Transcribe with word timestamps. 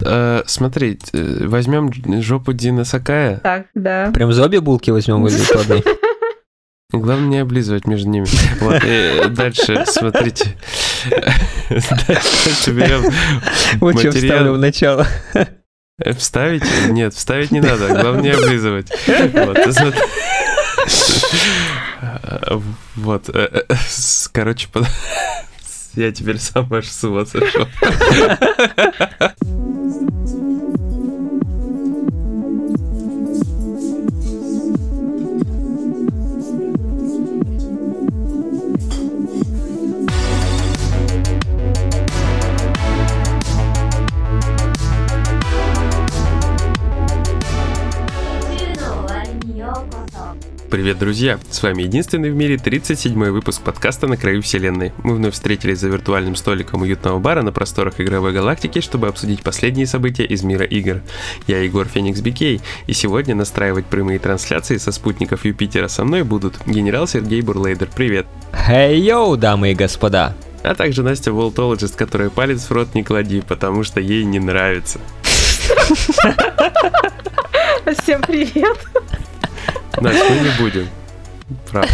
Э, 0.00 0.42
смотри, 0.46 0.98
э, 1.12 1.46
возьмем 1.46 1.92
жопу 2.22 2.52
Дина 2.52 2.84
Сакая. 2.84 3.36
Так, 3.38 3.66
да. 3.74 4.10
Прям 4.12 4.32
за 4.32 4.44
обе 4.44 4.60
булки 4.60 4.90
возьмем 4.90 5.26
или 5.26 5.44
по 5.52 5.60
одной? 5.60 5.84
Главное 6.92 7.28
не 7.28 7.38
облизывать 7.38 7.86
между 7.86 8.08
ними. 8.08 8.26
Вот, 8.60 8.82
и 8.84 9.28
дальше, 9.30 9.84
смотрите. 9.86 10.56
Дальше 11.70 12.70
берем 12.72 13.04
Вот 13.80 13.98
что 13.98 14.12
вставлю 14.12 14.52
в 14.54 14.58
начало. 14.58 15.06
Э, 15.34 16.12
Вставить? 16.12 16.64
Нет, 16.88 17.14
вставить 17.14 17.52
не 17.52 17.60
надо. 17.60 17.88
Главное 17.88 18.22
не 18.22 18.30
облизывать. 18.30 18.92
Вот, 22.96 23.30
э, 23.32 23.62
Короче, 24.32 24.68
под- 24.72 24.86
я 25.94 26.10
теперь 26.12 26.38
сам 26.38 26.72
аж 26.74 26.86
с 26.88 27.04
ума 27.04 27.24
сошел. 27.26 27.66
Привет, 50.74 50.98
друзья! 50.98 51.38
С 51.50 51.62
вами 51.62 51.82
единственный 51.82 52.30
в 52.30 52.34
мире 52.34 52.56
37-й 52.56 53.30
выпуск 53.30 53.62
подкаста 53.62 54.08
«На 54.08 54.16
краю 54.16 54.42
вселенной». 54.42 54.92
Мы 55.04 55.14
вновь 55.14 55.34
встретились 55.34 55.78
за 55.78 55.86
виртуальным 55.86 56.34
столиком 56.34 56.82
уютного 56.82 57.20
бара 57.20 57.42
на 57.42 57.52
просторах 57.52 58.00
игровой 58.00 58.32
галактики, 58.32 58.80
чтобы 58.80 59.06
обсудить 59.06 59.42
последние 59.42 59.86
события 59.86 60.24
из 60.24 60.42
мира 60.42 60.64
игр. 60.64 61.00
Я 61.46 61.60
Егор 61.60 61.86
Феникс 61.86 62.20
Бикей, 62.20 62.60
и 62.88 62.92
сегодня 62.92 63.36
настраивать 63.36 63.86
прямые 63.86 64.18
трансляции 64.18 64.78
со 64.78 64.90
спутников 64.90 65.44
Юпитера 65.44 65.86
со 65.86 66.04
мной 66.04 66.24
будут 66.24 66.56
генерал 66.66 67.06
Сергей 67.06 67.40
Бурлейдер, 67.40 67.88
привет! 67.94 68.26
Хей, 68.66 68.98
йоу, 69.00 69.36
дамы 69.36 69.70
и 69.70 69.74
господа. 69.76 70.34
А 70.64 70.74
также 70.74 71.04
Настя 71.04 71.30
Волтологист, 71.32 71.94
которая 71.94 72.30
палец 72.30 72.62
в 72.62 72.72
рот 72.72 72.96
не 72.96 73.04
клади, 73.04 73.42
потому 73.46 73.84
что 73.84 74.00
ей 74.00 74.24
не 74.24 74.40
нравится. 74.40 74.98
Всем 78.02 78.22
привет. 78.22 78.76
Настя, 80.00 80.24
мы 80.30 80.40
не 80.40 80.50
будем. 80.58 80.88
Правда. 81.70 81.88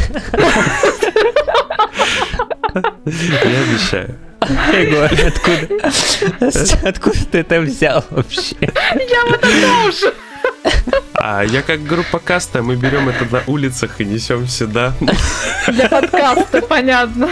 Я 3.04 3.60
обещаю. 3.62 4.18
Егор, 4.72 5.10
откуда? 5.12 6.88
Откуда 6.88 7.18
ты 7.30 7.38
это 7.38 7.60
взял 7.60 8.04
вообще? 8.10 8.56
Я 8.60 9.24
вот 9.28 9.44
это 9.44 9.88
уже. 9.88 10.14
А 11.22 11.44
я 11.44 11.60
как 11.60 11.82
группа 11.84 12.18
каста, 12.18 12.62
мы 12.62 12.76
берем 12.76 13.08
это 13.10 13.26
на 13.30 13.42
улицах 13.46 14.00
и 14.00 14.06
несем 14.06 14.48
сюда. 14.48 14.94
Для 15.68 15.86
подкаста, 15.88 16.62
понятно. 16.62 17.28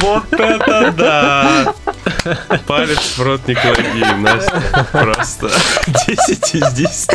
Вот 0.00 0.32
это 0.32 0.92
да! 0.92 1.74
Палец 2.66 3.16
в 3.16 3.22
рот 3.22 3.48
не 3.48 3.54
клади, 3.54 4.04
Настя. 4.18 4.62
Просто 4.92 5.50
10 6.06 6.54
из 6.56 6.72
10. 6.72 7.10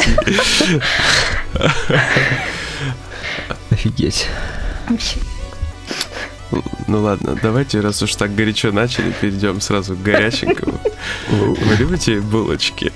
Офигеть. 3.69 4.27
Ну 6.87 7.01
ладно, 7.01 7.37
давайте, 7.41 7.79
раз 7.81 8.01
уж 8.03 8.15
так 8.15 8.35
горячо 8.35 8.71
начали, 8.71 9.11
перейдем 9.21 9.61
сразу 9.61 9.95
к 9.95 10.01
горяченькому. 10.03 10.79
Вы 11.29 11.75
любите 11.77 12.19
булочки? 12.19 12.91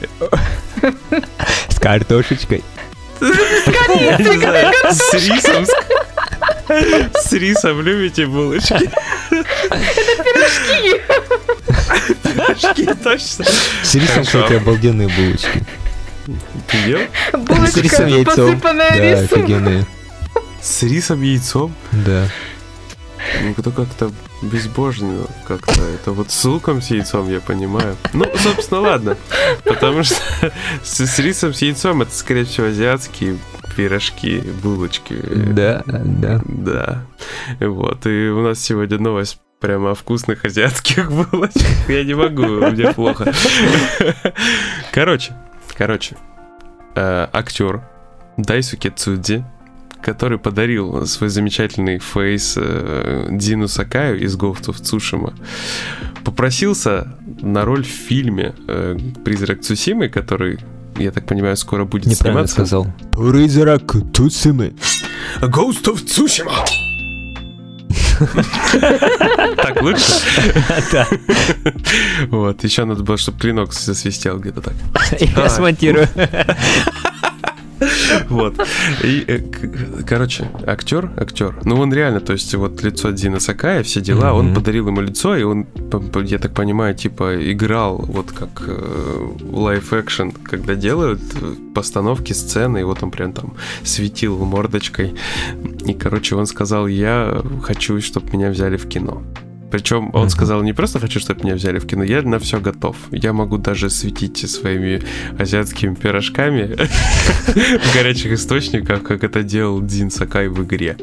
С 1.70 1.80
картошечкой. 1.80 2.64
С 3.20 5.14
рисом. 5.14 5.66
с- 5.66 7.24
С 7.28 7.32
рисом 7.34 7.82
любите 7.82 8.26
булочки? 8.26 8.90
Пирожки. 9.30 11.02
Пирожки, 12.24 12.86
точно. 13.04 13.46
С 13.84 13.96
рисом, 13.96 14.24
кстати, 14.26 14.54
обалденные 14.54 15.08
булочки. 15.08 15.64
Ты 16.68 16.78
ел? 16.90 17.00
С 17.32 17.38
Булочка, 17.38 17.82
рисом, 17.82 18.08
яйцом. 18.08 18.26
посыпанная 18.52 18.90
Да, 18.92 18.98
рисом. 19.22 19.24
офигенные. 19.40 19.86
С 20.62 20.84
рисом, 20.84 21.22
яйцом? 21.22 21.76
Да. 21.92 22.28
Ну, 23.44 23.54
это 23.58 23.72
как-то 23.72 24.12
безбожно 24.42 25.26
как-то. 25.48 25.82
Это 25.82 26.12
вот 26.12 26.32
с 26.32 26.46
луком, 26.46 26.82
с 26.82 26.90
яйцом, 26.90 27.30
я 27.30 27.40
понимаю. 27.40 27.96
Ну, 28.14 28.26
собственно, 28.38 28.82
ладно. 28.82 29.18
Потому 29.64 30.04
что 30.04 30.16
с, 30.84 31.20
рисом, 31.20 31.54
с 31.54 31.62
яйцом 31.62 32.02
это, 32.02 32.14
скорее 32.16 32.46
всего, 32.46 32.68
азиатские 32.68 33.38
пирожки, 33.76 34.40
булочки. 34.64 35.16
Да, 35.26 35.84
да. 35.86 36.42
Да. 36.46 37.06
Вот. 37.60 38.06
И 38.06 38.30
у 38.30 38.42
нас 38.42 38.60
сегодня 38.60 38.98
новость 39.00 39.40
прямо 39.60 39.92
о 39.92 39.96
вкусных 39.96 40.46
азиатских 40.46 41.12
булочках. 41.32 41.90
Я 41.90 42.04
не 42.04 42.14
могу, 42.14 42.44
мне 42.46 42.92
плохо. 42.94 43.34
Короче, 44.92 45.34
короче. 45.78 46.16
э, 46.96 47.28
актер 47.34 47.82
Дайсуке 48.38 48.90
Цудзи, 48.92 49.46
который 50.06 50.38
подарил 50.38 51.08
свой 51.08 51.30
замечательный 51.30 51.98
фейс 51.98 52.54
э, 52.58 53.28
Дину 53.32 53.68
Сакаю 53.68 54.22
из 54.22 54.38
Ghost 54.38 54.68
of 54.68 54.80
Tsushima, 54.80 55.34
попросился 56.24 57.18
на 57.42 57.66
роль 57.66 57.84
в 57.84 57.88
фильме 57.88 58.54
э, 58.68 58.98
«Призрак 59.24 59.62
Цусимы», 59.62 60.08
который, 60.08 60.60
я 61.00 61.12
так 61.12 61.26
понимаю, 61.26 61.58
скоро 61.58 61.86
будет 61.86 62.06
Неправильно 62.06 62.48
сниматься. 62.48 62.54
сказал. 62.54 62.88
Призрак 63.12 63.82
Туцимы. 64.14 64.76
Ghost 65.42 65.86
of 65.86 66.06
Tsushima! 66.06 66.54
Так 69.58 69.82
лучше? 69.82 70.14
Да. 70.92 71.08
Вот, 72.28 72.64
еще 72.64 72.86
надо 72.86 73.04
было, 73.04 73.18
чтобы 73.18 73.40
клинок 73.40 73.74
засвистел 73.74 74.38
где-то 74.38 74.62
так. 74.62 74.74
Я 75.20 75.50
смонтирую. 75.50 76.08
Вот. 78.30 78.56
И, 79.04 79.24
э, 79.28 79.40
короче, 80.08 80.50
актер, 80.66 81.12
актер. 81.18 81.56
Ну, 81.64 81.80
он 81.80 81.94
реально, 81.94 82.20
то 82.20 82.34
есть, 82.34 82.54
вот 82.56 82.84
лицо 82.84 83.12
Дина 83.12 83.40
Сакая, 83.40 83.84
все 83.84 84.02
дела, 84.02 84.34
он 84.34 84.54
подарил 84.54 84.88
ему 84.88 85.02
лицо, 85.02 85.36
и 85.36 85.44
он, 85.44 85.68
я 86.26 86.40
так 86.40 86.54
понимаю, 86.54 86.96
типа, 86.96 87.52
играл 87.52 87.98
вот 87.98 88.32
как 88.32 88.68
лайф 89.52 89.94
экшен, 89.94 90.32
когда 90.32 90.76
делают 90.76 91.22
э, 91.42 91.56
постановки 91.74 92.34
сцены, 92.34 92.80
и 92.80 92.84
вот 92.84 93.04
он 93.04 93.12
прям 93.12 93.34
там 93.34 93.54
светил 93.84 94.38
мордочкой. 94.46 95.16
И, 95.86 95.94
короче, 95.94 96.36
он 96.36 96.46
сказал, 96.46 96.88
я 96.88 97.42
хочу, 97.64 98.02
чтобы 98.02 98.30
меня 98.32 98.50
взяли 98.50 98.78
в 98.78 98.88
кино. 98.88 99.22
Причем 99.72 100.10
он 100.14 100.22
Мгм. 100.22 100.30
сказал, 100.30 100.64
не 100.64 100.74
просто 100.74 101.00
хочу, 101.00 101.20
чтобы 101.20 101.44
меня 101.44 101.56
взяли 101.56 101.80
в 101.80 101.88
кино, 101.88 102.04
я 102.04 102.22
на 102.22 102.40
все 102.40 102.60
готов. 102.60 102.96
Я 103.12 103.34
могу 103.34 103.58
даже 103.58 103.90
светить 103.90 104.38
своими 104.50 105.02
азиатскими 105.38 105.96
пирожками 105.96 106.76
в 107.48 107.94
горячих 107.96 108.32
источниках, 108.34 109.04
как 109.04 109.24
это 109.24 109.44
делал 109.44 109.82
Дин 109.82 110.12
Сакай 110.12 110.48
в 110.48 110.64
игре. 110.64 110.98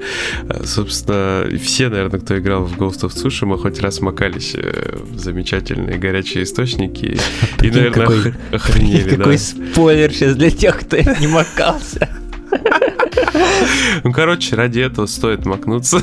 Э, 0.49 0.65
Собственно, 0.65 1.47
все, 1.59 1.89
наверное, 1.89 2.21
кто 2.21 2.39
играл 2.39 2.65
в 2.65 2.79
Ghost 2.79 3.03
of 3.03 3.09
Tsushima, 3.15 3.59
хоть 3.59 3.81
раз 3.81 4.01
макались 4.01 4.55
э, 4.55 4.97
в 5.03 5.19
замечательные 5.19 5.99
горячие 5.99 6.45
источники. 6.45 7.19
И, 7.63 7.71
наверное, 7.71 8.35
охренели. 8.53 9.17
Какой 9.17 9.39
спойлер 9.39 10.13
сейчас 10.13 10.37
для 10.37 10.51
тех, 10.51 10.81
кто 10.81 10.97
не 11.21 11.27
макался. 11.27 12.09
Ну, 14.05 14.13
короче, 14.13 14.57
ради 14.57 14.81
этого 14.81 15.07
стоит 15.07 15.45
макнуться. 15.47 16.03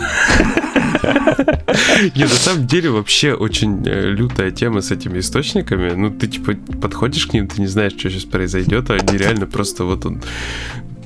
Не, 2.16 2.23
на 2.23 2.29
самом 2.29 2.67
деле 2.67 2.89
вообще 2.89 3.33
очень 3.33 3.83
э, 3.85 4.11
лютая 4.11 4.51
тема 4.51 4.81
с 4.81 4.91
этими 4.91 5.19
источниками. 5.19 5.94
Ну, 5.95 6.11
ты 6.11 6.27
типа 6.27 6.56
подходишь 6.81 7.27
к 7.27 7.33
ним, 7.33 7.47
ты 7.47 7.62
не 7.62 7.68
знаешь, 7.68 7.94
что 7.94 8.09
сейчас 8.09 8.25
произойдет, 8.25 8.89
а 8.89 8.95
они 8.95 9.18
реально 9.18 9.45
просто 9.47 9.83
вот 9.83 10.06
он 10.06 10.21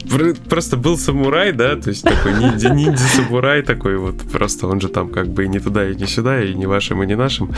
пр- 0.09 0.35
просто 0.49 0.77
был 0.77 0.97
самурай, 0.97 1.51
да, 1.51 1.75
то 1.75 1.89
есть 1.89 2.03
такой 2.03 2.33
ниндзя, 2.33 2.69
ниндзя-самурай 2.69 3.61
такой 3.61 3.97
вот, 3.97 4.21
просто 4.31 4.67
он 4.67 4.81
же 4.81 4.89
там 4.89 5.09
как 5.09 5.27
бы 5.27 5.45
и 5.45 5.47
не 5.47 5.59
туда, 5.59 5.89
и 5.89 5.95
не 5.95 6.07
сюда, 6.07 6.43
и 6.43 6.53
не 6.53 6.65
вашим, 6.65 7.03
и 7.03 7.07
не 7.07 7.15
нашим. 7.15 7.51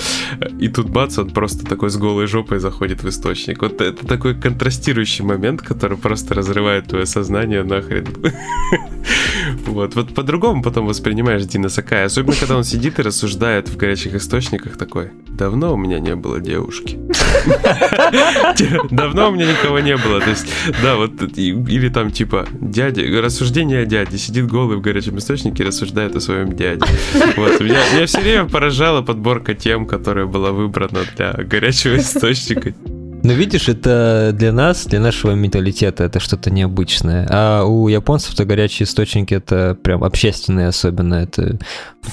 И 0.60 0.68
тут 0.68 0.90
бац, 0.90 1.18
он 1.18 1.30
просто 1.30 1.66
такой 1.66 1.90
с 1.90 1.98
голой 1.98 2.28
жопой 2.28 2.60
заходит 2.60 3.04
в 3.04 3.10
источник. 3.10 3.62
Вот 3.62 3.82
это 3.82 4.06
такой 4.06 4.36
контрастирующий 4.36 5.26
момент, 5.26 5.62
который 5.62 5.98
просто 5.98 6.34
разрывает 6.34 6.88
твое 6.88 7.06
сознание 7.06 7.64
нахрен. 7.64 8.08
Вот, 9.66 9.96
вот 9.96 10.14
по-другому 10.14 10.62
потом 10.62 10.86
воспринимаешь 10.88 11.44
Дина 11.46 11.70
Сакая, 11.70 12.06
особенно 12.06 12.36
когда 12.36 12.58
он 12.58 12.64
сидит 12.64 13.00
и 13.00 13.02
рассуждает 13.02 13.70
в 13.70 13.78
горячих 13.78 14.16
источниках 14.16 14.78
такой, 14.78 15.12
давно 15.30 15.74
у 15.74 15.78
меня 15.78 16.00
не 16.00 16.16
было 16.16 16.40
девушки. 16.40 17.00
Давно 18.92 19.30
у 19.30 19.32
меня 19.32 19.46
никого 19.46 19.80
не 19.80 19.98
было, 19.98 20.20
то 20.20 20.30
есть, 20.30 20.48
да, 20.82 20.96
вот, 20.96 21.22
или 21.38 21.90
там 21.90 22.12
типа 22.12 22.48
дядя, 22.60 23.04
рассуждение 23.22 23.82
о 23.82 23.86
дяде, 23.86 24.18
сидит 24.18 24.48
голый 24.48 24.78
в 24.78 24.82
горячем 24.82 25.18
источнике 25.18 25.64
и 25.64 25.66
рассуждает 25.68 26.16
о 26.16 26.20
своем 26.20 26.54
дяде. 26.56 26.86
Вот, 27.38 27.60
меня, 27.60 27.80
меня 27.94 28.06
все 28.06 28.22
время 28.22 28.46
поражала 28.46 29.02
подборка 29.02 29.54
тем, 29.54 29.86
которая 29.86 30.26
была 30.26 30.52
выбрана 30.52 31.02
для 31.16 31.34
горячего 31.34 31.98
источника. 31.98 32.74
Но 33.26 33.34
видишь, 33.34 33.70
это 33.70 34.32
для 34.34 34.52
нас, 34.52 34.86
для 34.86 35.00
нашего 35.00 35.32
менталитета, 35.32 36.04
это 36.04 36.20
что-то 36.20 36.52
необычное. 36.52 37.28
А 37.32 37.64
у 37.64 37.88
японцев-то 37.88 38.46
горячие 38.46 38.86
источники 38.86 39.34
это 39.34 39.76
прям 39.82 40.04
общественные 40.04 40.68
особенно. 40.68 41.16
Это 41.16 41.58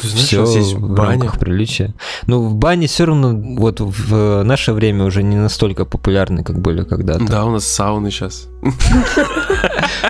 Ты 0.01 0.09
знаешь, 0.09 0.27
все 0.27 0.75
в 0.75 0.95
баня. 0.95 1.11
рамках 1.11 1.39
приличия. 1.39 1.93
Ну, 2.27 2.49
в 2.49 2.55
бане 2.55 2.87
все 2.87 3.05
равно 3.05 3.35
вот 3.35 3.81
в 3.81 4.43
наше 4.43 4.73
время 4.73 5.05
уже 5.05 5.23
не 5.23 5.37
настолько 5.37 5.85
популярны, 5.85 6.45
как 6.45 6.59
были 6.59 6.83
когда-то. 6.83 7.27
Да, 7.27 7.45
у 7.45 7.51
нас 7.51 7.67
сауны 7.67 8.11
сейчас. 8.11 8.49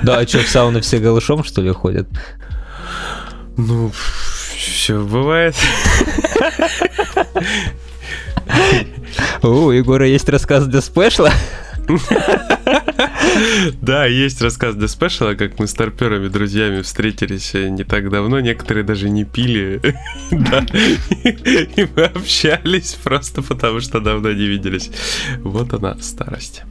Да, 0.03 0.19
а 0.19 0.27
что, 0.27 0.39
в 0.39 0.49
сауны 0.49 0.81
все 0.81 0.99
голышом, 0.99 1.43
что 1.43 1.63
ли, 1.63 1.71
ходят? 1.71 2.09
Ну, 3.57 3.91
все 4.57 5.05
бывает. 5.05 5.57
О, 9.43 9.49
у 9.49 9.71
Егора 9.71 10.07
есть 10.07 10.29
рассказ 10.29 10.67
для 10.67 10.81
спешла? 10.81 11.33
Да, 13.81 14.07
есть 14.07 14.41
рассказ 14.43 14.75
для 14.75 14.89
спешала, 14.89 15.35
как 15.35 15.59
мы 15.59 15.67
с 15.67 15.75
торперами, 15.75 16.29
друзьями 16.29 16.83
встретились 16.83 17.55
э, 17.55 17.69
не 17.69 17.85
так 17.85 18.11
давно. 18.11 18.41
Некоторые 18.41 18.85
даже 18.85 19.09
не 19.09 19.25
пили. 19.25 19.81
Да. 20.31 20.65
И 21.25 21.87
мы 21.95 22.05
общались 22.05 22.95
просто 23.03 23.43
потому, 23.43 23.81
что 23.81 24.01
давно 24.01 24.33
не 24.33 24.47
виделись. 24.47 24.91
Вот 25.41 25.73
она, 25.73 25.97
старость. 26.01 26.63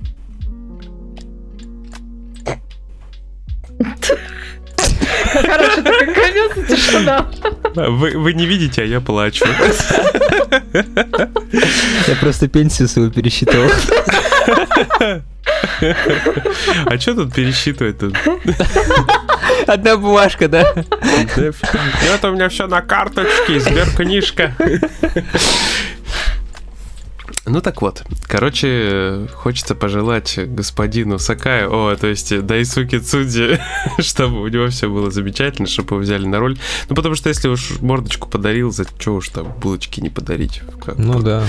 Короче, 5.33 5.81
и 5.81 6.20
тишина. 6.55 7.27
Вы, 7.75 8.17
вы 8.17 8.33
не 8.33 8.45
видите, 8.45 8.81
а 8.81 8.85
я 8.85 9.01
плачу. 9.01 9.45
Я 10.71 12.15
просто 12.19 12.47
пенсию 12.47 12.87
свою 12.87 13.11
пересчитывал. 13.11 13.69
А 16.85 16.99
что 16.99 17.15
тут 17.15 17.33
пересчитывать-то? 17.33 18.11
Одна 19.67 19.97
бумажка, 19.97 20.47
да? 20.47 20.73
Это 22.13 22.29
у 22.29 22.33
меня 22.33 22.49
все 22.49 22.67
на 22.67 22.81
карточке, 22.81 23.59
сберкнижка. 23.59 24.55
Ну 27.51 27.59
так 27.59 27.81
вот, 27.81 28.05
короче, 28.27 29.27
хочется 29.33 29.75
пожелать 29.75 30.39
господину 30.39 31.19
Сакаю, 31.19 31.69
о, 31.69 31.93
то 31.97 32.07
есть 32.07 32.45
Дайсуки 32.45 32.97
Цуди, 32.97 33.59
чтобы 33.99 34.41
у 34.41 34.47
него 34.47 34.69
все 34.69 34.89
было 34.89 35.11
замечательно, 35.11 35.67
чтобы 35.67 35.95
его 35.95 36.03
взяли 36.03 36.25
на 36.25 36.39
роль. 36.39 36.57
Ну 36.87 36.95
потому 36.95 37.15
что 37.15 37.27
если 37.27 37.49
уж 37.49 37.81
мордочку 37.81 38.29
подарил, 38.29 38.71
за 38.71 38.85
что 38.97 39.15
уж 39.15 39.27
там 39.27 39.53
булочки 39.59 39.99
не 39.99 40.09
подарить? 40.09 40.61
Как 40.79 40.97
Ну 40.97 41.19
да. 41.19 41.45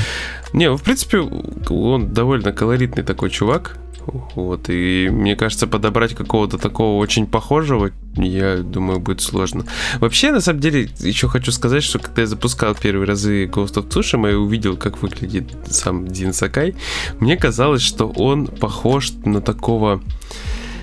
Не, 0.52 0.74
в 0.74 0.82
принципе, 0.82 1.20
он 1.20 2.12
довольно 2.12 2.52
колоритный 2.52 3.04
такой 3.04 3.30
чувак. 3.30 3.78
Вот, 4.06 4.68
и 4.68 5.08
мне 5.10 5.36
кажется, 5.36 5.66
подобрать 5.66 6.14
какого-то 6.14 6.58
такого 6.58 7.00
очень 7.00 7.26
похожего, 7.26 7.92
я 8.16 8.58
думаю, 8.58 9.00
будет 9.00 9.20
сложно. 9.20 9.64
Вообще, 10.00 10.32
на 10.32 10.40
самом 10.40 10.60
деле, 10.60 10.88
еще 11.00 11.28
хочу 11.28 11.52
сказать, 11.52 11.82
что 11.82 11.98
когда 11.98 12.22
я 12.22 12.26
запускал 12.26 12.74
первые 12.74 13.06
разы 13.06 13.44
Ghost 13.46 13.74
of 13.74 13.88
Tsushima 13.88 14.32
и 14.32 14.34
увидел, 14.34 14.76
как 14.76 15.02
выглядит 15.02 15.50
сам 15.70 16.08
Дин 16.08 16.32
Сакай, 16.32 16.74
мне 17.20 17.36
казалось, 17.36 17.82
что 17.82 18.08
он 18.08 18.46
похож 18.46 19.12
на 19.24 19.40
такого 19.40 20.02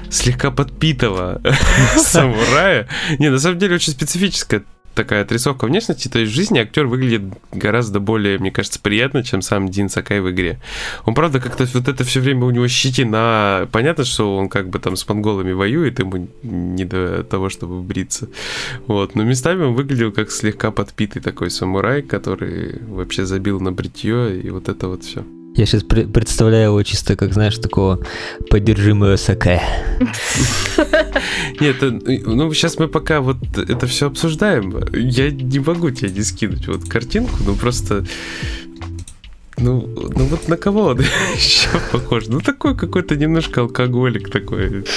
слегка 0.09 0.51
подпитого 0.51 1.41
самурая. 1.97 2.87
Не, 3.19 3.29
на 3.29 3.39
самом 3.39 3.59
деле, 3.59 3.75
очень 3.75 3.93
специфическая 3.93 4.63
такая 4.99 5.21
отрисовка 5.21 5.63
внешности, 5.63 6.09
то 6.09 6.19
есть 6.19 6.33
в 6.33 6.35
жизни 6.35 6.59
актер 6.59 6.85
выглядит 6.85 7.21
гораздо 7.53 8.01
более, 8.01 8.37
мне 8.37 8.51
кажется, 8.51 8.81
приятно, 8.81 9.23
чем 9.23 9.41
сам 9.41 9.69
Дин 9.69 9.87
Сакай 9.87 10.19
в 10.19 10.29
игре. 10.29 10.59
Он, 11.05 11.13
правда, 11.13 11.39
как-то 11.39 11.65
вот 11.73 11.87
это 11.87 12.03
все 12.03 12.19
время 12.19 12.43
у 12.43 12.49
него 12.49 12.67
щетина. 12.67 13.69
Понятно, 13.71 14.03
что 14.03 14.35
он 14.35 14.49
как 14.49 14.69
бы 14.69 14.77
там 14.79 14.97
с 14.97 15.07
монголами 15.07 15.53
воюет, 15.53 15.99
ему 15.99 16.27
не 16.43 16.83
до 16.83 17.23
того, 17.23 17.47
чтобы 17.47 17.81
бриться. 17.81 18.27
Вот. 18.87 19.15
Но 19.15 19.23
местами 19.23 19.63
он 19.63 19.73
выглядел 19.73 20.11
как 20.11 20.31
слегка 20.31 20.69
подпитый 20.71 21.21
такой 21.21 21.49
самурай, 21.49 22.01
который 22.01 22.81
вообще 22.85 23.25
забил 23.25 23.61
на 23.61 23.71
бритье 23.71 24.37
и 24.37 24.49
вот 24.49 24.67
это 24.67 24.89
вот 24.89 25.05
все. 25.05 25.23
Я 25.55 25.65
сейчас 25.65 25.83
представляю 25.83 26.69
его 26.69 26.83
чисто 26.83 27.15
как, 27.15 27.33
знаешь, 27.33 27.57
такого 27.57 27.99
поддержимого 28.49 29.17
сакая. 29.17 29.61
Нет, 31.59 31.83
э, 31.83 32.19
ну 32.25 32.53
сейчас 32.53 32.79
мы 32.79 32.87
пока 32.87 33.19
вот 33.19 33.37
это 33.57 33.87
все 33.87 34.07
обсуждаем. 34.07 34.77
Я 34.93 35.31
не 35.31 35.59
могу 35.59 35.91
тебе 35.91 36.11
не 36.11 36.21
скинуть 36.21 36.67
вот 36.67 36.87
картинку, 36.87 37.35
ну 37.45 37.55
просто 37.55 38.05
ну, 39.61 39.85
ну 40.15 40.25
вот 40.25 40.47
на 40.47 40.57
кого 40.57 40.83
он 40.83 40.99
еще 41.35 41.67
похож? 41.91 42.27
Ну 42.27 42.39
такой 42.39 42.75
какой-то 42.77 43.15
немножко 43.15 43.61
алкоголик 43.61 44.29
такой. 44.29 44.85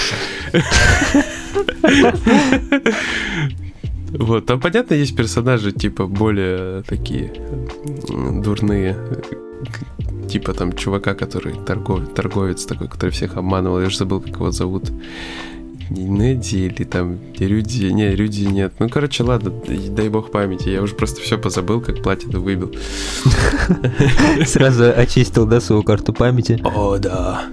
Вот, 4.15 4.45
там 4.45 4.61
понятно, 4.61 4.93
есть 4.93 5.17
персонажи 5.17 5.73
типа 5.73 6.07
более 6.07 6.83
такие 6.83 7.33
дурные, 8.43 8.95
типа 10.33 10.55
там 10.55 10.73
чувака, 10.73 11.15
который 11.15 11.55
торгов, 11.67 12.15
торговец 12.15 12.65
такой, 12.65 12.89
который 12.89 13.11
всех 13.11 13.37
обманывал, 13.37 13.81
я 13.81 13.87
уже 13.87 13.99
забыл, 13.99 14.21
как 14.21 14.35
его 14.35 14.51
зовут. 14.51 14.91
Неди 15.91 16.67
или 16.67 16.85
там 16.85 17.19
Рюди, 17.39 17.93
не, 17.93 18.15
Рюди 18.15 18.47
нет. 18.47 18.73
Ну, 18.79 18.89
короче, 18.89 19.25
ладно, 19.25 19.53
дай 19.91 20.09
бог 20.09 20.31
памяти, 20.31 20.71
я 20.71 20.81
уже 20.81 20.95
просто 20.95 21.21
все 21.21 21.37
позабыл, 21.37 21.83
как 21.83 22.03
платину 22.03 22.41
выбил. 22.41 22.75
Сразу 24.47 24.85
очистил, 24.97 25.45
да, 25.45 25.61
свою 25.61 25.83
карту 25.83 26.15
памяти. 26.15 26.63
О, 26.65 26.97
да. 26.97 27.45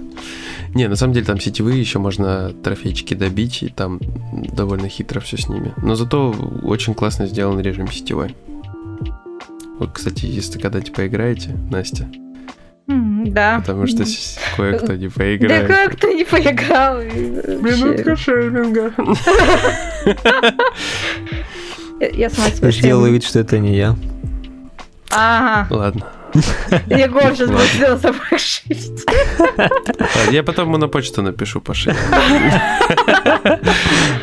Не, 0.74 0.88
на 0.88 0.96
самом 0.96 1.12
деле 1.12 1.26
там 1.26 1.38
сетевые 1.38 1.78
еще 1.78 1.98
можно 1.98 2.54
трофейчики 2.62 3.12
добить, 3.12 3.62
и 3.62 3.68
там 3.68 4.00
довольно 4.54 4.88
хитро 4.88 5.20
все 5.20 5.36
с 5.36 5.48
ними. 5.48 5.74
Но 5.82 5.96
зато 5.96 6.34
очень 6.62 6.94
классно 6.94 7.26
сделан 7.26 7.60
режим 7.60 7.92
сетевой. 7.92 8.34
Вот, 9.78 9.90
кстати, 9.92 10.24
если 10.24 10.58
когда-нибудь 10.58 10.94
поиграете, 10.94 11.58
Настя, 11.70 12.08
Да. 13.26 13.58
потому 13.60 13.86
что 13.86 14.04
кое-кто 14.56 14.94
не 14.94 15.08
Да 15.08 15.14
поиграет. 15.14 15.66
как 15.66 15.96
ты 15.96 16.14
не 16.14 16.24
поиграл? 16.24 17.00
и 17.00 17.30
вообще. 17.56 18.16
шейминга. 18.16 18.92
Я- 22.00 22.08
Я 22.08 22.30
сама 22.30 22.48
себя 22.50 22.70
Сделаю 22.70 23.12
вид, 23.12 23.24
что 23.24 23.40
это 23.40 23.58
не 23.58 23.76
я. 23.76 23.96
Ага. 25.10 25.66
Ладно. 25.74 26.06
Егор 26.86 27.34
сейчас 27.34 27.50
будет 27.50 27.68
сделать 27.74 28.00
собой 28.00 28.38
шить. 28.38 29.04
Ладно, 29.48 30.30
Я 30.30 30.42
потом 30.44 30.68
ему 30.68 30.78
на 30.78 30.86
почту 30.88 31.22
напишу 31.22 31.60
по 31.60 31.74
шее. 31.74 31.96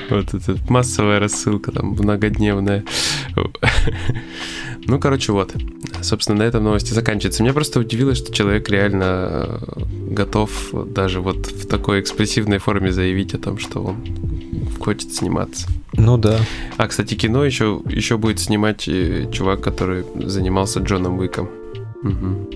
Вот 0.10 0.34
это 0.34 0.56
массовая 0.70 1.20
рассылка 1.20 1.72
там 1.72 1.88
многодневная. 1.90 2.84
Ну, 4.88 5.00
короче, 5.00 5.32
вот. 5.34 5.54
Собственно, 6.02 6.40
на 6.40 6.44
этом 6.44 6.64
новости 6.64 6.94
заканчивается. 6.94 7.44
Меня 7.44 7.54
просто 7.54 7.80
удивило, 7.80 8.16
что 8.16 8.34
человек 8.34 8.70
реально 8.70 9.60
э, 9.76 9.82
готов 10.12 10.52
даже 10.94 11.22
вот 11.22 11.48
в 11.48 11.68
такой 11.68 12.00
экспрессивной 12.02 12.60
форме 12.60 12.92
заявить 12.92 13.34
о 13.34 13.38
том, 13.38 13.58
что 13.58 13.82
он 13.82 13.98
хочет 14.80 15.14
сниматься. 15.14 15.68
Ну 15.94 16.18
да. 16.18 16.40
А, 16.78 16.88
кстати, 16.88 17.16
кино 17.16 17.44
еще, 17.44 17.82
еще 17.90 18.18
будет 18.18 18.40
снимать 18.40 18.88
э, 18.88 19.30
чувак, 19.32 19.62
который 19.62 20.06
занимался 20.16 20.80
Джоном 20.80 21.18
Уиком. 21.20 21.50
Мгм. 22.04 22.48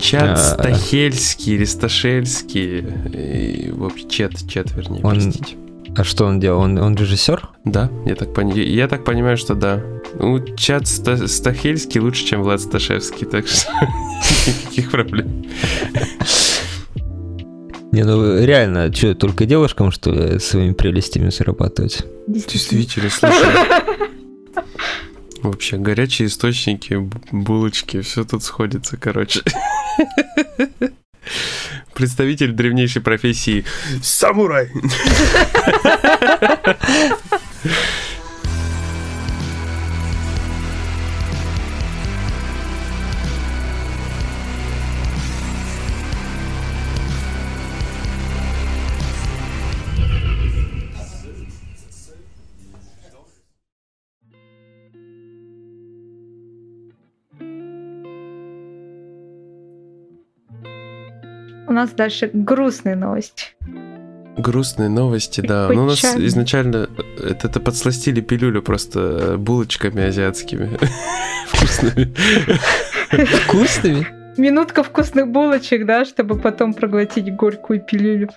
Чат 0.00 0.30
А. 0.30 0.36
Стахельский 0.36 1.54
или 1.56 1.64
Сташельский. 1.64 2.78
и, 3.12 3.70
В 3.72 3.84
общем, 3.84 4.08
Чет, 4.08 4.32
Чет, 4.48 4.70
вернее, 4.76 5.00
Он- 5.02 5.12
простите. 5.14 5.56
А 5.98 6.04
что 6.04 6.26
он 6.26 6.38
делал? 6.38 6.60
Он, 6.60 6.78
он 6.78 6.94
режиссер? 6.94 7.48
Да, 7.64 7.90
я 8.06 8.14
так, 8.14 8.32
пони- 8.32 8.60
я 8.60 8.86
так 8.86 9.04
понимаю, 9.04 9.36
что 9.36 9.54
да. 9.56 9.82
Ну, 10.14 10.38
чат 10.56 10.86
Ста- 10.86 11.26
Стахельский 11.26 12.00
лучше, 12.00 12.24
чем 12.24 12.42
Влад 12.44 12.60
Сташевский, 12.60 13.26
так 13.26 13.48
что 13.48 13.68
никаких 14.46 14.92
проблем. 14.92 15.44
Не, 17.90 18.04
ну 18.04 18.38
реально, 18.44 18.94
что, 18.94 19.16
только 19.16 19.44
девушкам, 19.44 19.90
что 19.90 20.12
ли, 20.12 20.38
своими 20.38 20.72
прелестями 20.72 21.30
зарабатывать? 21.30 22.04
Действительно, 22.28 23.10
слушай. 23.10 23.46
Вообще, 25.42 25.78
горячие 25.78 26.28
источники, 26.28 26.94
булочки, 27.32 28.02
все 28.02 28.22
тут 28.24 28.44
сходится, 28.44 28.96
короче. 28.96 29.40
Представитель 31.98 32.52
древнейшей 32.52 33.02
профессии 33.02 33.64
самурай. 34.00 34.70
У 61.68 61.72
нас 61.72 61.90
дальше 61.90 62.30
грустные 62.32 62.96
новости. 62.96 63.48
Грустные 64.38 64.88
новости, 64.88 65.42
да. 65.42 65.68
Ну, 65.70 65.82
у 65.82 65.86
нас 65.86 66.02
изначально 66.02 66.88
это, 67.18 67.48
это 67.48 67.60
подсластили 67.60 68.22
пилюлю 68.22 68.62
просто 68.62 69.36
булочками 69.36 70.04
азиатскими. 70.04 70.78
Вкусными. 71.48 72.14
Вкусными? 73.44 74.06
Минутка 74.38 74.82
вкусных 74.82 75.28
булочек, 75.28 75.84
да, 75.84 76.06
чтобы 76.06 76.38
потом 76.38 76.72
проглотить 76.72 77.34
горькую 77.36 77.80
пилюлю. 77.80 78.30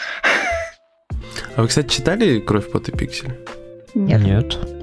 А 1.55 1.61
вы, 1.61 1.67
кстати, 1.67 1.87
читали 1.87 2.39
«Кровь, 2.39 2.69
пот 2.69 2.89
и 2.89 2.91
пиксель»? 2.91 3.37
Нет. 3.93 4.21
Нет. 4.21 4.80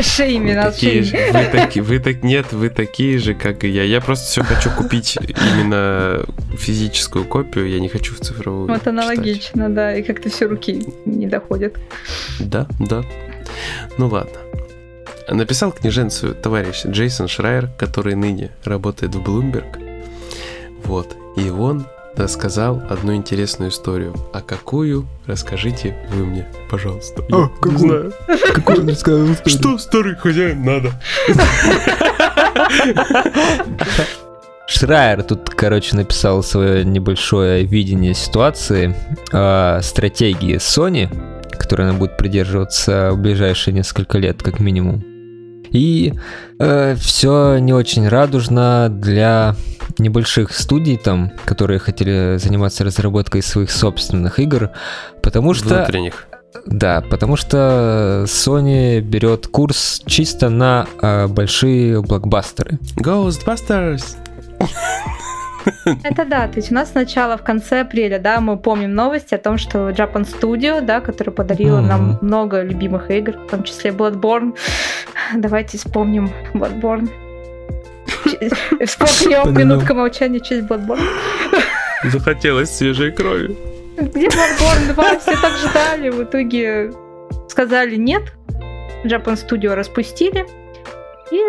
Шейми 0.00 0.54
вы 0.54 0.62
такие 0.62 1.02
же, 1.02 1.16
вы, 1.32 1.44
таки, 1.44 1.80
вы 1.80 1.98
так 1.98 2.22
нет, 2.22 2.52
вы 2.52 2.68
такие 2.68 3.18
же, 3.18 3.34
как 3.34 3.64
и 3.64 3.68
я. 3.68 3.82
Я 3.82 4.00
просто 4.00 4.26
все 4.26 4.42
хочу 4.42 4.70
купить 4.70 5.16
именно 5.16 6.24
физическую 6.56 7.24
копию, 7.24 7.68
я 7.68 7.80
не 7.80 7.88
хочу 7.88 8.14
в 8.14 8.20
цифровую. 8.20 8.68
Вот 8.68 8.86
аналогично, 8.86 9.64
читать. 9.64 9.74
да, 9.74 9.96
и 9.96 10.02
как-то 10.02 10.28
все 10.28 10.46
руки 10.46 10.86
не 11.04 11.26
доходят. 11.26 11.76
Да, 12.40 12.66
да. 12.78 13.04
Ну 13.98 14.08
ладно. 14.08 14.38
Написал 15.28 15.72
книженцию 15.72 16.34
товарищ 16.34 16.84
Джейсон 16.86 17.26
Шрайер, 17.26 17.68
который 17.78 18.14
ныне 18.14 18.50
работает 18.64 19.14
в 19.14 19.22
Bloomberg. 19.22 20.02
Вот. 20.84 21.16
И 21.36 21.48
он 21.50 21.86
рассказал 22.16 22.82
одну 22.88 23.14
интересную 23.14 23.70
историю. 23.70 24.14
А 24.32 24.40
какую, 24.40 25.06
расскажите 25.26 25.96
вы 26.10 26.26
мне, 26.26 26.46
пожалуйста. 26.70 27.22
А, 27.30 27.48
какую? 27.48 27.72
не 27.72 27.78
знаю. 27.78 28.12
Какую 28.54 28.80
он 28.80 28.88
рассказал 28.88 29.32
историю? 29.32 29.58
Что 29.58 29.78
старый 29.78 30.16
хозяин 30.16 30.64
надо? 30.64 30.92
Шрайер 34.66 35.22
тут, 35.22 35.50
короче, 35.50 35.94
написал 35.96 36.42
свое 36.42 36.84
небольшое 36.84 37.64
видение 37.64 38.14
ситуации, 38.14 38.96
э, 39.32 39.80
стратегии 39.82 40.56
Sony, 40.56 41.08
которой 41.52 41.88
она 41.88 41.96
будет 41.96 42.16
придерживаться 42.16 43.12
в 43.12 43.18
ближайшие 43.18 43.74
несколько 43.74 44.18
лет, 44.18 44.42
как 44.42 44.58
минимум. 44.58 45.15
И 45.70 46.14
э, 46.58 46.94
все 46.96 47.58
не 47.58 47.72
очень 47.72 48.08
радужно 48.08 48.88
для 48.90 49.54
небольших 49.98 50.52
студий 50.52 50.96
там, 50.96 51.32
которые 51.44 51.78
хотели 51.78 52.36
заниматься 52.38 52.84
разработкой 52.84 53.42
своих 53.42 53.70
собственных 53.70 54.38
игр, 54.38 54.70
потому 55.22 55.54
что... 55.54 55.68
Внутренних. 55.68 56.26
Да, 56.64 57.02
потому 57.10 57.36
что 57.36 58.24
Sony 58.26 59.00
берет 59.00 59.46
курс 59.46 60.02
чисто 60.06 60.48
на 60.48 60.86
э, 61.02 61.26
большие 61.26 62.00
блокбастеры. 62.02 62.78
Ghostbusters! 62.96 64.16
Это 65.84 66.24
да, 66.24 66.46
то 66.48 66.56
есть 66.56 66.70
у 66.70 66.74
нас 66.74 66.90
сначала 66.90 67.36
в 67.36 67.42
конце 67.42 67.80
апреля, 67.80 68.18
да, 68.18 68.40
мы 68.40 68.56
помним 68.56 68.94
новости 68.94 69.34
о 69.34 69.38
том, 69.38 69.58
что 69.58 69.90
Japan 69.90 70.26
Studio, 70.26 70.80
да, 70.80 71.00
которая 71.00 71.34
подарила 71.34 71.78
mm-hmm. 71.78 71.86
нам 71.86 72.18
много 72.20 72.62
любимых 72.62 73.10
игр, 73.10 73.32
в 73.32 73.50
том 73.50 73.64
числе 73.64 73.90
Bloodborne. 73.90 74.56
Давайте 75.34 75.78
вспомним 75.78 76.30
Bloodborne. 76.54 77.08
Вспомним 78.86 79.58
минутка 79.58 79.94
молчания 79.94 80.40
через 80.40 80.64
Bloodborne. 80.64 81.06
Захотелось 82.04 82.70
свежей 82.70 83.12
крови. 83.12 83.56
Где 83.96 84.28
Bloodborne 84.28 84.94
2? 84.94 85.18
Все 85.18 85.32
так 85.32 85.52
ждали. 85.56 86.10
В 86.10 86.22
итоге 86.24 86.92
сказали 87.48 87.96
нет. 87.96 88.22
Japan 89.04 89.34
Studio 89.34 89.74
распустили. 89.74 90.46
И 91.30 91.40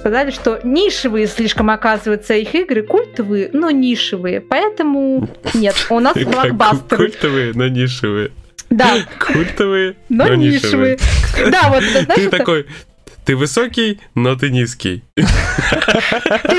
сказали, 0.00 0.30
что 0.30 0.60
нишевые 0.64 1.26
слишком 1.26 1.70
оказываются 1.70 2.34
их 2.34 2.54
игры, 2.54 2.82
культовые, 2.82 3.50
но 3.52 3.70
нишевые. 3.70 4.40
Поэтому 4.40 5.28
нет, 5.54 5.74
у 5.90 6.00
нас 6.00 6.16
блокбастеры. 6.16 7.08
Культовые, 7.08 7.52
но 7.54 7.68
нишевые. 7.68 8.30
Да. 8.70 8.98
Культовые, 9.18 9.96
но, 10.08 10.26
но 10.26 10.34
нишевые. 10.34 10.96
нишевые. 10.96 11.50
Да, 11.50 11.68
вот 11.68 11.82
это, 11.82 12.04
знаешь, 12.04 12.14
Ты 12.14 12.26
это... 12.26 12.38
такой, 12.38 12.66
ты 13.30 13.36
высокий, 13.36 14.00
но 14.16 14.34
ты 14.34 14.50
низкий. 14.50 15.04
Ты, 15.14 15.22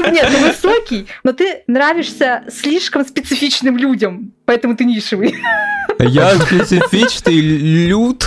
нет, 0.09 0.25
ты 0.31 0.37
высокий, 0.37 1.05
но 1.21 1.33
ты 1.33 1.63
нравишься 1.67 2.45
слишком 2.49 3.03
специфичным 3.03 3.75
людям, 3.75 4.31
поэтому 4.45 4.77
ты 4.77 4.85
нишевый. 4.85 5.35
Я 5.99 6.33
специфичный 6.37 7.41
люд. 7.41 8.25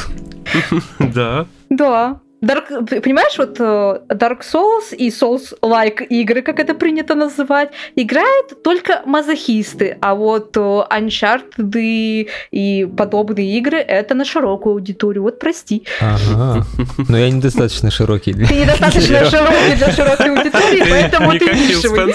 Да. 0.98 1.46
Да. 1.70 2.20
Dark, 2.44 3.00
понимаешь, 3.02 3.38
вот 3.38 3.56
э, 3.58 4.00
Dark 4.08 4.40
Souls 4.40 4.94
и 4.96 5.08
Souls-like 5.08 6.06
игры, 6.08 6.42
как 6.42 6.60
это 6.60 6.74
принято 6.74 7.14
называть, 7.14 7.70
играют 7.96 8.62
только 8.62 9.02
мазохисты, 9.06 9.96
а 10.00 10.14
вот 10.14 10.56
э, 10.56 10.60
Uncharted 10.60 12.28
и 12.50 12.88
подобные 12.96 13.58
игры 13.58 13.78
это 13.78 14.14
на 14.14 14.24
широкую 14.24 14.74
аудиторию. 14.74 15.22
Вот 15.22 15.38
прости. 15.38 15.84
Ага. 16.00 16.64
Но 17.08 17.18
я 17.18 17.30
недостаточно 17.30 17.90
широкий. 17.90 18.32
Ты 18.32 18.54
недостаточно 18.54 19.24
широкий 19.30 19.76
для 19.76 19.92
широкой 19.92 20.36
аудитории, 20.36 20.84
поэтому 20.90 21.32
ты 21.32 21.46
нишевый. 21.46 22.14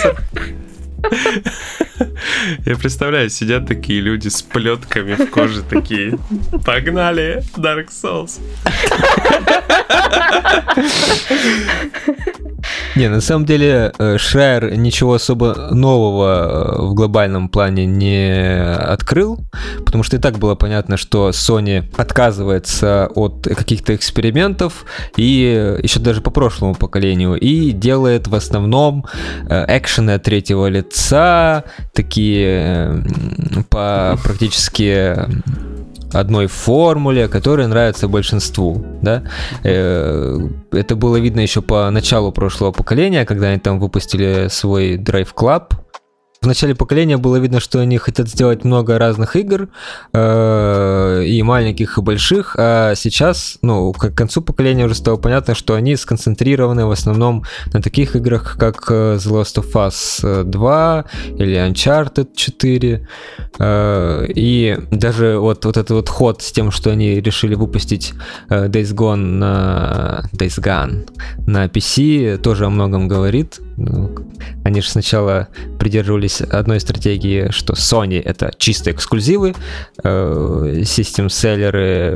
Я 2.66 2.76
представляю, 2.76 3.30
сидят 3.30 3.68
такие 3.68 4.02
люди 4.02 4.28
с 4.28 4.42
плетками 4.42 5.16
в 5.16 5.30
коже, 5.30 5.64
такие, 5.64 6.18
погнали, 6.66 7.44
Dark 7.58 7.90
Souls. 7.90 8.40
Не, 12.96 13.08
на 13.08 13.22
самом 13.22 13.46
деле 13.46 13.94
э, 13.98 14.18
Шрайер 14.18 14.76
ничего 14.78 15.14
особо 15.14 15.70
нового 15.72 16.80
э, 16.80 16.82
в 16.82 16.94
глобальном 16.94 17.50
плане 17.50 17.86
не 17.86 18.62
открыл, 18.76 19.40
потому 19.86 20.04
что 20.04 20.18
и 20.18 20.20
так 20.20 20.38
было 20.38 20.56
понятно, 20.56 20.98
что 20.98 21.30
Sony 21.30 21.86
отказывается 21.98 23.10
от 23.16 23.44
каких-то 23.44 23.96
экспериментов 23.96 24.86
и 25.16 25.78
еще 25.82 26.00
даже 26.00 26.22
по 26.22 26.32
прошлому 26.32 26.76
поколению 26.76 27.36
и 27.36 27.72
делает 27.72 28.28
в 28.28 28.36
основном 28.36 29.06
э, 29.50 29.78
экшены 29.78 30.20
третьего 30.20 30.68
лица, 30.68 30.89
такие 31.94 33.04
по 33.70 34.18
практически 34.24 35.16
одной 36.14 36.48
формуле, 36.48 37.28
которая 37.28 37.68
нравится 37.68 38.08
большинству, 38.08 38.84
да. 39.02 39.24
Э, 39.64 40.38
это 40.72 40.96
было 40.96 41.18
видно 41.18 41.42
еще 41.42 41.62
по 41.62 41.90
началу 41.92 42.32
прошлого 42.32 42.72
поколения, 42.72 43.26
когда 43.26 43.48
они 43.48 43.60
там 43.60 43.80
выпустили 43.80 44.48
свой 44.50 44.98
Drive 44.98 45.34
Club, 45.36 45.74
в 46.42 46.48
начале 46.48 46.74
поколения 46.74 47.18
было 47.18 47.36
видно, 47.36 47.60
что 47.60 47.80
они 47.80 47.98
хотят 47.98 48.30
сделать 48.30 48.64
много 48.64 48.98
разных 48.98 49.36
игр, 49.36 49.68
э, 50.14 51.24
и 51.26 51.44
маленьких, 51.44 51.98
и 51.98 52.02
больших, 52.02 52.56
а 52.58 52.96
сейчас, 52.96 53.58
ну, 53.62 53.92
к 53.92 54.12
концу 54.12 54.42
поколения 54.42 54.86
уже 54.86 54.96
стало 54.96 55.18
понятно, 55.18 55.54
что 55.54 55.74
они 55.74 55.98
сконцентрированы 55.98 56.86
в 56.86 56.92
основном 56.92 57.44
на 57.74 57.82
таких 57.82 58.16
играх, 58.16 58.56
как 58.58 58.86
э, 58.90 59.16
The 59.16 59.42
Last 59.42 59.62
of 59.62 59.74
Us 59.74 60.44
2 60.46 61.06
или 61.38 61.58
Uncharted 61.58 62.30
4, 62.34 63.08
э, 63.60 64.26
и 64.34 64.78
даже 64.92 65.40
вот, 65.40 65.66
вот 65.66 65.76
этот 65.76 65.92
вот 65.92 66.10
ход 66.10 66.42
с 66.42 66.54
тем, 66.54 66.72
что 66.72 66.90
они 66.92 67.20
решили 67.20 67.56
выпустить 67.56 68.14
э, 68.50 68.68
Days 68.68 68.96
Gone 68.96 69.16
на 69.16 70.24
Days 70.34 70.62
Gone 70.62 71.10
на 71.48 71.66
PC, 71.66 72.38
тоже 72.38 72.66
о 72.66 72.70
многом 72.70 73.10
говорит, 73.10 73.60
ну, 73.80 74.12
они 74.64 74.82
же 74.82 74.90
сначала 74.90 75.48
придерживались 75.80 76.42
одной 76.42 76.80
стратегии, 76.80 77.50
что 77.52 77.74
Sony 77.74 78.22
это 78.22 78.52
чисто 78.58 78.92
эксклюзивы, 78.92 79.56
э, 80.04 80.70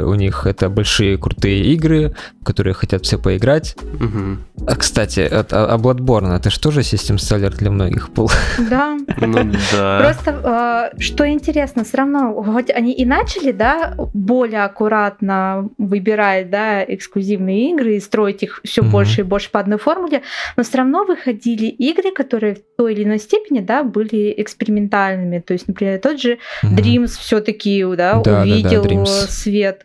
у 0.06 0.14
них 0.16 0.46
это 0.46 0.70
большие 0.70 1.18
крутые 1.18 1.64
игры, 1.74 2.16
в 2.42 2.46
которые 2.46 2.74
хотят 2.74 3.04
все 3.06 3.18
поиграть. 3.18 3.76
Угу. 3.82 4.68
А, 4.68 4.76
кстати, 4.76 5.22
а, 5.22 5.46
а 5.50 5.78
Bloodborne 5.78 6.36
это 6.36 6.50
же 6.50 6.60
тоже 6.60 6.84
систем-селлер 6.84 7.56
для 7.56 7.72
многих 7.72 8.10
был. 8.12 8.30
Да. 8.70 8.98
Ну 9.20 9.52
да. 9.72 10.00
Просто, 10.04 10.92
э, 10.94 11.00
что 11.00 11.28
интересно, 11.28 11.84
все 11.84 11.98
равно, 11.98 12.34
хоть 12.44 12.70
они 12.70 12.94
и 12.94 13.06
начали, 13.06 13.52
да, 13.52 13.96
более 14.14 14.64
аккуратно 14.64 15.70
выбирать, 15.78 16.50
да, 16.50 16.84
эксклюзивные 16.84 17.72
игры 17.72 17.96
и 17.96 18.00
строить 18.00 18.44
их 18.44 18.62
все 18.64 18.84
больше 18.84 19.22
и 19.22 19.24
больше 19.24 19.50
по 19.52 19.60
одной 19.60 19.80
формуле, 19.80 20.22
но 20.58 20.64
все 20.64 20.78
равно 20.80 21.06
выходили 21.06 21.53
выходили 21.54 21.70
игры, 21.70 22.12
которые 22.12 22.56
в 22.56 22.62
той 22.78 22.94
или 22.94 23.04
иной 23.04 23.20
степени, 23.20 23.60
да, 23.60 23.84
были 23.84 24.34
экспериментальными. 24.38 25.40
То 25.40 25.54
есть, 25.54 25.68
например, 25.68 26.00
тот 26.00 26.20
же 26.20 26.38
mm-hmm. 26.64 26.76
Dreams 26.76 27.20
все-таки, 27.20 27.84
да, 27.96 28.22
да 28.22 28.42
увидел 28.42 28.84
да, 28.84 28.90
да, 28.90 29.06
свет. 29.06 29.84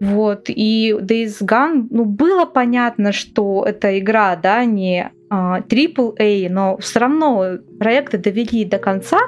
Вот, 0.00 0.44
и 0.48 0.94
Days 1.00 1.42
Gone, 1.42 1.88
ну, 1.90 2.04
было 2.04 2.44
понятно, 2.44 3.12
что 3.12 3.64
эта 3.66 3.98
игра, 3.98 4.36
да, 4.36 4.64
не 4.64 5.10
а, 5.30 5.60
AAA, 5.60 6.48
но 6.48 6.76
все 6.78 7.00
равно 7.00 7.58
проекты 7.78 8.16
довели 8.16 8.64
до 8.64 8.78
конца, 8.78 9.18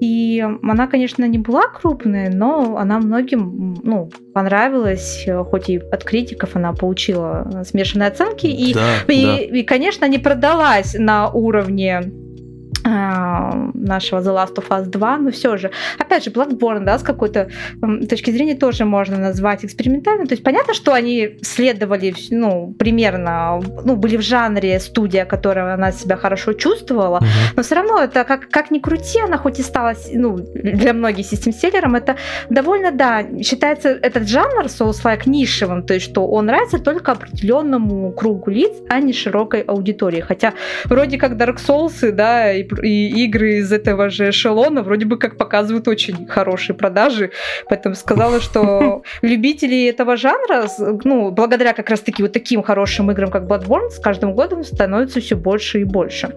и 0.00 0.44
она, 0.62 0.86
конечно, 0.86 1.26
не 1.26 1.38
была 1.38 1.68
крупная, 1.68 2.30
но 2.32 2.76
она 2.78 2.98
многим, 2.98 3.76
ну, 3.82 4.10
понравилась, 4.32 5.26
хоть 5.50 5.68
и 5.68 5.78
от 5.78 6.04
критиков 6.04 6.56
она 6.56 6.72
получила 6.72 7.62
смешанные 7.64 8.08
оценки, 8.08 8.46
и, 8.46 8.74
да, 8.74 8.80
и, 9.08 9.24
да. 9.24 9.38
и, 9.58 9.62
конечно, 9.62 10.08
не 10.08 10.18
продалась 10.18 10.94
на 10.98 11.30
уровне 11.30 12.00
а, 12.00 12.23
нашего 12.84 14.20
The 14.20 14.34
Last 14.34 14.56
of 14.56 14.68
Us 14.68 14.84
2, 14.84 15.18
но 15.18 15.30
все 15.30 15.56
же, 15.56 15.70
опять 15.98 16.24
же, 16.24 16.30
Bloodborne, 16.30 16.84
да, 16.84 16.98
с 16.98 17.02
какой-то 17.02 17.48
точки 18.08 18.30
зрения 18.30 18.54
тоже 18.54 18.84
можно 18.84 19.16
назвать 19.16 19.64
экспериментальным. 19.64 20.26
То 20.26 20.34
есть 20.34 20.44
понятно, 20.44 20.74
что 20.74 20.92
они 20.92 21.38
следовали, 21.42 22.14
ну, 22.30 22.74
примерно, 22.78 23.62
ну, 23.84 23.96
были 23.96 24.16
в 24.16 24.22
жанре 24.22 24.78
студия, 24.80 25.24
которая 25.24 25.74
она 25.74 25.92
себя 25.92 26.16
хорошо 26.16 26.52
чувствовала, 26.52 27.18
mm-hmm. 27.18 27.54
но 27.56 27.62
все 27.62 27.74
равно 27.74 28.02
это, 28.02 28.24
как, 28.24 28.48
как 28.50 28.70
ни 28.70 28.78
крути, 28.78 29.20
она 29.20 29.38
хоть 29.38 29.58
и 29.60 29.62
стала, 29.62 29.94
ну, 30.12 30.36
для 30.36 30.92
многих 30.92 31.26
систем-селлером, 31.26 31.94
это 31.94 32.16
довольно, 32.50 32.92
да, 32.92 33.24
считается 33.42 33.88
этот 33.88 34.28
жанр 34.28 34.66
Souls-like 34.66 35.22
нишевым, 35.26 35.82
то 35.84 35.94
есть 35.94 36.06
что 36.06 36.26
он 36.26 36.46
нравится 36.46 36.78
только 36.78 37.12
определенному 37.12 38.12
кругу 38.12 38.50
лиц, 38.50 38.72
а 38.88 39.00
не 39.00 39.12
широкой 39.12 39.62
аудитории. 39.62 40.20
Хотя 40.20 40.52
вроде 40.84 41.18
как 41.18 41.32
Dark 41.32 41.56
Souls, 41.56 42.10
да, 42.10 42.52
и 42.52 42.62
и 42.82 43.24
игры 43.24 43.56
из 43.56 43.72
этого 43.72 44.10
же 44.10 44.30
эшелона 44.30 44.82
вроде 44.82 45.06
бы 45.06 45.18
как 45.18 45.36
показывают 45.36 45.88
очень 45.88 46.26
хорошие 46.26 46.76
продажи. 46.76 47.30
Поэтому 47.68 47.94
сказала, 47.94 48.40
что 48.40 49.02
любители 49.22 49.88
этого 49.88 50.16
жанра, 50.16 50.66
ну, 51.04 51.30
благодаря 51.30 51.72
как 51.72 51.90
раз-таки 51.90 52.22
вот 52.22 52.32
таким 52.32 52.62
хорошим 52.62 53.10
играм, 53.10 53.30
как 53.30 53.44
Bloodborne, 53.44 53.90
с 53.90 53.98
каждым 53.98 54.34
годом 54.34 54.64
становится 54.64 55.20
все 55.20 55.36
больше 55.36 55.80
и 55.80 55.84
больше. 55.84 56.34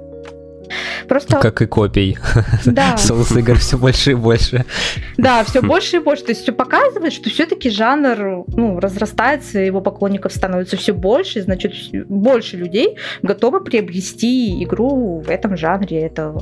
Просто... 1.07 1.39
Как 1.39 1.61
и 1.61 1.65
копий. 1.65 2.17
Да. 2.65 2.97
Соус 2.97 3.31
игр 3.35 3.57
все 3.57 3.77
больше 3.77 4.11
и 4.11 4.15
больше. 4.15 4.65
Да, 5.17 5.43
все 5.43 5.61
больше 5.61 5.97
и 5.97 5.99
больше. 5.99 6.23
То 6.23 6.31
есть 6.31 6.43
все 6.43 6.51
показывает, 6.51 7.13
что 7.13 7.29
все-таки 7.29 7.69
жанр 7.69 8.45
ну, 8.47 8.79
разрастается, 8.79 9.59
его 9.59 9.81
поклонников 9.81 10.33
становится 10.33 10.77
все 10.77 10.93
больше, 10.93 11.41
значит, 11.41 11.73
больше 12.07 12.57
людей 12.57 12.97
готовы 13.21 13.63
приобрести 13.63 14.63
игру 14.63 15.19
в 15.25 15.29
этом 15.29 15.57
жанре. 15.57 16.01
Это 16.01 16.35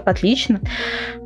отлично. 0.00 0.60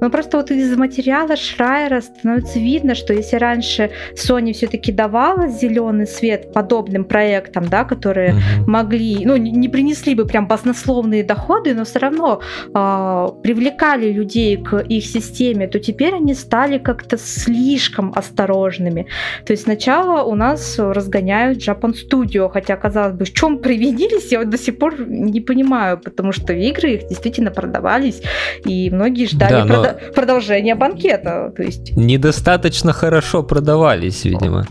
Но 0.00 0.10
просто 0.10 0.36
вот 0.36 0.50
из 0.50 0.76
материала 0.76 1.36
Шрайера 1.36 2.00
становится 2.00 2.58
видно, 2.58 2.94
что 2.94 3.12
если 3.12 3.36
раньше 3.36 3.90
Sony 4.14 4.52
все-таки 4.52 4.92
давала 4.92 5.48
зеленый 5.48 6.06
свет 6.06 6.52
подобным 6.52 7.04
проектам, 7.04 7.68
да, 7.68 7.84
которые 7.84 8.34
угу. 8.34 8.70
могли, 8.70 9.24
ну, 9.24 9.36
не 9.36 9.68
принесли 9.68 10.14
бы 10.14 10.24
прям 10.26 10.46
баснословные 10.46 11.24
доходы, 11.24 11.74
но 11.74 11.84
все 11.84 11.98
равно 11.98 12.40
э, 12.74 13.28
привлекали 13.42 14.12
людей 14.12 14.56
к 14.56 14.78
их 14.78 15.04
системе, 15.04 15.68
то 15.68 15.78
теперь 15.78 16.14
они 16.14 16.34
стали 16.34 16.78
как-то 16.78 17.18
слишком 17.18 18.12
осторожными. 18.14 19.06
То 19.44 19.52
есть 19.52 19.64
сначала 19.64 20.22
у 20.22 20.34
нас 20.34 20.78
разгоняют 20.78 21.58
Japan 21.58 21.94
Studio, 21.94 22.50
хотя, 22.50 22.76
казалось 22.76 23.14
бы, 23.14 23.24
в 23.24 23.32
чем 23.32 23.58
привинились, 23.58 24.32
я 24.32 24.40
вот 24.40 24.50
до 24.50 24.58
сих 24.58 24.78
пор 24.78 25.08
не 25.08 25.40
понимаю, 25.40 25.98
потому 25.98 26.32
что 26.32 26.52
игры 26.52 26.92
их 26.94 27.08
действительно 27.08 27.50
продавались 27.50 28.22
и 28.64 28.90
многие 28.90 29.26
ждали 29.26 29.68
да, 29.68 29.82
прод... 29.82 30.14
продолжения 30.14 30.74
банкета. 30.74 31.52
То 31.56 31.62
есть... 31.62 31.96
Недостаточно 31.96 32.92
хорошо 32.92 33.42
продавались, 33.42 34.24
видимо. 34.24 34.66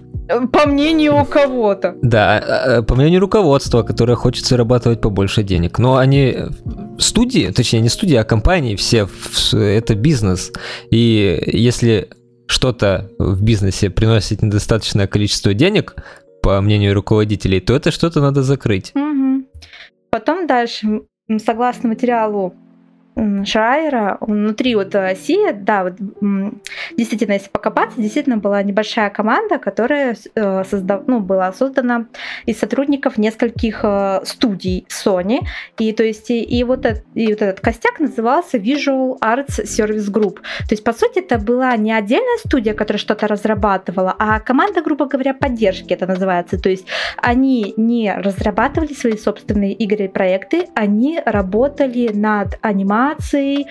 По 0.52 0.68
мнению 0.68 1.24
кого-то. 1.26 1.96
Да, 2.02 2.38
а, 2.38 2.78
а, 2.78 2.82
по 2.82 2.96
мнению 2.96 3.22
руководства, 3.22 3.84
которое 3.84 4.16
хочет 4.16 4.46
зарабатывать 4.46 5.00
побольше 5.00 5.44
денег. 5.44 5.78
Но 5.78 5.98
они 5.98 6.36
студии, 6.98 7.52
точнее 7.52 7.82
не 7.82 7.90
студии, 7.90 8.16
а 8.16 8.24
компании 8.24 8.76
все, 8.76 9.08
это 9.54 9.94
бизнес. 9.94 10.52
И 10.90 11.44
если 11.46 12.10
что-то 12.48 13.12
в 13.20 13.44
бизнесе 13.44 13.90
приносит 13.90 14.42
недостаточное 14.42 15.06
количество 15.06 15.54
денег, 15.54 15.96
по 16.42 16.62
мнению 16.62 16.94
руководителей, 16.94 17.60
то 17.60 17.76
это 17.76 17.90
что-то 17.90 18.22
надо 18.22 18.44
закрыть. 18.44 18.92
Угу. 18.94 19.46
Потом 20.12 20.46
дальше, 20.46 21.02
согласно 21.44 21.90
материалу 21.90 22.54
Шрайера 23.16 24.18
внутри 24.20 24.76
вот 24.76 24.94
оси, 24.94 25.54
да, 25.54 25.84
вот, 25.86 25.94
действительно, 26.98 27.34
если 27.34 27.50
покопаться, 27.50 28.02
действительно 28.02 28.38
была 28.38 28.62
небольшая 28.62 29.10
команда, 29.10 29.58
которая 29.58 30.18
э, 30.36 30.64
создав, 30.66 31.08
ну, 31.08 31.22
была 31.22 31.54
создана 31.54 32.08
из 32.46 32.60
сотрудников 32.60 33.18
нескольких 33.18 33.80
э, 33.84 34.20
студий 34.26 34.86
Sony, 34.90 35.40
и 35.80 35.94
то 35.94 36.04
есть 36.04 36.30
и 36.30 36.64
вот 36.66 36.86
этот, 36.86 37.06
и 37.14 37.28
вот 37.28 37.42
этот 37.42 37.62
костяк 37.62 38.00
назывался 38.00 38.58
Visual 38.58 39.18
Arts 39.22 39.64
Service 39.64 40.12
Group. 40.12 40.36
То 40.68 40.72
есть 40.72 40.84
по 40.84 40.92
сути 40.92 41.20
это 41.20 41.38
была 41.38 41.76
не 41.78 41.94
отдельная 41.94 42.38
студия, 42.46 42.74
которая 42.74 43.00
что-то 43.00 43.28
разрабатывала, 43.28 44.14
а 44.20 44.42
команда, 44.42 44.82
грубо 44.82 45.06
говоря, 45.06 45.34
поддержки 45.34 45.94
это 45.94 46.06
называется. 46.06 46.62
То 46.62 46.70
есть 46.70 46.86
они 47.18 47.74
не 47.78 48.14
разрабатывали 48.14 48.94
свои 48.94 49.16
собственные 49.16 49.72
игры 49.74 50.06
и 50.06 50.10
проекты, 50.10 50.68
они 50.76 51.22
работали 51.26 52.12
над 52.14 52.60
анимацией 52.62 53.05
анимацией, 53.06 53.68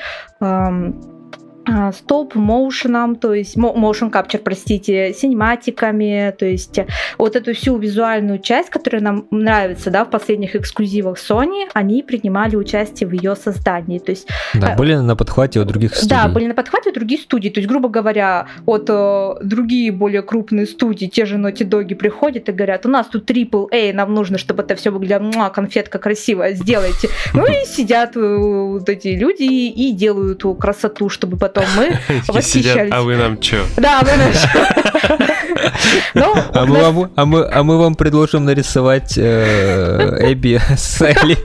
стоп-моушеном, 1.92 3.16
то 3.16 3.34
есть 3.34 3.56
motion 3.56 4.10
capture, 4.10 4.38
простите, 4.38 5.12
синематиками, 5.14 6.34
то 6.38 6.46
есть 6.46 6.80
вот 7.18 7.36
эту 7.36 7.54
всю 7.54 7.78
визуальную 7.78 8.38
часть, 8.38 8.70
которая 8.70 9.02
нам 9.02 9.26
нравится, 9.30 9.90
да, 9.90 10.04
в 10.04 10.10
последних 10.10 10.56
эксклюзивах 10.56 11.16
Sony, 11.18 11.68
они 11.72 12.02
принимали 12.02 12.56
участие 12.56 13.08
в 13.08 13.12
ее 13.12 13.34
создании, 13.36 13.98
то 13.98 14.10
есть... 14.10 14.28
Да, 14.54 14.74
э, 14.74 14.76
были 14.76 14.94
на 14.94 15.16
подхвате 15.16 15.60
у 15.60 15.64
других 15.64 15.94
студий. 15.94 16.10
Да, 16.10 16.28
были 16.28 16.46
на 16.46 16.54
подхвате 16.54 16.90
у 16.90 16.92
других 16.92 17.20
студий, 17.20 17.50
то 17.50 17.60
есть, 17.60 17.68
грубо 17.68 17.88
говоря, 17.88 18.46
вот 18.66 18.86
э, 18.88 19.34
другие 19.42 19.92
более 19.92 20.22
крупные 20.22 20.66
студии, 20.66 21.06
те 21.06 21.24
же 21.24 21.36
Naughty 21.36 21.68
Dog 21.68 21.94
приходят 21.94 22.48
и 22.48 22.52
говорят, 22.52 22.86
у 22.86 22.88
нас 22.88 23.06
тут 23.06 23.30
AAA, 23.30 23.92
нам 23.92 24.14
нужно, 24.14 24.38
чтобы 24.38 24.62
это 24.62 24.74
все 24.74 24.90
выглядело, 24.90 25.48
конфетка 25.48 25.98
красивая, 25.98 26.54
сделайте. 26.54 27.08
Ну 27.32 27.46
и 27.46 27.64
сидят 27.66 28.16
э, 28.16 28.36
вот 28.36 28.88
эти 28.88 29.08
люди 29.08 29.42
и 29.42 29.92
делают 29.92 30.44
красоту, 30.58 31.08
чтобы 31.08 31.36
потом 31.36 31.53
потом 31.54 31.70
мы 31.76 31.98
восхищались. 32.28 32.92
а 32.92 33.02
вы 33.02 33.16
нам 33.16 33.40
что? 33.40 33.64
Да, 33.76 34.00
вы 34.02 34.10
нам 34.16 34.32
ну, 36.14 36.34
а, 36.52 36.66
мы 36.66 36.80
вам, 36.80 37.10
а, 37.16 37.58
а 37.58 37.62
мы 37.62 37.78
вам 37.78 37.94
предложим 37.94 38.44
нарисовать 38.44 39.14
э, 39.16 40.32
Эбби 40.32 40.60
с 40.76 41.00
Элли. 41.00 41.38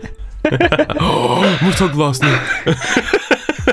Мы 0.44 1.74
согласны. 1.74 2.30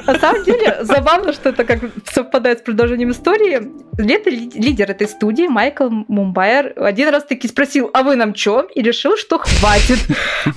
На 0.06 0.18
самом 0.18 0.44
деле, 0.44 0.78
забавно, 0.82 1.32
что 1.32 1.50
это 1.50 1.64
как 1.64 1.80
совпадает 2.10 2.60
с 2.60 2.62
продолжением 2.62 3.10
истории. 3.10 3.72
Лето 3.98 4.30
лидер 4.30 4.90
этой 4.90 5.08
студии, 5.08 5.46
Майкл 5.46 5.88
Мумбайер, 5.88 6.74
один 6.76 7.08
раз 7.08 7.24
таки 7.24 7.48
спросил, 7.48 7.90
а 7.94 8.02
вы 8.02 8.16
нам 8.16 8.34
чё? 8.34 8.68
И 8.74 8.82
решил, 8.82 9.16
что 9.16 9.38
хватит. 9.38 9.98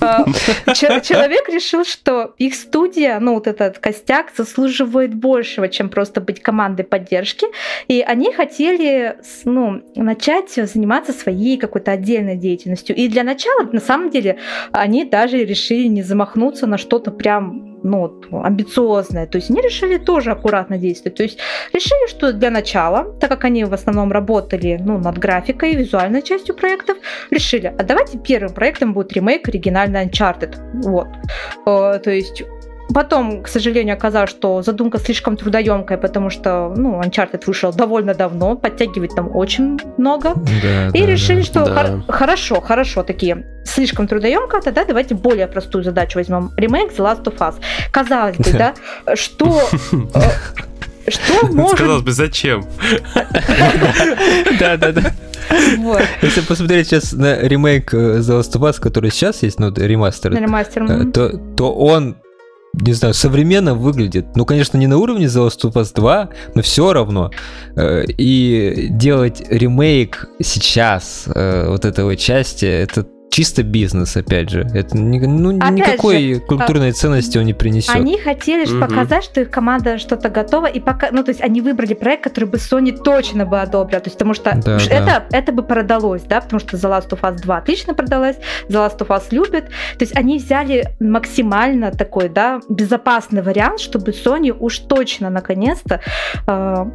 А, 0.00 0.24
человек 0.74 1.48
решил, 1.48 1.84
что 1.84 2.34
их 2.38 2.54
студия, 2.54 3.18
ну 3.18 3.34
вот 3.34 3.46
этот 3.46 3.78
костяк, 3.78 4.28
заслуживает 4.36 5.14
большего, 5.14 5.68
чем 5.68 5.88
просто 5.88 6.20
быть 6.20 6.40
командой 6.40 6.84
поддержки. 6.84 7.46
И 7.88 8.02
они 8.02 8.32
хотели 8.32 9.16
ну, 9.44 9.82
начать 9.96 10.50
заниматься 10.52 11.12
своей 11.12 11.58
какой-то 11.58 11.92
отдельной 11.92 12.36
деятельностью. 12.36 12.94
И 12.94 13.08
для 13.08 13.24
начала, 13.24 13.68
на 13.72 13.80
самом 13.80 14.10
деле, 14.10 14.38
они 14.72 15.04
даже 15.04 15.44
решили 15.44 15.88
не 15.88 16.02
замахнуться 16.02 16.66
на 16.66 16.78
что-то 16.78 17.10
прям 17.10 17.69
ну, 17.82 18.20
амбициозное. 18.30 19.26
То 19.26 19.38
есть 19.38 19.50
они 19.50 19.60
решили 19.60 19.98
тоже 19.98 20.32
аккуратно 20.32 20.78
действовать. 20.78 21.16
То 21.16 21.22
есть 21.22 21.38
решили, 21.72 22.08
что 22.08 22.32
для 22.32 22.50
начала, 22.50 23.12
так 23.20 23.30
как 23.30 23.44
они 23.44 23.64
в 23.64 23.74
основном 23.74 24.12
работали 24.12 24.78
ну, 24.80 24.98
над 24.98 25.18
графикой, 25.18 25.74
визуальной 25.74 26.22
частью 26.22 26.54
проектов, 26.54 26.98
решили, 27.30 27.74
а 27.78 27.82
давайте 27.82 28.18
первым 28.18 28.54
проектом 28.54 28.92
будет 28.92 29.12
ремейк 29.12 29.48
оригинальный 29.48 30.06
Uncharted. 30.06 30.56
Вот. 30.82 31.08
Э, 31.66 31.98
то 32.02 32.10
есть 32.10 32.42
Потом, 32.92 33.42
к 33.42 33.48
сожалению, 33.48 33.94
оказалось, 33.94 34.30
что 34.30 34.62
задумка 34.62 34.98
слишком 34.98 35.36
трудоемкая, 35.36 35.98
потому 35.98 36.30
что, 36.30 36.72
ну, 36.76 37.00
Uncharted 37.00 37.42
вышел 37.46 37.72
довольно 37.72 38.14
давно, 38.14 38.56
подтягивать 38.56 39.14
там 39.14 39.34
очень 39.34 39.78
много. 39.96 40.34
Да, 40.62 40.88
и 40.88 41.00
да, 41.00 41.06
решили, 41.06 41.42
что 41.42 41.64
да. 41.64 41.74
хор- 41.74 42.02
хорошо, 42.08 42.60
хорошо, 42.60 43.02
такие 43.02 43.46
слишком 43.64 44.08
трудоемко, 44.08 44.60
тогда 44.60 44.84
давайте 44.84 45.14
более 45.14 45.46
простую 45.46 45.84
задачу 45.84 46.18
возьмем. 46.18 46.50
Ремейк 46.56 46.92
The 46.92 46.98
Last 46.98 47.24
of 47.24 47.38
Us. 47.38 47.54
Казалось 47.92 48.36
бы, 48.36 48.52
да, 48.52 48.74
что... 49.14 49.60
Э, 50.14 51.10
что 51.10 51.46
может... 51.46 51.78
Казалось 51.78 52.02
бы, 52.02 52.12
зачем? 52.12 52.64
Да, 54.58 54.76
да, 54.76 54.92
да. 54.92 55.12
Вот. 55.78 56.02
Если 56.22 56.40
посмотреть 56.42 56.88
сейчас 56.88 57.12
на 57.12 57.40
ремейк 57.40 57.94
э, 57.94 58.18
The 58.18 58.40
Last 58.40 58.52
of 58.52 58.68
Us, 58.68 58.80
который 58.80 59.10
сейчас 59.10 59.42
есть, 59.42 59.58
ну, 59.58 59.72
ремастер, 59.74 60.32
ремастер. 60.32 60.84
Э, 60.84 61.04
то, 61.06 61.38
то 61.56 61.72
он 61.72 62.16
не 62.72 62.92
знаю, 62.92 63.14
современно 63.14 63.74
выглядит. 63.74 64.36
Ну, 64.36 64.44
конечно, 64.44 64.78
не 64.78 64.86
на 64.86 64.98
уровне 64.98 65.26
The 65.26 65.46
Last 65.46 65.62
of 65.64 65.72
Us 65.74 65.92
2, 65.94 66.28
но 66.54 66.62
все 66.62 66.92
равно. 66.92 67.30
Э, 67.76 68.04
и 68.04 68.88
делать 68.90 69.42
ремейк 69.48 70.28
сейчас 70.40 71.24
э, 71.34 71.68
вот 71.68 71.84
этой 71.84 72.16
части, 72.16 72.66
это 72.66 73.06
чисто 73.30 73.62
бизнес, 73.62 74.16
опять 74.16 74.50
же. 74.50 74.66
Это 74.74 74.96
ну, 74.96 75.56
опять 75.56 75.70
никакой 75.72 76.34
же, 76.34 76.40
культурной 76.40 76.92
ценности 76.92 77.38
он 77.38 77.44
не 77.44 77.54
принесет. 77.54 77.94
Они 77.94 78.18
хотели 78.18 78.64
же 78.64 78.76
угу. 78.76 78.86
показать, 78.86 79.24
что 79.24 79.40
их 79.40 79.50
команда 79.50 79.98
что-то 79.98 80.28
готова, 80.28 80.66
и 80.66 80.80
пока, 80.80 81.08
ну, 81.12 81.22
то 81.22 81.30
есть 81.30 81.40
они 81.40 81.60
выбрали 81.60 81.94
проект, 81.94 82.24
который 82.24 82.46
бы 82.46 82.58
Sony 82.58 82.92
точно 82.92 83.46
бы 83.46 83.60
одобрил, 83.60 84.00
то 84.00 84.08
есть 84.08 84.18
потому 84.18 84.34
что 84.34 84.52
да, 84.64 84.76
это, 84.76 85.24
да. 85.30 85.38
это 85.38 85.52
бы 85.52 85.62
продалось, 85.62 86.22
да, 86.22 86.40
потому 86.40 86.60
что 86.60 86.76
The 86.76 86.90
Last 86.90 87.10
of 87.10 87.20
Us 87.20 87.40
2 87.40 87.56
отлично 87.56 87.94
продалась, 87.94 88.36
The 88.68 88.88
Last 88.88 88.98
of 88.98 89.08
Us 89.08 89.24
любит, 89.30 89.66
то 89.66 90.02
есть 90.02 90.16
они 90.16 90.38
взяли 90.38 90.88
максимально 90.98 91.92
такой, 91.92 92.28
да, 92.28 92.60
безопасный 92.68 93.42
вариант, 93.42 93.80
чтобы 93.80 94.10
Sony 94.10 94.50
уж 94.50 94.78
точно 94.78 95.30
наконец-то 95.30 96.00
э, 96.46 96.86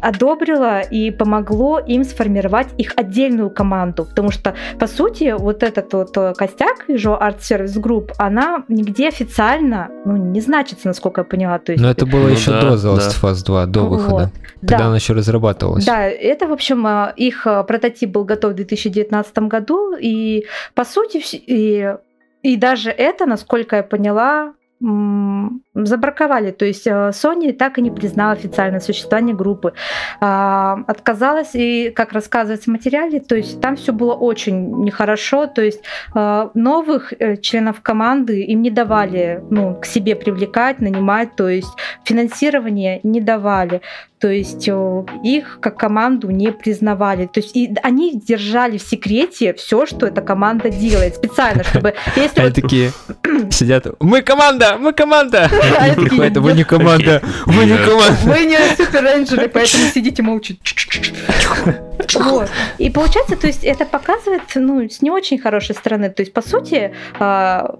одобрило 0.00 0.80
и 0.80 1.10
помогло 1.10 1.78
им 1.78 2.04
сформировать 2.04 2.68
их 2.78 2.92
отдельную 2.96 3.50
команду, 3.50 4.04
потому 4.04 4.30
что, 4.30 4.54
по 4.78 4.86
сути, 4.86 5.34
вот 5.36 5.62
этот 5.62 5.92
вот 5.92 6.16
э, 6.16 6.34
костяк 6.36 6.88
Visual 6.88 7.20
Art 7.20 7.38
Service 7.40 7.80
Group, 7.80 8.12
она 8.18 8.64
нигде 8.68 9.08
официально 9.08 9.90
ну, 10.04 10.16
не 10.16 10.40
значится, 10.40 10.88
насколько 10.88 11.20
я 11.20 11.24
поняла. 11.24 11.58
То 11.58 11.72
есть... 11.72 11.82
Но 11.82 11.90
это 11.90 12.06
было 12.06 12.22
ну, 12.22 12.28
еще 12.28 12.50
да, 12.50 12.60
до 12.60 12.74
The 12.74 12.96
Last 12.96 13.22
of 13.22 13.30
Us 13.30 13.44
2, 13.44 13.66
до 13.66 13.80
выхода, 13.82 14.12
вот. 14.12 14.30
когда 14.60 14.78
да. 14.78 14.86
она 14.86 14.96
еще 14.96 15.12
разрабатывалась. 15.12 15.84
Да, 15.84 16.02
это, 16.04 16.46
в 16.46 16.52
общем, 16.52 16.86
э, 16.86 17.12
их 17.16 17.46
э, 17.46 17.64
прототип 17.64 18.10
был 18.10 18.24
готов 18.24 18.52
в 18.52 18.56
2019 18.56 19.38
году, 19.40 19.94
и, 19.98 20.46
по 20.74 20.84
сути, 20.84 21.22
и, 21.32 21.94
и 22.42 22.56
даже 22.56 22.90
это, 22.90 23.26
насколько 23.26 23.76
я 23.76 23.82
поняла, 23.82 24.54
забраковали. 25.74 26.50
То 26.50 26.64
есть 26.64 26.86
э, 26.86 27.10
Sony 27.10 27.52
так 27.52 27.78
и 27.78 27.82
не 27.82 27.90
признала 27.90 28.32
официальное 28.32 28.80
существование 28.80 29.34
группы. 29.34 29.72
А, 30.20 30.78
отказалась, 30.86 31.54
и, 31.54 31.90
как 31.90 32.12
рассказывается 32.12 32.70
в 32.70 32.72
материале, 32.72 33.20
то 33.20 33.36
есть 33.36 33.60
там 33.60 33.76
все 33.76 33.92
было 33.92 34.14
очень 34.14 34.84
нехорошо. 34.84 35.46
То 35.46 35.62
есть 35.62 35.82
э, 36.14 36.48
новых 36.54 37.12
э, 37.18 37.36
членов 37.36 37.80
команды 37.80 38.42
им 38.42 38.62
не 38.62 38.70
давали 38.70 39.42
ну, 39.50 39.76
к 39.76 39.86
себе 39.86 40.16
привлекать, 40.16 40.80
нанимать, 40.80 41.36
то 41.36 41.48
есть 41.48 41.72
финансирование 42.04 43.00
не 43.02 43.20
давали. 43.20 43.82
То 44.22 44.28
есть 44.30 44.68
их 45.24 45.58
как 45.60 45.76
команду 45.76 46.30
не 46.30 46.52
признавали. 46.52 47.26
То 47.26 47.40
есть 47.40 47.56
и 47.56 47.74
они 47.82 48.12
держали 48.14 48.78
в 48.78 48.82
секрете 48.82 49.52
все, 49.52 49.84
что 49.84 50.06
эта 50.06 50.22
команда 50.22 50.70
делает, 50.70 51.16
специально, 51.16 51.64
чтобы... 51.64 51.94
Если 52.14 52.40
Они 52.40 52.50
вот... 52.50 52.54
такие 52.54 52.92
сидят, 53.50 53.86
мы 53.98 54.22
команда, 54.22 54.76
мы 54.78 54.92
команда! 54.92 55.50
Приходит, 55.96 56.36
вы 56.36 56.52
не 56.52 56.62
команда, 56.62 57.20
вы 57.46 57.64
не 57.64 57.76
команда. 57.76 58.16
Вы 58.22 58.44
не 58.44 58.58
супер 58.76 59.02
рейнджеры, 59.02 59.48
поэтому 59.48 59.86
сидите 59.92 60.22
молча. 60.22 60.54
Вот. 62.14 62.48
И 62.78 62.90
получается, 62.90 63.36
то 63.36 63.46
есть 63.46 63.64
это 63.64 63.84
показывает, 63.84 64.42
ну, 64.54 64.88
с 64.88 65.02
не 65.02 65.10
очень 65.10 65.38
хорошей 65.38 65.74
стороны. 65.74 66.10
То 66.10 66.22
есть, 66.22 66.32
по 66.32 66.42
сути, 66.42 66.92
а, 67.18 67.76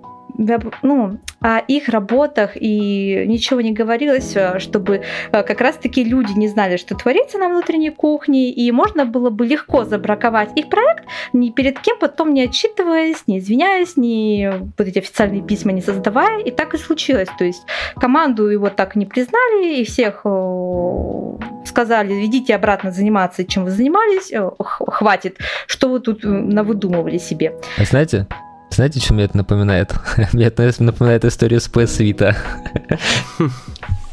ну, 0.83 1.19
о 1.41 1.59
их 1.59 1.89
работах 1.89 2.53
и 2.55 3.25
ничего 3.27 3.61
не 3.61 3.73
говорилось, 3.73 4.37
э, 4.37 4.59
чтобы 4.59 5.03
э, 5.33 5.43
как 5.43 5.61
раз-таки 5.61 6.05
люди 6.05 6.33
не 6.33 6.49
знали, 6.49 6.77
что 6.77 6.95
творится 6.95 7.39
на 7.39 7.49
внутренней 7.49 7.91
кухне, 7.91 8.51
и 8.51 8.71
можно 8.73 9.05
было 9.05 9.31
бы 9.31 9.47
легко 9.47 9.85
забраковать 9.85 10.51
их 10.57 10.69
проект, 10.69 11.05
ни 11.33 11.51
перед 11.51 11.81
кем 11.81 11.99
потом 11.99 12.33
не 12.33 12.43
отчитываясь, 12.43 13.25
не 13.27 13.39
извиняясь, 13.39 13.97
ни 13.97 14.51
вот 14.79 14.87
эти 14.87 14.99
официальные 14.99 15.43
письма 15.43 15.73
не 15.73 15.81
создавая, 15.81 16.41
и 16.41 16.51
так 16.51 16.75
и 16.75 16.79
случилось. 16.79 17.29
То 17.39 17.45
есть 17.45 17.63
команду 17.97 18.49
его 18.49 18.71
так 18.71 18.97
не 18.97 19.07
признали, 19.07 19.81
и 19.81 19.85
всех 19.85 20.23
э, 20.25 21.39
сказали, 21.67 22.25
идите 22.27 22.55
обратно 22.55 22.93
заниматься, 22.93 23.45
чем 23.45 23.65
вы 23.65 23.71
занимались, 23.71 24.33
хватит, 24.59 25.39
что 25.67 25.89
вы 25.89 26.01
тут 26.01 26.21
навыдумывали 26.23 27.19
себе. 27.19 27.55
А 27.79 27.85
знаете, 27.85 28.27
знаете, 28.73 29.01
что 29.01 29.15
мне 29.15 29.25
это 29.25 29.37
напоминает? 29.37 29.95
мне 30.33 30.47
это 30.47 30.73
напоминает 30.79 31.25
историю 31.25 31.61
с 31.61 31.69
PS 31.69 32.01
Vita. 32.01 32.37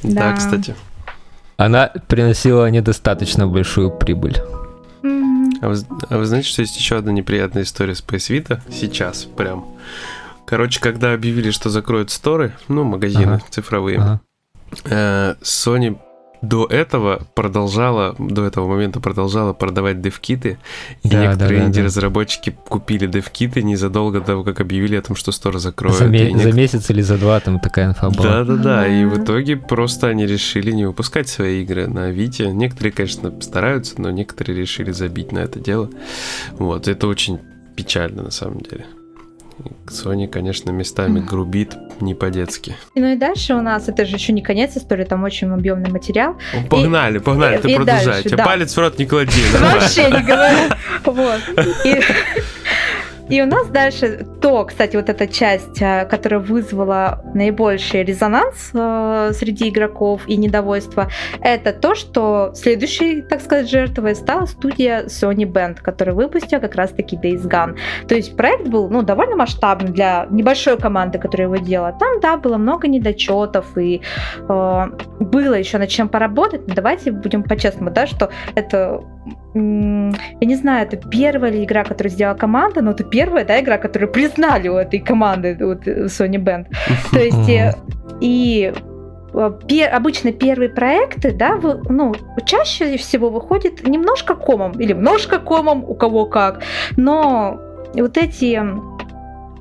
Да, 0.03 0.33
кстати. 0.33 0.75
Она 1.57 1.87
приносила 2.07 2.69
недостаточно 2.69 3.47
большую 3.47 3.91
прибыль. 3.91 4.41
А 5.61 5.67
вы, 5.67 5.75
а 6.09 6.17
вы 6.17 6.25
знаете, 6.25 6.47
что 6.47 6.61
есть 6.61 6.77
еще 6.77 6.97
одна 6.97 7.11
неприятная 7.11 7.63
история 7.63 7.95
с 7.95 8.01
PS 8.03 8.29
Vita? 8.29 8.61
Сейчас 8.71 9.25
прям. 9.25 9.65
Короче, 10.45 10.79
когда 10.79 11.13
объявили, 11.13 11.51
что 11.51 11.69
закроют 11.69 12.11
сторы, 12.11 12.53
ну, 12.69 12.83
магазины 12.83 13.33
ага. 13.33 13.43
цифровые, 13.49 13.99
ага. 13.99 14.21
Э, 14.85 15.35
Sony 15.41 15.99
до 16.41 16.65
этого 16.65 17.21
продолжала, 17.36 18.15
до 18.17 18.45
этого 18.45 18.67
момента 18.67 18.99
продолжала 18.99 19.54
продавать 19.54 20.02
девкиты, 20.02 20.58
и 21.04 21.10
да, 21.10 21.21
некоторые 21.21 21.60
да, 21.60 21.65
да, 21.65 21.69
инди-разработчики 21.69 22.52
да. 22.52 22.58
купили 22.67 23.08
девкиты 23.08 23.62
незадолго 23.62 24.19
до 24.19 24.25
того, 24.25 24.43
как 24.43 24.62
объявили 24.62 24.95
о 24.95 25.02
том, 25.02 25.15
что 25.15 25.32
стор 25.32 25.60
закроют. 25.60 25.97
За, 25.97 26.08
ме- 26.08 26.32
нек... 26.32 26.41
за 26.41 26.52
месяц 26.52 26.89
или 26.89 27.02
за 27.02 27.17
два 27.17 27.39
там 27.39 27.60
такая 27.60 27.88
инфа 27.88 28.10
была. 28.10 28.43
Да-да-да, 28.43 28.88
и 28.88 29.06
в 29.06 29.23
итоге 29.23 29.58
просто 29.58 30.08
они 30.08 30.25
решили 30.25 30.71
не 30.71 30.86
выпускать 30.86 31.28
свои 31.28 31.62
игры 31.63 31.88
на 31.88 32.10
Вите. 32.12 32.52
Некоторые, 32.52 32.93
конечно, 32.93 33.41
стараются, 33.41 33.99
но 34.02 34.10
некоторые 34.12 34.58
решили 34.58 34.91
забить 34.91 35.32
на 35.32 35.39
это 35.39 35.60
дело. 35.60 35.89
Вот, 36.54 36.88
это 36.88 37.08
очень 37.08 37.39
печально 37.75 38.23
на 38.23 38.32
самом 38.32 38.60
деле. 38.60 38.86
Sony, 39.87 40.27
конечно, 40.27 40.71
местами 40.71 41.19
грубит 41.19 41.75
не 41.99 42.13
по-детски. 42.13 42.75
Ну 42.95 43.13
и 43.13 43.15
дальше 43.15 43.55
у 43.55 43.61
нас, 43.61 43.89
это 43.89 44.05
же 44.05 44.15
еще 44.15 44.33
не 44.33 44.41
конец 44.41 44.77
истории, 44.77 45.03
там 45.03 45.23
очень 45.23 45.49
объемный 45.49 45.89
материал. 45.89 46.37
Погнали, 46.69 47.17
и, 47.17 47.19
погнали, 47.19 47.57
и, 47.57 47.61
ты 47.61 47.71
и 47.71 47.75
продолжай. 47.75 48.05
Дальше, 48.05 48.35
да. 48.35 48.45
палец 48.45 48.75
в 48.75 48.79
рот 48.79 48.99
не 48.99 49.05
клади. 49.05 49.41
Вообще 49.59 50.11
не 50.11 50.23
говори. 50.23 50.57
Вот. 51.05 51.41
И 53.29 53.41
у 53.41 53.45
нас 53.45 53.67
дальше 53.67 54.25
то, 54.41 54.65
кстати, 54.65 54.95
вот 54.95 55.09
эта 55.09 55.27
часть, 55.27 55.81
э, 55.81 56.05
которая 56.05 56.39
вызвала 56.39 57.23
наибольший 57.35 58.03
резонанс 58.03 58.71
э, 58.73 59.31
среди 59.33 59.69
игроков 59.69 60.21
и 60.27 60.35
недовольство, 60.35 61.09
это 61.41 61.71
то, 61.71 61.93
что 61.93 62.51
следующей, 62.55 63.21
так 63.21 63.41
сказать, 63.41 63.69
жертвой 63.69 64.15
стала 64.15 64.45
студия 64.45 65.05
Sony 65.05 65.45
Band, 65.45 65.81
которая 65.81 66.15
выпустила 66.15 66.59
как 66.59 66.75
раз-таки 66.75 67.15
Days 67.17 67.47
Gone. 67.47 67.77
То 68.07 68.15
есть 68.15 68.35
проект 68.35 68.67
был 68.67 68.89
ну, 68.89 69.03
довольно 69.03 69.35
масштабный 69.35 69.91
для 69.91 70.27
небольшой 70.31 70.77
команды, 70.77 71.19
которая 71.19 71.47
его 71.47 71.57
делала. 71.57 71.93
Там, 71.99 72.19
да, 72.21 72.37
было 72.37 72.57
много 72.57 72.87
недочетов 72.87 73.77
и 73.77 74.01
э, 74.47 74.85
было 75.19 75.53
еще 75.53 75.77
над 75.77 75.89
чем 75.89 76.09
поработать. 76.09 76.67
Но 76.67 76.73
давайте 76.73 77.11
будем 77.11 77.43
по-честному, 77.43 77.91
да, 77.91 78.07
что 78.07 78.29
это 78.55 79.01
я 79.53 80.47
не 80.47 80.55
знаю, 80.55 80.88
это 80.88 80.97
первая 80.97 81.51
ли 81.51 81.63
игра, 81.63 81.83
которую 81.83 82.12
сделала 82.12 82.35
команда, 82.38 82.81
но 82.81 82.91
это 82.91 83.03
первая, 83.03 83.45
да, 83.45 83.59
игра, 83.59 83.77
которую 83.77 84.12
признали 84.12 84.67
у 84.67 84.75
этой 84.75 84.99
команды, 84.99 85.57
вот 85.59 85.88
Sony 85.88 86.38
Band. 86.38 86.67
То 87.12 87.19
есть, 87.19 87.49
э, 87.49 87.73
и 88.21 88.71
э, 89.33 89.51
пер, 89.67 89.93
обычно 89.93 90.31
первые 90.31 90.69
проекты, 90.69 91.31
да, 91.31 91.55
вы, 91.55 91.81
ну, 91.89 92.13
чаще 92.45 92.97
всего 92.97 93.29
выходит 93.29 93.88
немножко 93.88 94.35
комом, 94.35 94.73
или 94.73 94.93
немножко 94.93 95.39
комом, 95.39 95.83
у 95.88 95.95
кого 95.95 96.25
как, 96.25 96.62
но 96.95 97.59
вот 97.93 98.17
эти 98.17 98.59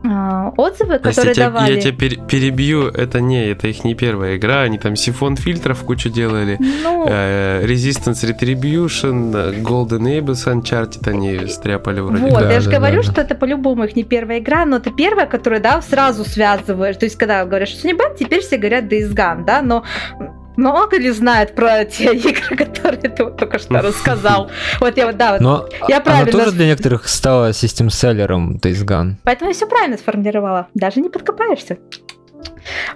отзывы, 0.04 0.98
которые 0.98 1.34
я 1.34 1.46
давали. 1.46 1.74
Я 1.74 1.80
тебя 1.80 1.92
перебью, 1.92 2.88
это 2.88 3.20
не, 3.20 3.46
это 3.48 3.68
их 3.68 3.84
не 3.84 3.94
первая 3.94 4.37
игра, 4.37 4.62
они 4.62 4.78
там 4.78 4.94
сифон 4.96 5.37
фильтров 5.37 5.82
кучу 5.82 6.08
делали, 6.08 6.56
ну... 6.61 7.06
э, 7.08 7.64
Resistance 7.64 8.24
Retribution, 8.24 9.62
Golden 9.62 10.20
Abyss 10.20 10.46
Uncharted 10.46 11.08
они 11.08 11.48
стряпали 11.48 12.00
вроде. 12.00 12.22
Вот, 12.22 12.40
да, 12.40 12.52
я 12.52 12.61
же 12.61 12.70
да, 12.70 12.78
говорю, 12.78 12.98
да, 12.98 13.02
что 13.02 13.14
да. 13.14 13.22
это 13.22 13.34
по-любому 13.34 13.84
их 13.84 13.96
не 13.96 14.04
первая 14.04 14.38
игра, 14.38 14.64
но 14.64 14.76
это 14.76 14.90
первая, 14.90 15.26
которую, 15.26 15.61
да, 15.61 15.82
сразу 15.82 16.24
связываешь, 16.24 16.96
то 16.96 17.04
есть 17.04 17.16
когда 17.16 17.44
говоришь, 17.44 17.70
что 17.70 17.87
не 17.87 17.94
бан, 17.94 18.14
теперь 18.18 18.40
все 18.40 18.56
говорят 18.56 18.84
Days 18.84 19.12
Gone, 19.12 19.44
да, 19.44 19.62
но 19.62 19.84
много 20.59 20.99
ли 20.99 21.11
знает 21.11 21.55
про 21.55 21.85
те 21.85 22.12
игры, 22.14 22.57
которые 22.57 23.11
ты 23.11 23.25
вот 23.25 23.38
только 23.38 23.59
что 23.59 23.81
рассказал? 23.81 24.51
Вот 24.81 24.97
я 24.97 25.07
вот, 25.07 25.16
да, 25.16 25.33
вот, 25.33 25.40
Но 25.40 25.68
я 25.88 26.01
правильно... 26.01 26.31
она 26.31 26.44
тоже 26.44 26.57
для 26.57 26.66
некоторых 26.66 27.09
стала 27.09 27.53
систем-селлером 27.53 28.57
Days 28.57 28.85
Gone. 28.85 29.14
Поэтому 29.23 29.51
я 29.51 29.55
все 29.55 29.66
правильно 29.66 29.97
сформулировала. 29.97 30.68
Даже 30.75 31.01
не 31.01 31.09
подкопаешься. 31.09 31.79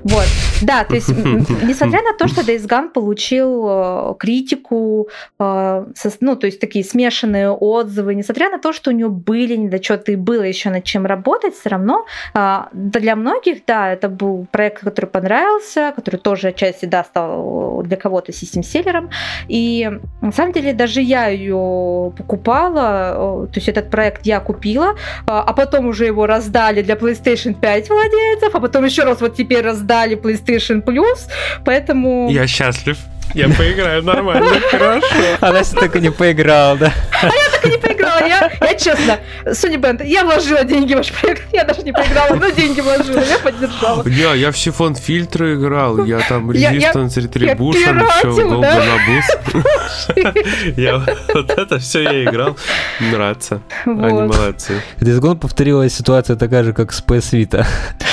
Вот, 0.02 0.26
да, 0.62 0.84
то 0.84 0.94
есть, 0.94 1.08
несмотря 1.62 2.02
на 2.02 2.14
то, 2.16 2.28
что 2.28 2.42
Days 2.42 2.66
Gone 2.68 2.90
получил 2.90 3.66
э, 3.68 4.14
критику, 4.18 5.08
э, 5.38 5.86
ну, 6.20 6.36
то 6.36 6.46
есть 6.46 6.60
такие 6.60 6.84
смешанные 6.84 7.50
отзывы, 7.50 8.14
несмотря 8.14 8.50
на 8.50 8.58
то, 8.58 8.72
что 8.72 8.90
у 8.90 8.94
него 8.94 9.10
были 9.10 9.56
недочеты 9.56 10.12
и 10.12 10.16
было 10.16 10.42
еще 10.42 10.70
над 10.70 10.84
чем 10.84 11.06
работать, 11.06 11.54
все 11.54 11.70
равно 11.70 12.06
э, 12.34 12.58
для 12.72 13.16
многих, 13.16 13.64
да, 13.66 13.92
это 13.92 14.08
был 14.08 14.46
проект, 14.50 14.82
который 14.82 15.06
понравился, 15.06 15.92
который 15.94 16.16
тоже 16.16 16.48
отчасти, 16.48 16.86
да, 16.86 17.04
стал 17.04 17.82
для 17.82 17.96
кого-то 17.96 18.32
систем-селлером, 18.32 19.10
и 19.48 19.90
на 20.20 20.32
самом 20.32 20.52
деле 20.52 20.72
даже 20.72 21.00
я 21.00 21.28
ее 21.28 22.12
покупала, 22.16 23.46
то 23.46 23.56
есть 23.56 23.68
этот 23.68 23.90
проект 23.90 24.26
я 24.26 24.40
купила, 24.40 24.96
а 25.26 25.52
потом 25.52 25.86
уже 25.86 26.06
его 26.06 26.26
раздали 26.26 26.82
для 26.82 26.94
PlayStation 26.94 27.54
5 27.58 27.88
владельцев, 27.88 28.54
а 28.54 28.60
потом 28.60 28.84
еще 28.84 29.04
раз 29.04 29.20
вот 29.20 29.34
теперь 29.34 29.61
раздали 29.62 30.16
PlayStation 30.16 30.82
Plus, 30.82 31.28
поэтому... 31.64 32.28
Я 32.30 32.46
счастлив. 32.46 32.96
Я 33.34 33.48
поиграю 33.48 34.02
нормально, 34.02 34.60
хорошо. 34.70 35.06
Она 35.40 35.62
все 35.62 35.76
так 35.76 35.96
и 35.96 36.00
не 36.00 36.10
поиграла, 36.10 36.76
да? 36.76 36.92
А 37.22 37.26
я 37.26 37.32
так 37.50 37.64
и 37.64 37.70
не 37.70 37.78
поиграла. 37.78 37.91
Я, 38.20 38.50
я 38.60 38.74
честно, 38.74 39.18
Sony 39.46 39.76
Band, 39.76 40.04
я 40.06 40.24
вложила 40.24 40.64
деньги 40.64 40.94
в 40.94 40.98
ваш 40.98 41.12
проект, 41.12 41.42
я 41.52 41.64
даже 41.64 41.82
не 41.82 41.92
поиграла, 41.92 42.34
но 42.34 42.48
деньги 42.50 42.80
вложила, 42.80 43.20
я 43.20 43.38
поддержала. 43.38 44.06
Я, 44.08 44.34
я 44.34 44.50
в 44.50 44.58
Сифон 44.58 44.94
фильтры 44.94 45.54
играл, 45.54 46.04
я 46.04 46.20
там 46.20 46.50
Resistance 46.50 47.16
Retribution, 47.16 48.04
все? 48.18 48.28
Golden 48.28 48.82
Abuse. 48.96 50.74
Я 50.76 51.04
вот 51.34 51.50
это 51.50 51.78
все 51.78 52.02
я 52.02 52.24
играл. 52.24 52.56
Нравится. 53.00 53.62
Они 53.84 54.22
молодцы. 54.22 54.74
Days 55.00 55.20
Gone 55.20 55.36
повторилась 55.38 55.94
ситуация 55.94 56.36
такая 56.36 56.64
же, 56.64 56.72
как 56.72 56.92
с 56.92 57.02
PS 57.02 57.32
Vita. 57.32 57.66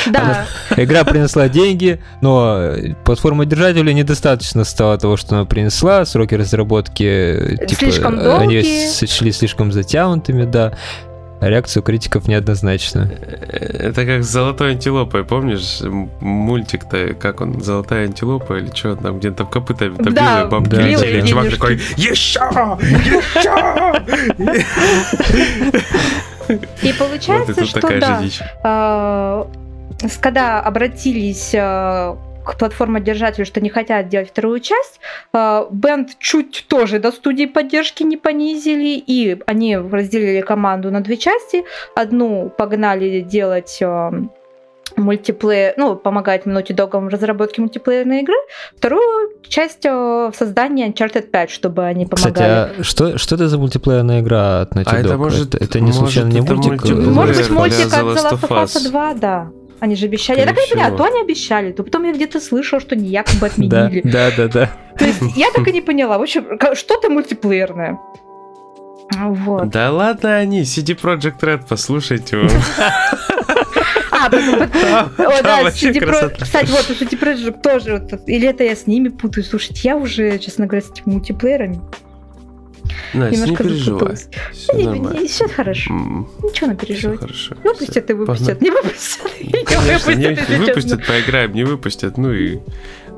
Да, 0.05 0.45
Игра 0.77 1.03
принесла 1.03 1.49
деньги, 1.49 1.99
но 2.21 2.71
платформа 3.03 3.45
держателя 3.45 3.91
недостаточно 3.91 4.63
стало 4.63 4.97
того, 4.97 5.17
что 5.17 5.35
она 5.35 5.45
принесла. 5.45 6.05
Сроки 6.05 6.35
разработки 6.35 7.57
типа, 7.67 7.75
Слишком 7.75 8.13
они 8.19 8.23
долгие. 8.23 8.87
сочли 8.87 9.31
слишком 9.31 9.71
затянутыми, 9.71 9.88
да. 10.45 10.73
А 11.41 11.47
реакция 11.49 11.79
у 11.79 11.83
критиков 11.85 12.27
неоднозначна. 12.27 13.09
Это 13.49 14.05
как 14.05 14.25
с 14.25 14.27
золотой 14.27 14.71
антилопой, 14.71 15.23
помнишь? 15.23 15.79
Мультик-то, 16.19 17.13
как 17.13 17.39
он, 17.39 17.61
золотая 17.61 18.07
антилопа 18.07 18.55
или 18.57 18.69
что 18.75 18.97
там, 18.97 19.19
где-то 19.19 19.37
там 19.37 19.47
копытами 19.47 19.95
там 19.95 20.13
Да, 20.13 20.39
била, 20.41 20.49
бабки 20.49 20.69
да, 20.75 20.81
летели, 20.81 21.13
била 21.15 21.25
и 21.25 21.29
чувак 21.29 21.43
денежки. 21.45 21.59
такой, 21.61 21.79
еще! 21.95 22.41
Еще! 23.35 24.59
и 26.81 26.93
получается, 26.93 27.65
что 27.65 27.99
да, 27.99 28.21
с- 30.07 30.17
когда 30.17 30.61
обратились 30.61 31.51
э, 31.53 32.15
к 32.49 32.57
платформодержателю, 32.57 33.45
что 33.45 33.61
не 33.61 33.69
хотят 33.69 34.07
делать 34.09 34.29
вторую 34.29 34.59
часть, 34.59 34.99
э, 35.33 35.65
Бенд 35.71 36.17
чуть 36.19 36.65
тоже 36.67 36.99
до 36.99 37.11
студии 37.11 37.45
поддержки 37.45 38.03
не 38.03 38.17
понизили, 38.17 39.01
и 39.05 39.37
они 39.45 39.77
разделили 39.77 40.41
команду 40.41 40.91
на 40.91 41.01
две 41.01 41.17
части. 41.17 41.63
Одну 41.95 42.49
погнали 42.57 43.21
делать 43.21 43.77
э, 43.81 44.11
мультиплеер, 44.95 45.73
ну, 45.77 45.95
помогать 45.95 46.45
Naughty 46.45 46.75
Dog 46.75 46.99
в 46.99 47.07
разработке 47.07 47.61
мультиплеерной 47.61 48.21
игры, 48.21 48.35
вторую 48.77 49.29
часть 49.47 49.85
э, 49.85 49.91
в 49.91 50.33
создании 50.35 50.87
Uncharted 50.91 51.27
5, 51.29 51.49
чтобы 51.51 51.85
они 51.85 52.05
помогали. 52.05 52.71
Кстати, 52.71 52.79
а 52.79 52.83
что, 52.83 53.17
что 53.17 53.35
это 53.35 53.47
за 53.47 53.57
мультиплеерная 53.57 54.21
игра 54.21 54.61
от 54.61 54.73
Naughty 54.73 54.83
А 54.87 54.99
это 54.99 55.17
может- 55.17 55.53
это, 55.55 55.63
это 55.63 55.79
не 55.79 55.91
случайно 55.91 56.29
не 56.29 56.41
может, 56.41 56.49
это 56.51 56.55
мультик? 56.69 56.81
мультиплеер 56.81 57.09
Может 57.13 57.37
быть, 57.37 57.47
для 57.47 57.55
мультик 57.55 57.85
Last 57.85 58.15
The 58.15 58.15
Last 58.15 58.41
of 58.41 58.63
Us. 58.63 58.89
2, 58.89 59.13
да. 59.13 59.51
Они 59.79 59.95
же 59.95 60.05
обещали. 60.05 60.39
Я 60.39 60.45
так 60.45 60.57
и 60.57 60.61
не 60.61 60.73
поняла, 60.73 60.91
то 60.97 61.03
они 61.05 61.21
обещали, 61.21 61.71
то 61.71 61.83
потом 61.83 62.03
я 62.03 62.13
где-то 62.13 62.39
слышала, 62.39 62.81
что 62.81 62.95
не 62.95 63.07
якобы 63.09 63.39
Да, 63.57 63.85
отменили. 63.85 64.01
да, 64.03 64.31
да, 64.35 64.47
да. 64.47 64.71
То 64.97 65.05
есть 65.05 65.21
я 65.35 65.47
так 65.53 65.67
и 65.67 65.71
не 65.71 65.81
поняла. 65.81 66.17
В 66.17 66.21
общем, 66.21 66.45
что-то 66.75 67.09
мультиплеерное. 67.09 67.97
Вот. 69.15 69.69
Да 69.69 69.91
ладно 69.91 70.35
они, 70.37 70.61
CD 70.61 70.95
Project 70.99 71.39
Red, 71.41 71.61
послушайте 71.67 72.37
его. 72.37 72.49
А, 74.11 74.27
да, 74.29 75.69
CD. 75.69 75.99
Кстати, 76.41 76.69
вот 76.71 76.89
CD 76.89 77.17
Projekt 77.17 77.61
тоже. 77.61 78.05
или 78.27 78.49
это 78.49 78.65
я 78.65 78.75
с 78.75 78.85
ними 78.85 79.07
путаю. 79.07 79.45
Слушайте, 79.45 79.79
я 79.85 79.95
уже, 79.95 80.37
честно 80.39 80.65
говоря, 80.65 80.85
с 80.85 80.91
этими 80.91 81.13
мультиплеерами 81.13 81.79
Настя, 83.13 83.35
не 83.35 83.41
немножко 83.41 83.63
переживай. 83.63 83.85
запуталась. 83.85 84.27
Все 84.53 84.73
Не, 84.73 84.83
нормально. 84.85 85.19
не, 85.19 85.27
все 85.27 85.47
хорошо. 85.47 85.93
М, 85.93 86.29
Ничего 86.43 86.67
не 86.71 86.77
всё 86.77 86.85
переживать. 86.85 87.19
хорошо. 87.19 87.55
Выпустят 87.63 88.09
и 88.09 88.13
выпустят. 88.13 88.61
Не 88.61 88.69
выпустят. 88.71 89.31
и 89.39 89.45
Не 89.45 89.63
Конечно, 89.63 90.11
не- 90.11 90.27
выпустят, 90.27 90.49
если 90.49 90.57
выпустят, 90.65 91.07
поиграем, 91.07 91.53
не 91.53 91.63
выпустят, 91.63 92.17
ну 92.17 92.31
и 92.33 92.59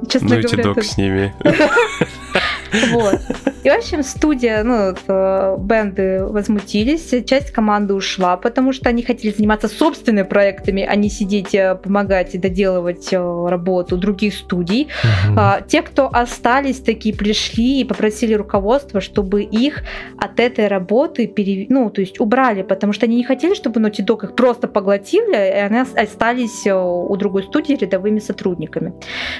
честно. 0.10 0.30
Ну 0.30 0.40
и 0.40 0.42
говоря, 0.42 0.64
Док 0.64 0.78
это- 0.80 0.88
с 0.88 0.98
ними. 0.98 1.34
Вот. 2.92 3.20
И, 3.64 3.70
в 3.70 3.74
общем, 3.74 4.02
студия, 4.04 4.64
ну, 4.64 4.88
вот, 4.88 5.00
э, 5.08 5.56
бенды 5.60 6.24
возмутились, 6.26 7.14
часть 7.26 7.52
команды 7.52 7.94
ушла, 7.94 8.36
потому 8.38 8.74
что 8.74 8.90
они 8.90 9.04
хотели 9.04 9.32
заниматься 9.32 9.68
собственными 9.68 10.24
проектами, 10.24 10.84
а 10.84 10.96
не 10.96 11.10
сидеть, 11.10 11.54
э, 11.54 11.76
помогать 11.76 12.34
и 12.34 12.38
доделывать 12.40 13.14
э, 13.14 13.18
работу 13.18 13.98
других 13.98 14.34
студий. 14.34 14.88
Мгм. 15.28 15.40
А, 15.40 15.62
те, 15.62 15.84
кто 15.84 16.10
остались, 16.12 16.80
такие 16.80 17.16
пришли 17.16 17.82
и 17.82 17.84
попросили 17.84 18.34
руководство, 18.34 19.00
чтобы 19.00 19.44
их 19.44 19.84
от 20.18 20.40
этой 20.40 20.68
работы 20.68 21.28
пере... 21.28 21.68
ну, 21.70 21.90
то 21.92 22.02
есть 22.02 22.20
убрали, 22.20 22.64
потому 22.64 22.94
что 22.94 23.06
они 23.06 23.16
не 23.16 23.24
хотели, 23.24 23.54
чтобы 23.54 23.80
Naughty 23.80 24.06
Dog 24.06 24.26
их 24.26 24.36
просто 24.36 24.68
поглотили, 24.68 25.36
и 25.36 25.60
они 25.60 25.82
ос- 25.82 25.96
остались 25.96 26.66
у 26.66 27.16
другой 27.16 27.44
студии 27.44 27.74
рядовыми 27.74 28.20
сотрудниками. 28.20 28.94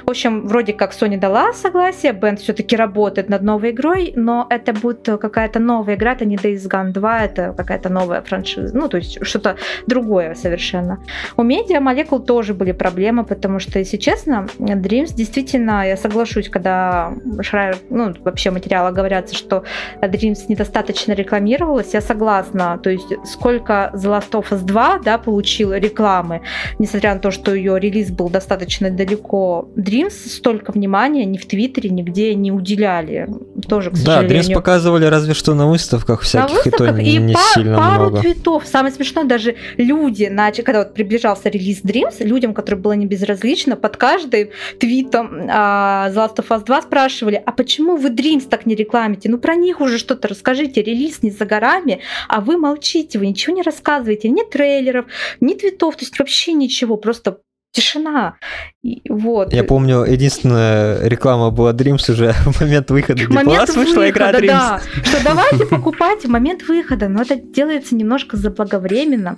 В 0.06 0.12
общем, 0.12 0.48
вроде 0.48 0.74
как 0.74 0.94
Sony 0.94 1.18
дала 1.18 1.54
согласие, 1.54 2.14
Бенд 2.14 2.40
все-таки 2.40 2.76
работает 2.76 3.30
над 3.30 3.42
новой 3.42 3.72
игрой, 3.72 4.11
но 4.16 4.48
это 4.50 4.74
будет 4.74 5.08
какая-то 5.20 5.60
новая 5.60 5.96
игра, 5.96 6.14
это 6.14 6.26
не 6.26 6.36
Days 6.36 6.68
Gone 6.70 6.92
2, 6.92 7.20
это 7.20 7.54
какая-то 7.58 7.90
новая 7.90 8.22
франшиза, 8.22 8.76
ну, 8.76 8.88
то 8.88 8.98
есть 8.98 9.26
что-то 9.26 9.56
другое 9.88 10.36
совершенно. 10.36 11.00
У 11.38 11.44
Media 11.44 11.80
Molecule 11.80 12.24
тоже 12.24 12.54
были 12.54 12.72
проблемы, 12.72 13.24
потому 13.24 13.60
что, 13.60 13.80
если 13.80 13.98
честно, 13.98 14.48
Dreams 14.60 15.14
действительно, 15.14 15.88
я 15.88 15.98
соглашусь, 15.98 16.50
когда 16.50 17.14
Шрайер, 17.42 17.78
ну, 17.90 18.14
вообще 18.24 18.52
материалы 18.52 18.92
говорятся, 18.92 19.36
что 19.36 19.64
Dreams 20.02 20.46
недостаточно 20.48 21.14
рекламировалась, 21.14 21.94
я 21.94 22.02
согласна. 22.02 22.80
То 22.82 22.90
есть 22.90 23.08
сколько 23.26 23.92
The 23.94 24.20
Last 24.20 24.32
of 24.32 24.50
Us 24.52 24.64
2, 24.64 25.00
да, 25.04 25.18
получил 25.18 25.74
рекламы, 25.74 26.42
несмотря 26.80 27.14
на 27.14 27.20
то, 27.20 27.32
что 27.32 27.54
ее 27.54 27.80
релиз 27.80 28.12
был 28.12 28.30
достаточно 28.30 28.90
далеко, 28.90 29.70
Dreams 29.76 30.12
столько 30.12 30.72
внимания 30.72 31.26
ни 31.26 31.38
в 31.38 31.46
Твиттере, 31.46 31.90
нигде 31.90 32.36
не 32.36 32.52
уделяли. 32.52 33.28
Тоже, 33.68 33.92
к 33.92 33.96
Да, 34.04 34.22
сожалению. 34.22 34.56
показывали 34.56 35.06
разве 35.06 35.34
что 35.34 35.54
на 35.54 35.68
выставках 35.68 36.20
На 36.22 36.26
всяких, 36.26 36.68
и 36.68 36.70
то 36.72 36.84
выставках 36.84 37.00
и 37.00 37.18
не 37.18 37.34
па- 37.34 37.40
сильно 37.54 37.78
пару 37.78 38.10
много. 38.10 38.22
цветов. 38.22 38.64
Самое 38.66 38.94
смешное, 38.94 39.24
даже 39.24 39.56
люди 39.78 40.26
начали, 40.26 40.64
когда 40.64 40.80
вот 40.80 40.94
приближался 40.94 41.50
релиз 41.50 41.82
Dreams, 41.84 42.24
людям, 42.24 42.54
которым 42.54 42.82
было 42.82 42.94
не 42.94 43.06
безразлично, 43.06 43.76
под 43.76 43.98
каждым 43.98 44.50
твитом 44.80 45.48
а, 45.50 46.10
The 46.10 46.16
Last 46.16 46.36
of 46.38 46.48
Us 46.50 46.66
2 46.66 46.82
спрашивали, 46.82 47.42
а 47.46 47.52
почему 47.52 47.96
вы 47.98 48.10
Dreams 48.10 48.48
так 48.50 48.66
не 48.66 48.76
рекламите? 48.76 49.30
Ну 49.30 49.38
про 49.38 49.56
них 49.56 49.82
уже 49.82 49.98
что-то 49.98 50.28
расскажите, 50.28 50.82
релиз 50.82 51.24
не 51.24 51.32
за 51.32 51.46
горами, 51.46 52.02
а 52.28 52.42
вы 52.42 52.58
молчите, 52.58 53.20
вы 53.20 53.28
ничего 53.28 53.56
не 53.56 53.62
рассказываете, 53.62 54.30
ни 54.30 54.44
трейлеров, 54.44 55.06
ни 55.40 55.54
твитов, 55.54 55.96
то 55.96 56.02
есть 56.02 56.18
вообще 56.20 56.54
ничего, 56.54 56.98
просто 56.98 57.38
тишина. 57.72 58.36
Вот. 59.10 59.54
Я 59.54 59.64
помню, 59.64 60.06
единственная 60.06 61.08
реклама 61.08 61.52
была 61.52 61.72
Dreams 61.72 62.12
уже 62.12 62.34
в 62.34 62.62
момент 62.62 62.90
выхода. 62.90 63.20
В 63.20 63.22
Типа, 63.22 63.34
момент 63.34 63.54
«У 63.54 63.62
нас 63.62 63.76
вышла 63.76 64.10
игра 64.10 64.28
выхода, 64.28 64.46
Dreams. 64.46 64.48
да, 64.48 64.82
что 65.04 65.24
давайте 65.24 65.66
покупать 65.68 66.24
в 66.24 66.30
момент 66.30 66.64
выхода, 66.68 67.08
но 67.08 67.22
это 67.22 67.36
делается 67.36 67.96
немножко 67.96 68.38
заблаговременно. 68.38 69.38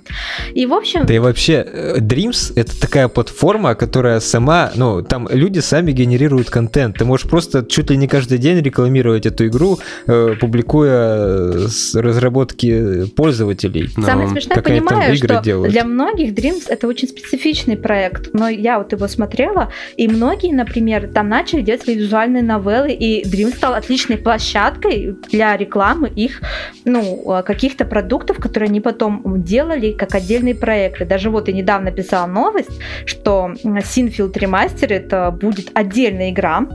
И, 0.54 0.64
в 0.64 0.72
общем, 0.72 1.04
Да 1.04 1.12
и 1.12 1.18
вообще, 1.18 1.66
э, 1.70 1.98
Dreams— 1.98 2.54
это 2.56 2.80
такая 2.80 3.08
платформа, 3.08 3.74
которая 3.74 4.20
сама, 4.20 4.72
ну, 4.76 5.02
там 5.02 5.28
люди 5.30 5.58
сами 5.58 5.92
генерируют 5.92 6.48
контент. 6.48 6.96
Ты 6.96 7.04
можешь 7.04 7.28
просто 7.28 7.66
чуть 7.66 7.90
ли 7.90 7.98
не 7.98 8.08
каждый 8.08 8.38
день 8.38 8.62
рекламировать 8.62 9.26
эту 9.26 9.46
игру, 9.48 9.78
э, 10.06 10.36
публикуя 10.40 11.16
э, 11.16 11.66
с 11.68 11.94
разработки 11.94 13.04
пользователей. 13.14 13.90
Самое 14.02 14.28
смешное, 14.28 14.54
там 14.54 14.64
понимаю, 14.64 15.16
что 15.16 15.42
делают. 15.42 15.70
для 15.70 15.84
многих 15.84 16.32
Dreams 16.32 16.62
это 16.68 16.86
очень 16.88 17.08
специфичный 17.08 17.76
проект, 17.76 18.32
но 18.32 18.48
я 18.48 18.78
вот 18.78 18.92
его 18.92 19.06
смотрела, 19.34 19.70
и 19.96 20.08
многие, 20.08 20.52
например, 20.52 21.08
там 21.12 21.28
начали 21.28 21.62
делать 21.62 21.86
визуальные 21.86 22.42
новеллы, 22.42 22.92
и 22.92 23.24
Dreams 23.24 23.56
стал 23.56 23.74
отличной 23.74 24.16
площадкой 24.16 25.16
для 25.30 25.56
рекламы 25.56 26.08
их, 26.08 26.40
ну, 26.84 27.38
э, 27.38 27.42
каких-то 27.42 27.84
продуктов, 27.84 28.38
которые 28.38 28.68
они 28.68 28.80
потом 28.80 29.22
делали 29.42 29.92
как 29.92 30.14
отдельные 30.14 30.54
проекты. 30.54 31.04
Даже 31.04 31.30
вот 31.30 31.48
я 31.48 31.54
недавно 31.54 31.90
писала 31.90 32.26
новость, 32.26 32.80
что 33.06 33.52
Sinfeld 33.64 34.32
Remaster 34.32 34.88
это 34.88 35.30
будет 35.30 35.70
отдельная 35.74 36.30
игра, 36.30 36.66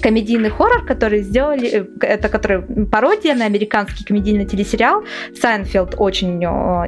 комедийный 0.00 0.50
хоррор, 0.50 0.84
который 0.86 1.22
сделали, 1.22 1.68
э, 1.68 2.06
это 2.06 2.28
который 2.28 2.86
пародия 2.86 3.34
на 3.34 3.46
американский 3.46 4.04
комедийный 4.04 4.46
телесериал 4.46 5.04
Seinfeld, 5.40 5.94
очень 5.98 6.44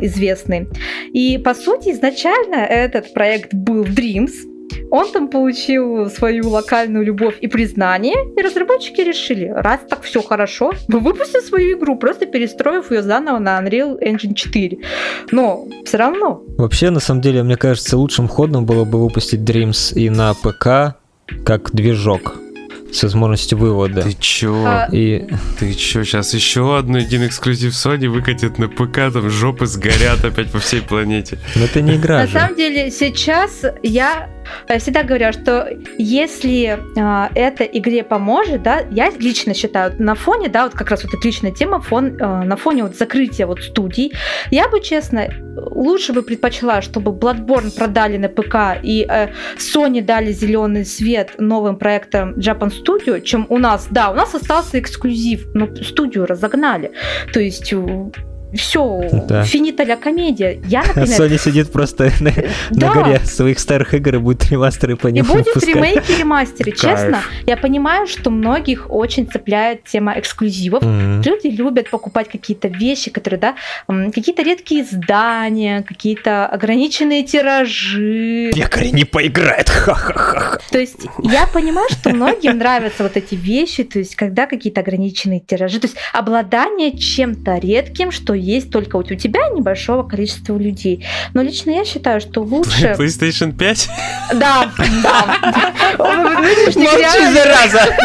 известный. 0.07 0.69
И 1.13 1.39
по 1.39 1.55
сути 1.55 1.91
изначально 1.91 2.57
этот 2.57 3.13
проект 3.13 3.55
был 3.55 3.85
Dreams. 3.85 4.50
Он 4.91 5.11
там 5.13 5.29
получил 5.29 6.11
свою 6.11 6.49
локальную 6.49 7.05
любовь 7.05 7.37
и 7.41 7.47
признание, 7.47 8.15
и 8.37 8.43
разработчики 8.43 9.01
решили, 9.01 9.53
раз 9.55 9.81
так 9.89 10.03
все 10.03 10.23
хорошо, 10.23 10.73
мы 10.89 11.01
выпустим 11.01 11.41
свою 11.41 11.79
игру, 11.79 11.97
просто 11.97 12.27
перестроив 12.27 12.91
ее 12.91 13.03
заново 13.03 13.39
на 13.39 13.61
Unreal 13.61 13.99
Engine 14.01 14.35
4. 14.35 14.79
Но 15.33 15.67
все 15.85 15.97
равно. 15.97 16.43
Вообще, 16.59 16.91
на 16.91 17.01
самом 17.01 17.21
деле, 17.21 17.43
мне 17.43 17.57
кажется, 17.57 17.97
лучшим 17.97 18.29
ходом 18.29 18.67
было 18.67 18.85
бы 18.85 19.03
выпустить 19.03 19.41
Dreams 19.41 19.95
и 19.95 20.11
на 20.11 20.35
ПК 20.35 20.97
как 21.45 21.73
движок 21.73 22.37
с 22.93 23.03
возможностью 23.03 23.59
вывода. 23.59 24.03
Ты 24.03 24.13
чё? 24.19 24.65
А, 24.67 24.89
И 24.93 25.27
Ты 25.59 25.75
чё, 25.75 26.05
сейчас 26.05 26.35
еще 26.35 26.77
одну 26.79 26.99
один 26.99 27.27
эксклюзив 27.27 27.73
Sony 27.73 28.09
выкатит 28.09 28.59
на 28.59 28.69
ПК, 28.69 29.13
там 29.13 29.31
жопы 29.31 29.67
сгорят 29.67 30.25
опять 30.25 30.51
по 30.51 30.59
всей 30.59 30.83
планете. 30.83 31.39
ну, 31.55 31.65
это 31.65 31.81
не 31.81 31.97
игра 31.97 32.19
На 32.19 32.27
же. 32.27 32.33
самом 32.33 32.57
деле 32.57 32.91
сейчас 32.91 33.63
я 33.83 34.29
я 34.69 34.79
всегда 34.79 35.03
говорю, 35.03 35.33
что 35.33 35.69
если 35.99 36.79
э, 36.97 37.29
это 37.35 37.65
игре 37.65 38.03
поможет, 38.03 38.63
да, 38.63 38.81
я 38.91 39.11
лично 39.11 39.55
считаю, 39.55 39.95
на 39.99 40.15
фоне, 40.15 40.49
да, 40.49 40.65
вот 40.65 40.73
как 40.75 40.91
раз 40.91 41.05
вот 41.05 41.15
отличная 41.15 41.53
тема, 41.53 41.81
фон, 41.81 42.17
э, 42.19 42.43
на 42.45 42.57
фоне 42.57 42.85
вот 42.85 42.97
закрытия 42.97 43.47
вот 43.47 43.63
студий, 43.63 44.13
я 44.51 44.69
бы, 44.69 44.81
честно, 44.81 45.29
лучше 45.57 46.13
бы 46.13 46.23
предпочла, 46.23 46.83
чтобы 46.83 47.13
Bloodborne 47.13 47.71
продали 47.75 48.17
на 48.17 48.29
ПК 48.29 48.83
и 48.83 49.07
э, 49.09 49.29
Sony 49.59 50.03
дали 50.03 50.33
зеленый 50.33 50.85
свет 50.85 51.35
новым 51.39 51.77
проектам 51.77 52.33
Japan 52.35 52.71
Studio, 52.83 53.21
чем 53.21 53.47
у 53.49 53.59
нас, 53.59 53.89
да, 53.91 54.11
у 54.11 54.15
нас 54.15 54.35
остался 54.35 54.79
эксклюзив, 54.79 55.47
но 55.55 55.75
студию 55.77 56.27
разогнали. 56.27 56.93
То 57.33 57.41
есть 57.41 57.73
все, 58.55 59.09
да. 59.29 59.45
финита 59.45 59.85
ля 59.85 59.97
комедия. 59.97 60.61
Я, 60.67 60.83
например... 60.87 61.21
Sony 61.21 61.39
сидит 61.39 61.73
просто 61.73 62.11
на, 62.21 62.33
да. 62.71 62.89
на 62.89 62.95
горе 62.95 63.21
своих 63.21 63.59
старых 63.59 63.95
игр 63.95 64.17
и 64.17 64.19
будет 64.19 64.51
ремастеры 64.51 64.97
по 64.97 65.09
ним 65.09 65.25
И 65.25 65.29
будет 65.29 65.47
выпускать. 65.47 65.75
ремейки, 65.75 66.13
ремастеры. 66.19 66.73
Честно, 66.73 67.23
я 67.47 67.57
понимаю, 67.57 68.07
что 68.07 68.31
многих 68.31 68.91
очень 68.91 69.31
цепляет 69.31 69.85
тема 69.85 70.19
эксклюзивов. 70.19 70.83
Mm-hmm. 70.83 71.25
Люди 71.25 71.47
любят 71.49 71.91
покупать 71.91 72.29
какие-то 72.29 72.69
вещи, 72.69 73.11
которые, 73.11 73.41
да, 73.41 73.55
какие-то 73.87 74.43
редкие 74.43 74.83
издания, 74.83 75.83
какие-то 75.83 76.47
ограниченные 76.47 77.23
тиражи. 77.23 78.51
Пекарь 78.55 78.91
не 78.91 79.05
поиграет, 79.05 79.69
ха-ха-ха. 79.69 80.59
То 80.71 80.79
есть 80.79 81.07
я 81.23 81.47
понимаю, 81.47 81.89
что 81.91 82.11
многим 82.11 82.59
нравятся 82.59 83.03
вот 83.03 83.17
эти 83.17 83.35
вещи, 83.35 83.85
то 83.85 83.99
есть 83.99 84.17
когда 84.17 84.47
какие-то 84.47 84.81
ограниченные 84.81 85.41
тиражи, 85.41 85.81
то 85.81 85.87
есть 85.87 85.97
обладание 86.13 86.97
чем-то 86.97 87.59
редким, 87.59 88.11
что 88.11 88.35
есть 88.41 88.71
только 88.71 88.97
у 88.97 89.03
тебя 89.03 89.49
небольшого 89.51 90.03
количества 90.03 90.57
людей. 90.57 91.07
Но 91.35 91.43
лично 91.43 91.71
я 91.71 91.85
считаю, 91.85 92.21
что 92.21 92.43
лучше... 92.43 92.97
PlayStation 92.99 93.57
5? 93.57 93.89
Да, 94.35 94.73
да. 95.03 95.39
Молчи, 96.77 97.33
зараза! 97.33 97.97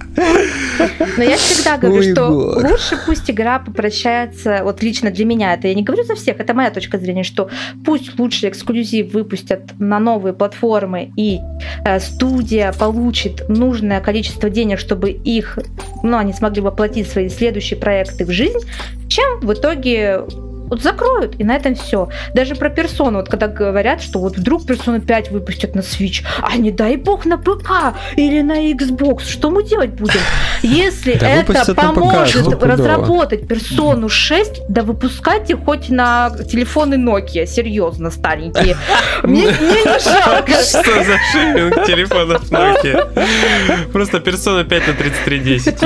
Но 0.16 1.22
я 1.22 1.36
всегда 1.36 1.76
говорю, 1.76 1.98
Ой, 1.98 2.12
что 2.12 2.28
бог. 2.28 2.56
лучше 2.56 2.98
пусть 3.04 3.30
игра 3.30 3.58
попрощается, 3.58 4.60
вот 4.62 4.82
лично 4.82 5.10
для 5.10 5.24
меня, 5.24 5.54
это 5.54 5.68
я 5.68 5.74
не 5.74 5.82
говорю 5.82 6.04
за 6.04 6.14
всех, 6.14 6.40
это 6.40 6.54
моя 6.54 6.70
точка 6.70 6.98
зрения, 6.98 7.22
что 7.22 7.50
пусть 7.84 8.18
лучше 8.18 8.48
эксклюзив 8.48 9.12
выпустят 9.12 9.78
на 9.78 9.98
новые 9.98 10.32
платформы, 10.32 11.12
и 11.16 11.40
э, 11.84 12.00
студия 12.00 12.72
получит 12.72 13.48
нужное 13.48 14.00
количество 14.00 14.50
денег, 14.50 14.78
чтобы 14.78 15.10
их, 15.10 15.58
ну, 16.02 16.16
они 16.16 16.32
смогли 16.32 16.62
воплотить 16.62 17.08
свои 17.08 17.28
следующие 17.28 17.78
проекты 17.78 18.24
в 18.24 18.30
жизнь, 18.30 18.60
чем 19.08 19.40
в 19.40 19.52
итоге 19.52 20.22
вот 20.68 20.82
закроют, 20.82 21.36
и 21.38 21.44
на 21.44 21.56
этом 21.56 21.74
все. 21.74 22.08
Даже 22.34 22.54
про 22.54 22.70
персону, 22.70 23.18
вот 23.18 23.28
когда 23.28 23.48
говорят, 23.48 24.02
что 24.02 24.18
вот 24.18 24.36
вдруг 24.36 24.66
персону 24.66 25.00
5 25.00 25.30
выпустят 25.30 25.74
на 25.74 25.80
Switch, 25.80 26.24
а 26.42 26.56
не 26.56 26.70
дай 26.70 26.96
бог 26.96 27.24
на 27.24 27.38
ПК 27.38 27.94
или 28.16 28.42
на 28.42 28.72
Xbox, 28.72 29.28
что 29.28 29.50
мы 29.50 29.62
делать 29.62 29.90
будем? 29.90 30.20
Если 30.62 31.14
да 31.14 31.28
это 31.28 31.74
поможет 31.74 32.58
ПК, 32.58 32.62
разработать 32.64 33.46
персону 33.48 34.08
6, 34.08 34.62
да 34.68 34.82
выпускайте 34.82 35.56
хоть 35.56 35.88
на 35.88 36.30
телефоны 36.50 36.94
Nokia, 36.94 37.46
серьезно, 37.46 38.10
старенькие. 38.10 38.76
Мне 39.22 39.44
не 39.44 39.84
жалко. 40.00 40.52
Что 40.52 41.04
за 41.04 41.18
шейминг 41.32 41.84
телефонов 41.86 42.50
Nokia? 42.50 43.92
Просто 43.92 44.20
персона 44.20 44.64
5 44.64 44.86
на 44.88 44.94
3310. 44.94 45.80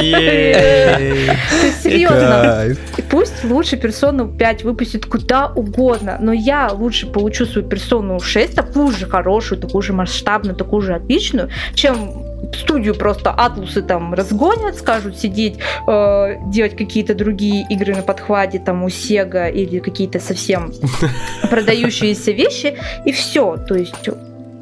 Серьезно. 1.82 2.76
Пусть 3.10 3.44
лучше 3.44 3.76
персону 3.76 4.28
5 4.28 4.64
выпустит 4.70 5.06
куда 5.06 5.46
угодно, 5.46 6.16
но 6.20 6.32
я 6.32 6.70
лучше 6.72 7.06
получу 7.06 7.44
свою 7.46 7.66
персону 7.68 8.20
6, 8.20 8.54
такую 8.54 8.92
же 8.92 9.06
хорошую, 9.06 9.60
такую 9.60 9.82
же 9.82 9.92
масштабную, 9.92 10.56
такую 10.56 10.82
же 10.82 10.94
отличную, 10.94 11.50
чем 11.74 12.26
студию 12.54 12.94
просто 12.94 13.30
атлусы 13.30 13.82
там 13.82 14.14
разгонят, 14.14 14.76
скажут 14.76 15.18
сидеть, 15.18 15.58
э, 15.86 16.36
делать 16.46 16.76
какие-то 16.76 17.14
другие 17.14 17.66
игры 17.68 17.94
на 17.94 18.02
подхвате, 18.02 18.58
там 18.58 18.84
у 18.84 18.88
Sega 18.88 19.50
или 19.50 19.78
какие-то 19.80 20.20
совсем 20.20 20.72
продающиеся 21.50 22.32
вещи, 22.32 22.76
и 23.04 23.12
все. 23.12 23.56
То 23.56 23.74
есть 23.74 24.08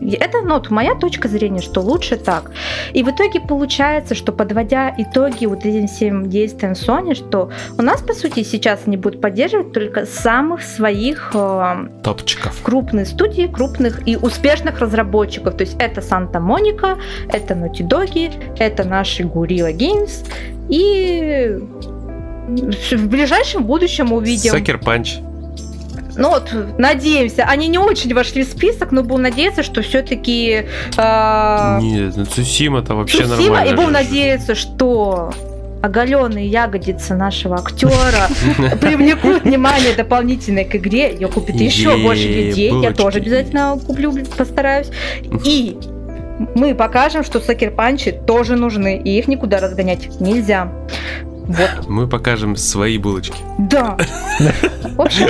это 0.01 0.43
ну, 0.43 0.55
вот 0.55 0.71
моя 0.71 0.95
точка 0.95 1.29
зрения, 1.29 1.61
что 1.61 1.81
лучше 1.81 2.17
так. 2.17 2.51
И 2.93 3.03
в 3.03 3.11
итоге 3.11 3.41
получается, 3.41 4.15
что 4.15 4.33
подводя 4.33 4.95
итоги 4.97 5.47
вот 5.47 5.65
этим 5.65 5.87
всем 5.87 6.29
действиям 6.29 6.73
Sony, 6.73 7.15
что 7.15 7.51
у 7.77 7.83
нас, 7.83 8.01
по 8.01 8.15
сути, 8.15 8.43
сейчас 8.43 8.81
они 8.87 8.97
будут 8.97 9.21
поддерживать 9.21 9.73
только 9.73 10.07
самых 10.07 10.63
своих 10.63 11.31
э, 11.35 11.89
топчиков. 12.03 12.61
крупных 12.63 13.09
студий, 13.09 13.49
крупных 13.49 14.07
и 14.07 14.17
успешных 14.17 14.81
разработчиков. 14.81 15.57
То 15.57 15.65
есть 15.65 15.77
это 15.79 16.01
Санта-Моника, 16.01 16.99
это 17.29 17.55
Naughty 17.55 17.87
Dog, 17.87 18.33
это 18.59 18.85
наши 18.85 19.25
Gorilla 19.25 19.73
Games. 19.77 20.27
И 20.69 21.59
в 22.49 23.09
ближайшем 23.09 23.65
будущем 23.65 24.13
увидим... 24.13 24.51
Сокер 24.51 24.79
Панч. 24.79 25.19
Ну 26.19 26.31
вот, 26.31 26.53
надеемся. 26.79 27.45
Они 27.45 27.69
не 27.69 27.79
очень 27.79 28.13
вошли 28.13 28.43
в 28.43 28.49
список, 28.49 28.91
но 28.91 29.05
будем 29.05 29.23
надеяться, 29.23 29.63
что 29.63 29.83
все-таки... 29.83 30.67
Э, 30.97 31.79
Нет, 31.81 32.17
ну 32.17 32.25
Цусима-то 32.25 32.97
вообще 32.97 33.25
Цусима, 33.25 33.37
нормально. 33.37 33.71
И 33.71 33.75
будем 33.77 33.93
надеяться, 33.93 34.57
что 34.57 35.33
оголенные 35.81 36.49
ягодицы 36.49 37.15
нашего 37.15 37.57
актера 37.57 38.29
привлекут 38.81 39.45
внимание 39.45 39.95
дополнительное 39.95 40.65
к 40.65 40.75
игре. 40.75 41.13
Ее 41.15 41.29
купит 41.29 41.55
еще 41.55 41.97
больше 41.97 42.27
людей. 42.27 42.73
Я 42.83 42.93
тоже 42.93 43.19
обязательно 43.19 43.79
куплю, 43.87 44.13
постараюсь. 44.37 44.91
И 45.45 45.79
мы 46.57 46.75
покажем, 46.75 47.23
что 47.23 47.41
сокер-панчи 47.41 48.13
тоже 48.13 48.57
нужны, 48.57 49.01
и 49.05 49.19
их 49.19 49.29
никуда 49.29 49.61
разгонять 49.61 50.21
нельзя. 50.21 50.73
Вот. 51.49 51.89
Мы 51.89 52.07
покажем 52.07 52.57
свои 52.57 52.99
булочки. 52.99 53.43
Да. 53.59 53.97
В 54.97 55.01
общем, 55.01 55.29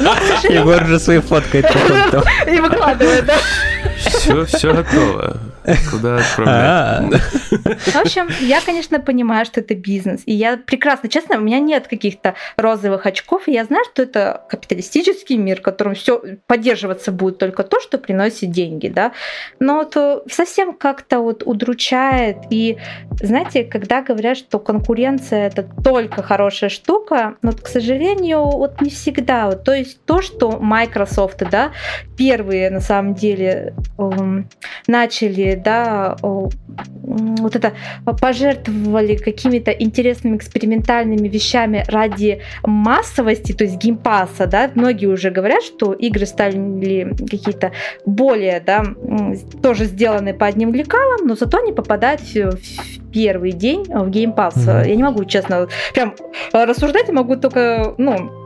ну, 0.00 0.12
Егор 0.50 0.86
же 0.86 0.98
свои 0.98 1.20
фоткает. 1.20 1.66
И 2.46 2.58
выкладывает, 2.58 3.26
да. 3.26 3.34
Все, 4.08 4.44
все 4.44 4.74
готово. 4.74 5.38
Куда 5.90 6.16
отправлять? 6.16 7.20
В 7.20 7.96
общем, 7.96 8.28
я, 8.40 8.60
конечно, 8.60 9.00
понимаю, 9.00 9.44
что 9.44 9.60
это 9.60 9.74
бизнес. 9.74 10.22
И 10.26 10.32
я 10.32 10.56
прекрасно, 10.56 11.08
честно, 11.08 11.36
у 11.36 11.40
меня 11.40 11.60
нет 11.60 11.88
каких-то 11.88 12.34
розовых 12.56 13.06
очков. 13.06 13.48
И 13.48 13.52
я 13.52 13.64
знаю, 13.64 13.84
что 13.92 14.02
это 14.02 14.42
капиталистический 14.48 15.36
мир, 15.36 15.58
в 15.58 15.62
котором 15.62 15.94
все 15.94 16.22
поддерживаться 16.46 17.12
будет 17.12 17.38
только 17.38 17.64
то, 17.64 17.80
что 17.80 17.98
приносит 17.98 18.50
деньги, 18.50 18.88
да. 18.88 19.12
Но 19.60 19.84
то 19.84 20.24
совсем 20.30 20.74
как-то 20.74 21.20
вот 21.20 21.42
удручает. 21.44 22.38
И 22.50 22.78
знаете, 23.20 23.64
когда 23.64 24.02
говорят, 24.02 24.38
что 24.38 24.58
конкуренция 24.58 25.48
это 25.48 25.68
только 25.84 26.22
хорошая 26.22 26.70
штука, 26.70 27.34
но, 27.42 27.52
к 27.52 27.68
сожалению, 27.68 28.44
вот 28.44 28.80
не 28.80 28.90
всегда. 28.90 29.46
Вот, 29.46 29.64
то 29.64 29.72
есть 29.72 30.04
то, 30.04 30.22
что 30.22 30.58
Microsoft, 30.58 31.42
да, 31.50 31.72
первые 32.16 32.70
на 32.70 32.80
самом 32.80 33.14
деле 33.14 33.74
начали 34.86 35.60
да, 35.62 36.16
вот 36.22 37.56
это 37.56 37.72
пожертвовали 38.04 39.16
какими-то 39.16 39.70
интересными 39.70 40.36
экспериментальными 40.36 41.28
вещами 41.28 41.84
ради 41.88 42.42
массовости, 42.62 43.52
то 43.52 43.64
есть 43.64 43.76
геймпаса, 43.76 44.46
да, 44.46 44.70
многие 44.74 45.06
уже 45.06 45.30
говорят, 45.30 45.62
что 45.62 45.92
игры 45.92 46.26
стали 46.26 47.14
какие-то 47.28 47.72
более, 48.06 48.60
да, 48.60 48.84
тоже 49.62 49.84
сделаны 49.86 50.32
по 50.32 50.46
одним 50.46 50.72
лекалам, 50.72 51.26
но 51.26 51.34
зато 51.34 51.58
они 51.58 51.72
попадают 51.72 52.20
в 52.20 53.10
первый 53.12 53.52
день 53.52 53.84
в 53.88 54.08
геймпас. 54.10 54.56
Mm-hmm. 54.56 54.88
Я 54.88 54.96
не 54.96 55.02
могу, 55.02 55.24
честно, 55.24 55.66
прям 55.94 56.14
рассуждать, 56.52 57.08
я 57.08 57.14
могу 57.14 57.36
только, 57.36 57.94
ну, 57.98 58.37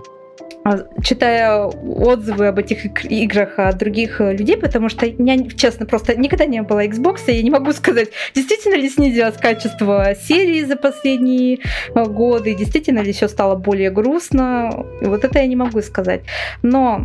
читая 1.02 1.64
отзывы 1.64 2.46
об 2.46 2.58
этих 2.58 3.04
играх 3.04 3.58
от 3.58 3.78
других 3.78 4.20
э, 4.20 4.32
людей, 4.32 4.56
потому 4.56 4.88
что 4.88 5.06
я, 5.06 5.48
честно, 5.56 5.86
просто 5.86 6.14
никогда 6.14 6.44
не 6.44 6.62
было 6.62 6.84
Xbox, 6.86 7.22
и 7.26 7.32
я 7.32 7.42
не 7.42 7.50
могу 7.50 7.72
сказать, 7.72 8.10
действительно 8.34 8.74
ли 8.74 8.88
снизилось 8.88 9.36
качество 9.36 10.14
серии 10.14 10.62
за 10.62 10.76
последние 10.76 11.58
э, 11.94 12.04
годы, 12.04 12.54
действительно 12.54 13.00
ли 13.00 13.12
все 13.12 13.28
стало 13.28 13.56
более 13.56 13.90
грустно, 13.90 14.86
вот 15.00 15.24
это 15.24 15.40
я 15.40 15.46
не 15.46 15.56
могу 15.56 15.82
сказать. 15.82 16.22
Но 16.62 17.02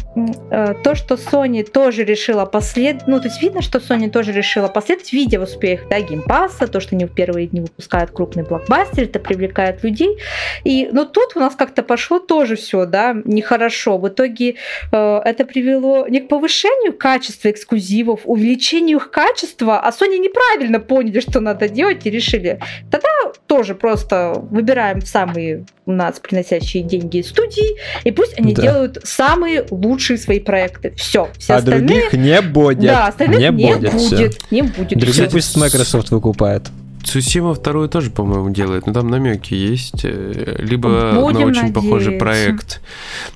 э, 0.51 0.75
то, 0.83 0.95
что 0.95 1.15
Sony 1.15 1.63
тоже 1.63 2.03
решила 2.03 2.45
послед... 2.45 3.07
ну, 3.07 3.19
то 3.19 3.27
есть 3.27 3.41
видно, 3.41 3.61
что 3.61 3.79
Sony 3.79 4.09
тоже 4.09 4.33
решила 4.33 4.67
последовать, 4.67 5.11
видя 5.13 5.41
успех, 5.41 5.87
да, 5.89 5.99
геймпасса, 5.99 6.67
то, 6.67 6.79
что 6.79 6.95
они 6.95 7.05
в 7.05 7.13
первые 7.13 7.47
дни 7.47 7.61
выпускают 7.61 8.11
крупный 8.11 8.43
блокбастер, 8.43 9.03
это 9.03 9.19
привлекает 9.19 9.83
людей, 9.83 10.17
и, 10.63 10.89
но 10.91 11.05
тут 11.05 11.35
у 11.35 11.39
нас 11.39 11.55
как-то 11.55 11.81
пошло 11.81 12.19
тоже 12.19 12.55
все, 12.55 12.85
да, 12.85 13.15
не 13.25 13.41
хорошо. 13.47 13.97
В 13.97 14.07
итоге 14.07 14.55
э, 14.91 15.21
это 15.25 15.45
привело 15.45 16.07
не 16.07 16.19
к 16.19 16.27
повышению 16.27 16.93
качества 16.93 17.49
эксклюзивов, 17.49 18.21
увеличению 18.25 18.97
их 18.97 19.11
качества, 19.11 19.79
а 19.79 19.89
Sony 19.89 20.17
неправильно 20.19 20.79
поняли, 20.79 21.19
что 21.19 21.39
надо 21.39 21.69
делать 21.69 22.05
и 22.05 22.09
решили. 22.09 22.59
Тогда 22.91 23.09
тоже 23.47 23.75
просто 23.75 24.33
выбираем 24.51 25.01
самые 25.01 25.65
у 25.85 25.91
нас 25.93 26.19
приносящие 26.19 26.83
деньги 26.83 27.21
студии, 27.21 27.77
и 28.03 28.11
пусть 28.11 28.37
они 28.37 28.53
Да. 28.53 28.61
делают 28.61 28.99
самые 29.03 29.65
лучшие 29.71 30.17
свои 30.17 30.39
проекты. 30.39 30.93
Все, 30.97 31.29
все 31.37 31.53
а 31.53 31.57
остальные... 31.57 31.87
других 31.87 32.13
не 32.13 32.41
будет. 32.41 32.81
да, 32.81 33.07
остальных 33.07 33.39
не, 33.39 33.49
не, 33.49 33.73
будет. 33.75 33.93
будет, 33.93 34.51
не 34.51 34.61
будет. 34.63 34.89
Других 34.89 35.11
Кстати, 35.11 35.31
пусть 35.31 35.55
Microsoft 35.55 36.11
выкупает. 36.11 36.63
Цусима 37.07 37.53
вторую 37.53 37.87
тоже, 37.89 38.09
по-моему, 38.11 38.49
делает, 38.49 38.85
но 38.85 38.93
там 38.93 39.07
намеки 39.09 39.53
есть. 39.53 40.01
э, 40.03 40.55
Либо 40.59 40.89
на 40.89 41.21
Будем 41.21 41.47
очень 41.47 41.73
похожий 41.73 42.13
надеяться. 42.13 42.19
проект. 42.19 42.81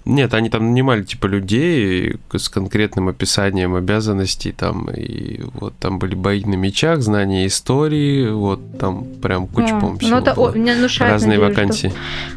Нет, 0.06 0.34
они 0.34 0.50
там 0.50 0.66
нанимали 0.70 1.04
типа 1.04 1.28
людей 1.28 2.16
с 2.34 2.50
конкретным 2.50 3.08
описанием 3.08 3.76
обязанностей 3.76 4.52
там, 4.52 4.90
и 4.90 5.42
вот 5.54 5.74
там 5.80 6.00
были 6.00 6.16
бои 6.16 6.44
на 6.44 6.56
мечах, 6.56 7.02
знания 7.02 7.48
истории, 7.48 8.30
вот 8.30 8.60
там 8.78 9.06
прям 9.22 9.48
куча, 9.48 9.76
А, 9.76 9.80
по-моему, 9.80 9.92
ну, 9.94 9.98
всего 10.00 10.18
это 10.20 10.34
было. 10.36 10.50
о, 10.50 10.52
внушает 10.52 11.12
Разные 11.14 11.40
надежду. 11.40 11.62
вакансии. 11.62 11.94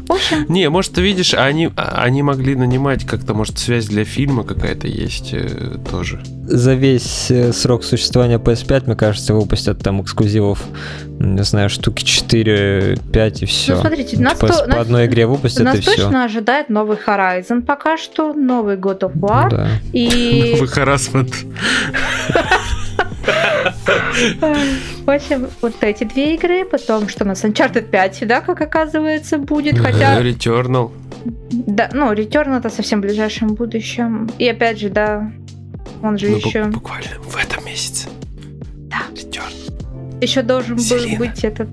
В 0.07 0.11
общем, 0.13 0.45
Не, 0.47 0.69
может, 0.69 0.93
ты 0.93 1.01
видишь, 1.01 1.33
они, 1.33 1.69
они 1.75 2.23
могли 2.23 2.55
нанимать 2.55 3.05
как-то, 3.05 3.33
может, 3.33 3.57
связь 3.59 3.87
для 3.87 4.05
фильма 4.05 4.43
какая-то 4.43 4.87
есть 4.87 5.31
э, 5.33 5.77
тоже. 5.91 6.23
За 6.47 6.75
весь 6.75 7.29
э, 7.31 7.51
срок 7.53 7.83
существования 7.83 8.37
PS5, 8.37 8.83
мне 8.85 8.95
кажется, 8.95 9.33
выпустят 9.33 9.79
там 9.79 10.01
эксклюзивов, 10.01 10.63
не 11.25 11.43
знаю, 11.43 11.69
штуки 11.69 12.03
4-5 12.03 13.39
и 13.41 13.45
все. 13.45 13.75
ну 13.75 13.81
смотрите, 13.81 14.19
нас, 14.19 14.33
Типа, 14.35 14.47
то- 14.47 14.53
с- 14.53 14.67
нас- 14.67 14.75
по 14.75 14.81
одной 14.81 15.05
игре 15.07 15.25
выпустят 15.25 15.63
нас 15.63 15.75
и 15.77 15.81
все. 15.81 15.91
точно 15.95 16.23
ожидает 16.25 16.69
новый 16.69 16.97
Horizon 16.97 17.61
пока 17.63 17.97
что, 17.97 18.33
новый 18.33 18.75
God 18.77 18.99
of 18.99 19.13
War. 19.13 19.49
Да. 19.49 19.67
И 19.93 20.51
Новый 20.53 20.67
харасмент. 20.67 21.33
в 25.05 25.09
общем, 25.09 25.47
вот 25.61 25.73
эти 25.81 26.03
две 26.03 26.35
игры, 26.35 26.65
потом 26.65 27.09
что 27.09 27.23
у 27.23 27.27
нас 27.27 27.43
Uncharted 27.43 27.89
5, 27.89 28.27
да, 28.27 28.41
как 28.41 28.61
оказывается, 28.61 29.37
будет, 29.37 29.77
хотя, 29.79 30.21
Returnal. 30.21 30.91
да, 31.51 31.89
ну, 31.93 32.11
Return 32.13 32.57
это 32.57 32.69
совсем 32.69 32.99
в 32.99 33.01
ближайшем 33.03 33.55
будущем. 33.55 34.29
И 34.37 34.47
опять 34.47 34.79
же, 34.79 34.89
да, 34.89 35.31
он 36.01 36.17
же 36.17 36.29
Ну, 36.29 36.37
еще, 36.37 36.65
буквально 36.65 37.09
в 37.21 37.35
этом 37.37 37.65
месяце. 37.65 38.07
Да. 38.89 38.97
Return. 39.13 39.51
Еще 40.21 40.41
должен 40.41 40.75
был 40.75 40.83
Селена. 40.83 41.17
быть 41.17 41.43
этот 41.43 41.69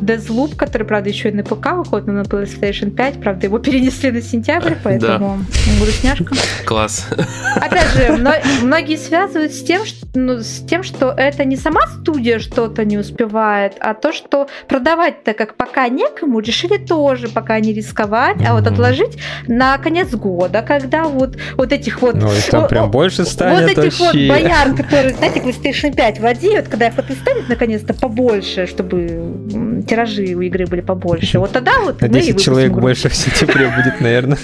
Deathloop, 0.00 0.56
который, 0.56 0.86
правда, 0.86 1.08
еще 1.08 1.30
и 1.30 1.32
на 1.32 1.42
ПК 1.42 1.72
выходит, 1.72 2.06
но 2.06 2.12
на 2.14 2.22
PlayStation 2.22 2.90
5, 2.90 3.20
правда, 3.20 3.46
его 3.46 3.58
перенесли 3.58 4.10
на 4.10 4.22
сентябрь, 4.22 4.74
поэтому 4.82 5.40
грустняшка. 5.80 6.34
Класс. 6.64 7.08
Опять 7.56 7.92
же, 7.94 8.16
мно- 8.16 8.42
многие 8.62 8.96
связывают 8.96 9.52
с 9.52 9.62
тем, 9.62 9.84
что, 9.84 10.06
ну, 10.14 10.40
с 10.40 10.64
тем, 10.66 10.82
что 10.82 11.10
это 11.16 11.44
не 11.44 11.56
сама 11.56 11.86
студия 11.86 12.38
что-то 12.38 12.84
не 12.84 12.98
успевает, 12.98 13.74
а 13.80 13.94
то, 13.94 14.12
что 14.12 14.48
продавать-то 14.68 15.34
как 15.34 15.56
пока 15.56 15.88
некому, 15.88 16.40
решили 16.40 16.76
тоже 16.76 17.28
пока 17.28 17.58
не 17.60 17.72
рисковать, 17.72 18.36
а 18.46 18.54
вот 18.54 18.66
отложить 18.66 19.18
на 19.46 19.78
конец 19.78 20.10
года, 20.10 20.62
когда 20.62 21.04
вот, 21.04 21.36
вот 21.56 21.72
этих 21.72 22.02
вот... 22.02 22.14
Ну, 22.14 22.32
и 22.32 22.50
там 22.50 22.68
прям 22.68 22.90
больше 22.90 23.24
станет 23.24 23.76
вот 23.76 23.84
этих 23.84 23.98
вот 23.98 24.14
бояр, 24.14 24.74
которые, 24.76 25.14
знаете, 25.14 25.40
PlayStation 25.40 25.94
5 25.94 26.20
вводят, 26.20 26.68
когда 26.68 26.88
их 26.88 26.96
вот 26.96 27.10
и 27.10 27.14
станет 27.14 27.48
наконец-то 27.48 27.94
побольше, 27.94 28.66
чтобы 28.66 29.84
тиражи 29.86 30.34
у 30.34 30.40
игры 30.40 30.66
были 30.66 30.80
побольше. 30.80 31.38
Вот 31.38 31.52
тогда 31.52 31.72
вот 31.80 32.00
На 32.00 32.08
мы 32.08 32.18
и 32.18 32.20
10 32.20 32.28
выпустим 32.28 32.52
человек 32.52 32.72
больше 32.72 33.08
в 33.08 33.14
сентябре 33.14 33.68
будет, 33.68 34.00
наверное. 34.00 34.38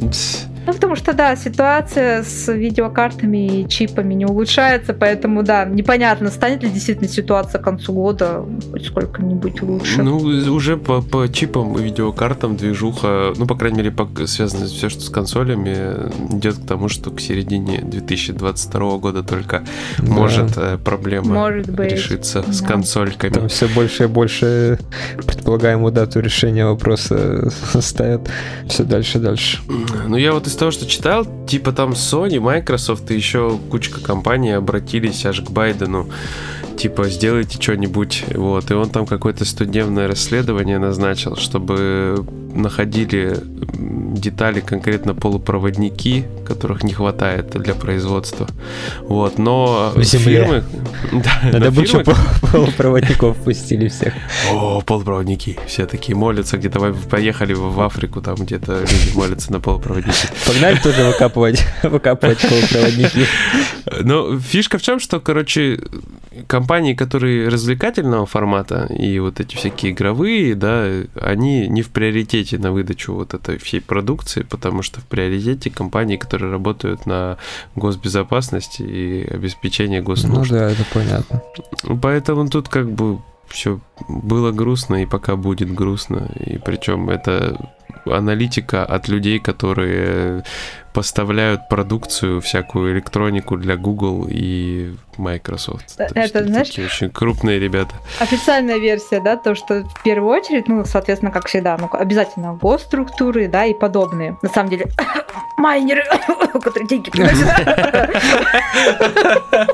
Ну, 0.66 0.72
потому 0.72 0.94
что, 0.96 1.12
да, 1.12 1.36
ситуация 1.36 2.22
с 2.22 2.52
видеокартами 2.52 3.62
и 3.62 3.68
чипами 3.68 4.14
не 4.14 4.26
улучшается, 4.26 4.92
поэтому, 4.94 5.42
да, 5.42 5.64
непонятно, 5.64 6.30
станет 6.30 6.62
ли 6.62 6.70
действительно 6.70 7.08
ситуация 7.08 7.60
к 7.60 7.64
концу 7.64 7.92
года 7.92 8.44
хоть 8.70 8.86
сколько-нибудь 8.86 9.62
лучше. 9.62 10.02
Ну, 10.02 10.16
уже 10.18 10.76
по, 10.76 11.00
по 11.00 11.26
чипам 11.32 11.76
и 11.78 11.82
видеокартам 11.82 12.56
движуха, 12.56 13.32
ну, 13.36 13.46
по 13.46 13.54
крайней 13.56 13.78
мере, 13.78 13.90
по, 13.90 14.08
связано 14.26 14.66
все, 14.66 14.88
что 14.88 15.00
с 15.00 15.08
консолями, 15.08 15.76
идет 16.34 16.56
к 16.56 16.66
тому, 16.66 16.88
что 16.88 17.10
к 17.10 17.20
середине 17.20 17.80
2022 17.82 18.98
года 18.98 19.22
только 19.22 19.64
Да. 19.98 20.12
может 20.12 20.56
э, 20.56 20.78
проблема 20.78 21.34
Может 21.34 21.70
быть. 21.70 21.92
решиться 21.92 22.44
с 22.50 22.60
да. 22.60 22.66
консольками. 22.68 23.32
Там 23.32 23.48
все 23.48 23.66
больше 23.68 24.04
и 24.04 24.06
больше 24.06 24.78
предполагаемую 25.26 25.92
дату 25.92 26.20
решения 26.20 26.66
вопроса 26.66 27.50
ставят 27.80 28.28
все 28.68 28.84
дальше 28.84 29.18
и 29.18 29.20
дальше. 29.20 29.58
Ну, 30.06 30.16
я 30.16 30.32
вот 30.32 30.46
из 30.50 30.56
того, 30.56 30.72
что 30.72 30.84
читал, 30.84 31.26
типа 31.46 31.72
там 31.72 31.92
Sony, 31.92 32.40
Microsoft 32.40 33.08
и 33.10 33.14
еще 33.14 33.56
кучка 33.70 34.00
компаний 34.00 34.50
обратились 34.50 35.24
аж 35.24 35.42
к 35.42 35.50
Байдену. 35.50 36.08
Типа, 36.76 37.08
сделайте 37.08 37.60
что-нибудь. 37.60 38.24
Вот. 38.34 38.70
И 38.70 38.74
он 38.74 38.90
там 38.90 39.06
какое-то 39.06 39.44
студенное 39.44 40.08
расследование 40.08 40.78
назначил, 40.78 41.36
чтобы 41.36 42.24
находили 42.54 43.36
детали, 44.20 44.60
конкретно 44.60 45.14
полупроводники, 45.14 46.26
которых 46.46 46.84
не 46.84 46.92
хватает 46.92 47.50
для 47.50 47.74
производства. 47.74 48.46
Вот. 49.02 49.38
Но 49.38 49.92
земле. 49.96 50.44
фирмы... 50.44 50.64
Да, 51.12 51.40
Надо 51.44 51.58
но 51.66 51.70
бы 51.70 51.82
фирмы- 51.82 52.14
полупроводников 52.52 53.36
пустили 53.38 53.88
всех. 53.88 54.12
О, 54.52 54.80
полупроводники. 54.80 55.58
Все 55.66 55.86
такие 55.86 56.14
молятся 56.14 56.56
где-то. 56.56 56.94
Поехали 57.10 57.54
в 57.54 57.80
в 57.80 57.80
Африку, 57.80 58.20
там 58.20 58.34
где-то 58.34 58.80
люди 58.80 59.16
молятся 59.16 59.52
на 59.52 59.60
полупроводники. 59.60 60.28
Погнали 60.46 60.78
тоже 60.78 61.04
выкапывать, 61.04 61.64
выкапывать 61.82 62.38
полупроводники. 62.40 63.26
Ну, 64.02 64.38
фишка 64.38 64.78
в 64.78 64.82
чем, 64.82 65.00
что, 65.00 65.20
короче, 65.20 65.80
компании, 66.46 66.94
которые 66.94 67.48
развлекательного 67.48 68.26
формата 68.26 68.86
и 68.86 69.18
вот 69.18 69.40
эти 69.40 69.56
всякие 69.56 69.92
игровые, 69.92 70.54
да, 70.54 70.86
они 71.20 71.68
не 71.68 71.82
в 71.82 71.88
приоритете 71.88 72.58
на 72.58 72.72
выдачу 72.72 73.14
вот 73.14 73.34
этой 73.34 73.58
всей 73.58 73.80
продукции, 73.80 74.09
потому 74.48 74.82
что 74.82 75.00
в 75.00 75.04
приоритете 75.04 75.70
компании, 75.70 76.16
которые 76.16 76.50
работают 76.50 77.06
на 77.06 77.36
госбезопасность 77.76 78.80
и 78.80 79.26
обеспечение 79.30 80.00
Ну 80.00 80.06
госнужд. 80.06 80.50
да, 80.50 80.70
это 80.70 80.84
понятно. 80.92 81.42
Поэтому 82.00 82.48
тут 82.48 82.68
как 82.68 82.90
бы 82.90 83.18
все 83.48 83.80
было 84.08 84.52
грустно 84.52 85.02
и 85.02 85.06
пока 85.06 85.36
будет 85.36 85.72
грустно. 85.74 86.30
И 86.46 86.58
причем 86.58 87.10
это 87.10 87.70
аналитика 88.06 88.84
от 88.84 89.08
людей, 89.08 89.38
которые 89.38 90.44
поставляют 90.92 91.68
продукцию, 91.68 92.40
всякую 92.40 92.92
электронику 92.94 93.56
для 93.56 93.76
Google 93.76 94.26
и 94.28 94.94
Microsoft. 95.16 95.96
То 95.96 96.04
Это, 96.04 96.20
есть 96.20 96.34
это 96.34 96.44
знаешь- 96.46 96.68
такие 96.68 96.86
очень 96.86 97.10
крупные 97.10 97.58
ребята. 97.58 97.94
Официальная 98.18 98.78
версия, 98.78 99.20
да, 99.20 99.36
то, 99.36 99.54
что 99.54 99.82
в 99.84 100.02
первую 100.02 100.32
очередь, 100.40 100.68
ну, 100.68 100.84
соответственно, 100.84 101.30
как 101.32 101.46
всегда, 101.46 101.76
ну, 101.78 101.88
обязательно 101.92 102.54
госструктуры, 102.54 103.48
да, 103.48 103.64
и 103.66 103.74
подобные. 103.74 104.36
На 104.42 104.48
самом 104.48 104.70
деле, 104.70 104.86
майнеры, 105.58 106.04
которые 106.52 106.88
деньги 106.88 107.10
приносят. 107.10 107.46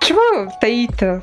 Чего 0.00 0.50
таить-то? 0.60 1.22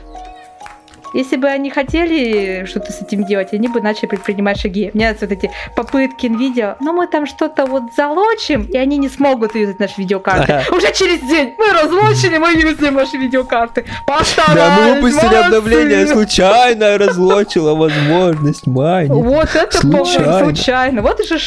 Если 1.17 1.35
бы 1.35 1.47
они 1.47 1.71
хотели 1.71 2.65
что-то 2.65 2.91
с 2.91 3.01
этим 3.01 3.25
делать, 3.25 3.51
они 3.51 3.67
бы 3.67 3.81
начали 3.81 4.05
предпринимать 4.05 4.59
шаги. 4.59 4.91
Мне 4.93 5.05
нравятся 5.05 5.25
вот 5.25 5.31
эти 5.35 5.51
попытки 5.75 6.27
NVIDIA. 6.27 6.75
Но 6.79 6.93
мы 6.93 7.07
там 7.07 7.25
что-то 7.25 7.65
вот 7.65 7.83
залочим, 7.97 8.63
и 8.65 8.77
они 8.77 8.97
не 8.97 9.09
смогут 9.09 9.55
юзать 9.55 9.79
наши 9.79 9.95
видеокарты. 9.97 10.53
Ага. 10.53 10.75
Уже 10.75 10.93
через 10.93 11.19
день 11.27 11.55
мы 11.57 11.73
разлочили, 11.73 12.37
мы 12.37 12.51
юзаем 12.51 12.93
ваши 12.93 13.17
видеокарты. 13.17 13.85
Постарались, 14.05 14.55
Да, 14.55 14.77
мы 14.79 14.93
выпустили 14.93 15.25
молодцы. 15.25 15.45
обновление, 15.45 16.07
случайно 16.07 16.97
разлочила 16.99 17.73
возможность 17.73 18.67
майнить. 18.67 19.09
Вот 19.11 19.55
это 19.55 19.75
Случайно. 19.79 20.39
случайно. 20.39 21.01
Вот 21.01 21.25
же. 21.25 21.39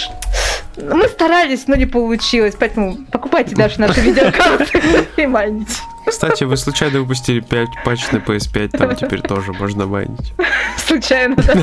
Мы 0.77 1.09
старались, 1.09 1.67
но 1.67 1.75
не 1.75 1.87
получилось, 1.87 2.55
поэтому 2.59 2.97
покупайте 3.11 3.55
даже 3.55 3.81
наши 3.81 4.01
видеокарты 4.03 4.81
и 5.17 5.27
майните. 5.27 5.77
Кстати, 6.07 6.45
вы 6.45 6.57
случайно 6.57 7.01
выпустили 7.01 7.41
5 7.41 7.69
патч 7.85 8.11
на 8.11 8.17
PS5, 8.19 8.69
там 8.77 8.97
теперь 8.97 9.21
тоже 9.21 9.53
можно 9.53 9.87
майнить. 9.87 10.33
Случайно, 10.77 11.37
да. 11.37 11.55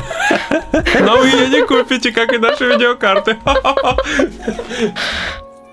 Но 1.00 1.18
вы 1.18 1.26
ее 1.26 1.48
не 1.48 1.66
купите, 1.66 2.12
как 2.12 2.32
и 2.32 2.38
наши 2.38 2.64
видеокарты. 2.66 3.36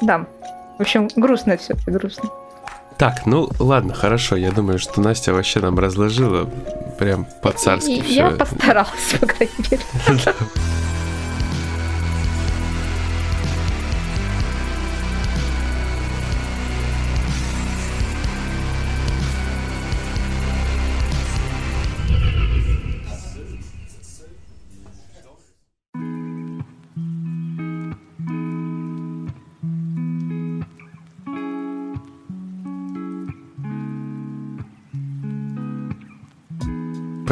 Да. 0.01 0.25
В 0.77 0.81
общем, 0.81 1.09
грустно 1.15 1.57
все, 1.57 1.75
грустно. 1.85 2.29
Так, 2.97 3.25
ну 3.25 3.49
ладно, 3.59 3.93
хорошо. 3.93 4.35
Я 4.35 4.51
думаю, 4.51 4.79
что 4.79 5.01
Настя 5.01 5.33
вообще 5.33 5.59
нам 5.59 5.77
разложила 5.79 6.49
прям 6.97 7.27
по-царски 7.41 8.01
все. 8.01 8.13
Я 8.13 8.29
постаралась, 8.31 9.15
по 9.19 9.27
крайней 9.27 9.53
мере. 9.69 9.83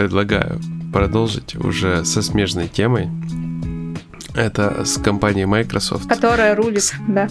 Предлагаю 0.03 0.59
продолжить 0.91 1.55
уже 1.55 2.03
со 2.03 2.21
смежной 2.21 2.67
темой. 2.67 3.07
Это 4.35 4.83
с 4.83 4.97
компанией 4.97 5.45
Microsoft. 5.45 6.09
Которая 6.09 6.55
рулит, 6.55 6.93
да. 7.07 7.29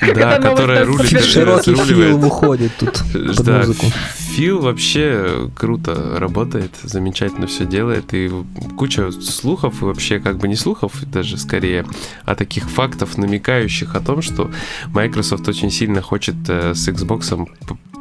Да, 0.00 0.38
которая 0.42 0.84
рулит. 0.84 1.22
Широкий 1.22 1.76
фил 1.76 2.18
выходит 2.18 2.72
тут 2.76 3.02
под 3.12 3.44
Да, 3.44 3.58
музыку. 3.58 3.86
Фил 4.34 4.60
вообще 4.60 5.48
круто 5.54 6.16
работает, 6.18 6.72
замечательно 6.82 7.46
все 7.46 7.66
делает, 7.66 8.12
и 8.14 8.30
куча 8.76 9.12
слухов, 9.12 9.80
и 9.82 9.84
вообще 9.84 10.18
как 10.18 10.38
бы 10.38 10.48
не 10.48 10.56
слухов, 10.56 10.92
даже 11.06 11.36
скорее, 11.36 11.86
а 12.24 12.34
таких 12.34 12.68
фактов, 12.68 13.16
намекающих 13.16 13.94
о 13.94 14.00
том, 14.00 14.22
что 14.22 14.50
Microsoft 14.88 15.46
очень 15.48 15.70
сильно 15.70 16.02
хочет 16.02 16.34
э, 16.48 16.74
с 16.74 16.88
Xbox 16.88 17.46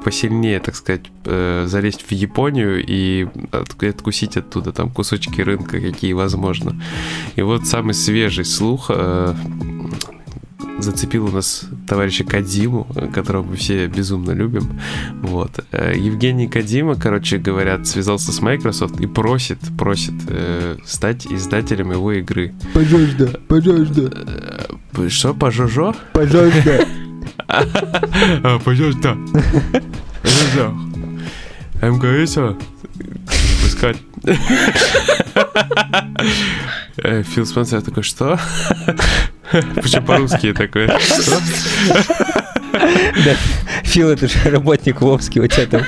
посильнее, 0.03 0.59
так 0.59 0.75
сказать, 0.75 1.05
э, 1.25 1.65
залезть 1.67 2.03
в 2.07 2.11
Японию 2.11 2.83
и 2.85 3.27
от- 3.51 3.83
откусить 3.83 4.37
оттуда 4.37 4.71
там 4.71 4.89
кусочки 4.89 5.41
рынка, 5.41 5.79
какие 5.79 6.13
возможно. 6.13 6.81
И 7.35 7.41
вот 7.41 7.65
самый 7.67 7.93
свежий 7.93 8.45
слух 8.45 8.87
э, 8.89 9.33
зацепил 10.79 11.25
у 11.25 11.31
нас 11.31 11.65
товарища 11.87 12.23
Кадиму, 12.23 12.87
которого 13.13 13.43
мы 13.43 13.55
все 13.55 13.87
безумно 13.87 14.31
любим. 14.31 14.79
Вот. 15.21 15.51
Э, 15.71 15.93
Евгений 15.95 16.47
Кадима, 16.47 16.95
короче 16.95 17.37
говоря, 17.37 17.83
связался 17.85 18.31
с 18.31 18.41
Microsoft 18.41 18.99
и 18.99 19.05
просит, 19.07 19.59
просит 19.77 20.13
э, 20.27 20.77
стать 20.85 21.27
издателем 21.27 21.91
его 21.91 22.11
игры. 22.13 22.53
Пожалуйста, 22.73 23.39
Э, 24.97 25.09
Что, 25.09 25.33
пожожо? 25.33 25.95
пожалуйста. 26.13 26.87
Пожалуйста. 28.63 29.17
Пожалуйста. 30.21 30.73
МГС 31.81 32.37
выпускать. 32.37 33.97
Э, 36.97 37.23
Фил 37.23 37.45
Спенсер 37.45 37.81
такой, 37.81 38.03
что? 38.03 38.39
Причем 39.51 40.05
по-русски 40.05 40.53
такой, 40.53 40.87
что? 40.87 41.41
Да. 42.71 43.35
Фил, 43.83 44.09
это 44.09 44.27
же 44.27 44.49
работник 44.49 45.01
у 45.39 45.47
тебя 45.47 45.65
там 45.65 45.81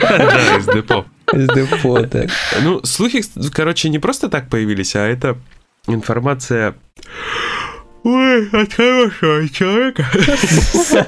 Да, 0.00 0.56
из 0.58 0.66
депо. 0.66 1.04
из 1.32 1.48
депо, 1.48 2.02
так. 2.06 2.30
Ну, 2.62 2.80
слухи, 2.84 3.22
короче, 3.52 3.88
не 3.88 3.98
просто 3.98 4.28
так 4.28 4.48
появились, 4.48 4.94
а 4.94 5.00
это 5.06 5.36
информация 5.86 6.74
Ой, 8.04 8.48
от 8.48 8.72
хорошего 8.72 9.48
человека. 9.48 10.04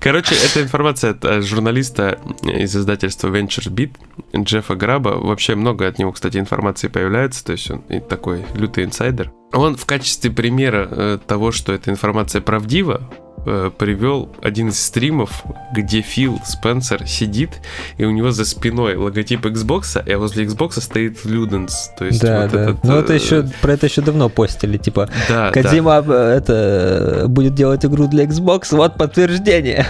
Короче, 0.00 0.34
это 0.34 0.62
информация 0.62 1.12
от 1.12 1.24
э, 1.24 1.42
журналиста 1.42 2.18
из 2.42 2.76
издательства 2.76 3.28
Venture 3.28 3.70
Beat 3.72 3.92
Джеффа 4.36 4.74
Граба. 4.74 5.10
Вообще 5.10 5.54
много 5.54 5.86
от 5.86 5.98
него, 5.98 6.10
кстати, 6.10 6.38
информации 6.38 6.88
появляется, 6.88 7.44
то 7.44 7.52
есть 7.52 7.70
он 7.70 7.82
такой 8.08 8.44
лютый 8.54 8.84
инсайдер. 8.84 9.32
Он 9.52 9.76
в 9.76 9.86
качестве 9.86 10.30
примера 10.32 10.88
э, 10.90 11.18
того, 11.24 11.52
что 11.52 11.72
эта 11.72 11.90
информация 11.90 12.40
правдива, 12.40 13.08
э, 13.48 13.70
привел 13.76 14.28
один 14.42 14.68
из 14.68 14.80
стримов, 14.80 15.44
где 15.74 16.00
Фил 16.00 16.40
Спенсер 16.44 17.06
сидит, 17.06 17.60
и 17.96 18.04
у 18.04 18.10
него 18.10 18.30
за 18.30 18.44
спиной 18.44 18.96
логотип 18.96 19.44
Xbox, 19.46 20.00
а 20.00 20.18
возле 20.18 20.44
Xbox 20.44 20.80
стоит 20.80 21.24
Люденс. 21.24 21.90
То 21.98 22.04
есть 22.04 22.20
Да, 22.20 22.42
вот 22.42 22.52
да. 22.52 22.62
этот, 22.62 22.84
Ну, 22.84 22.96
это 22.96 23.12
э, 23.12 23.16
еще, 23.16 23.48
про 23.60 23.72
это 23.72 23.86
еще 23.86 24.02
давно 24.02 24.28
постили, 24.28 24.76
типа, 24.76 25.08
Да, 25.28 25.50
да. 25.50 25.62
Кадима 25.62 26.04
э, 26.06 26.36
это 26.36 27.24
будет 27.28 27.54
делать 27.54 27.84
игру 27.84 28.06
для 28.06 28.24
Xbox, 28.24 28.76
вот 28.76 28.96
подтверждение. 28.96 29.86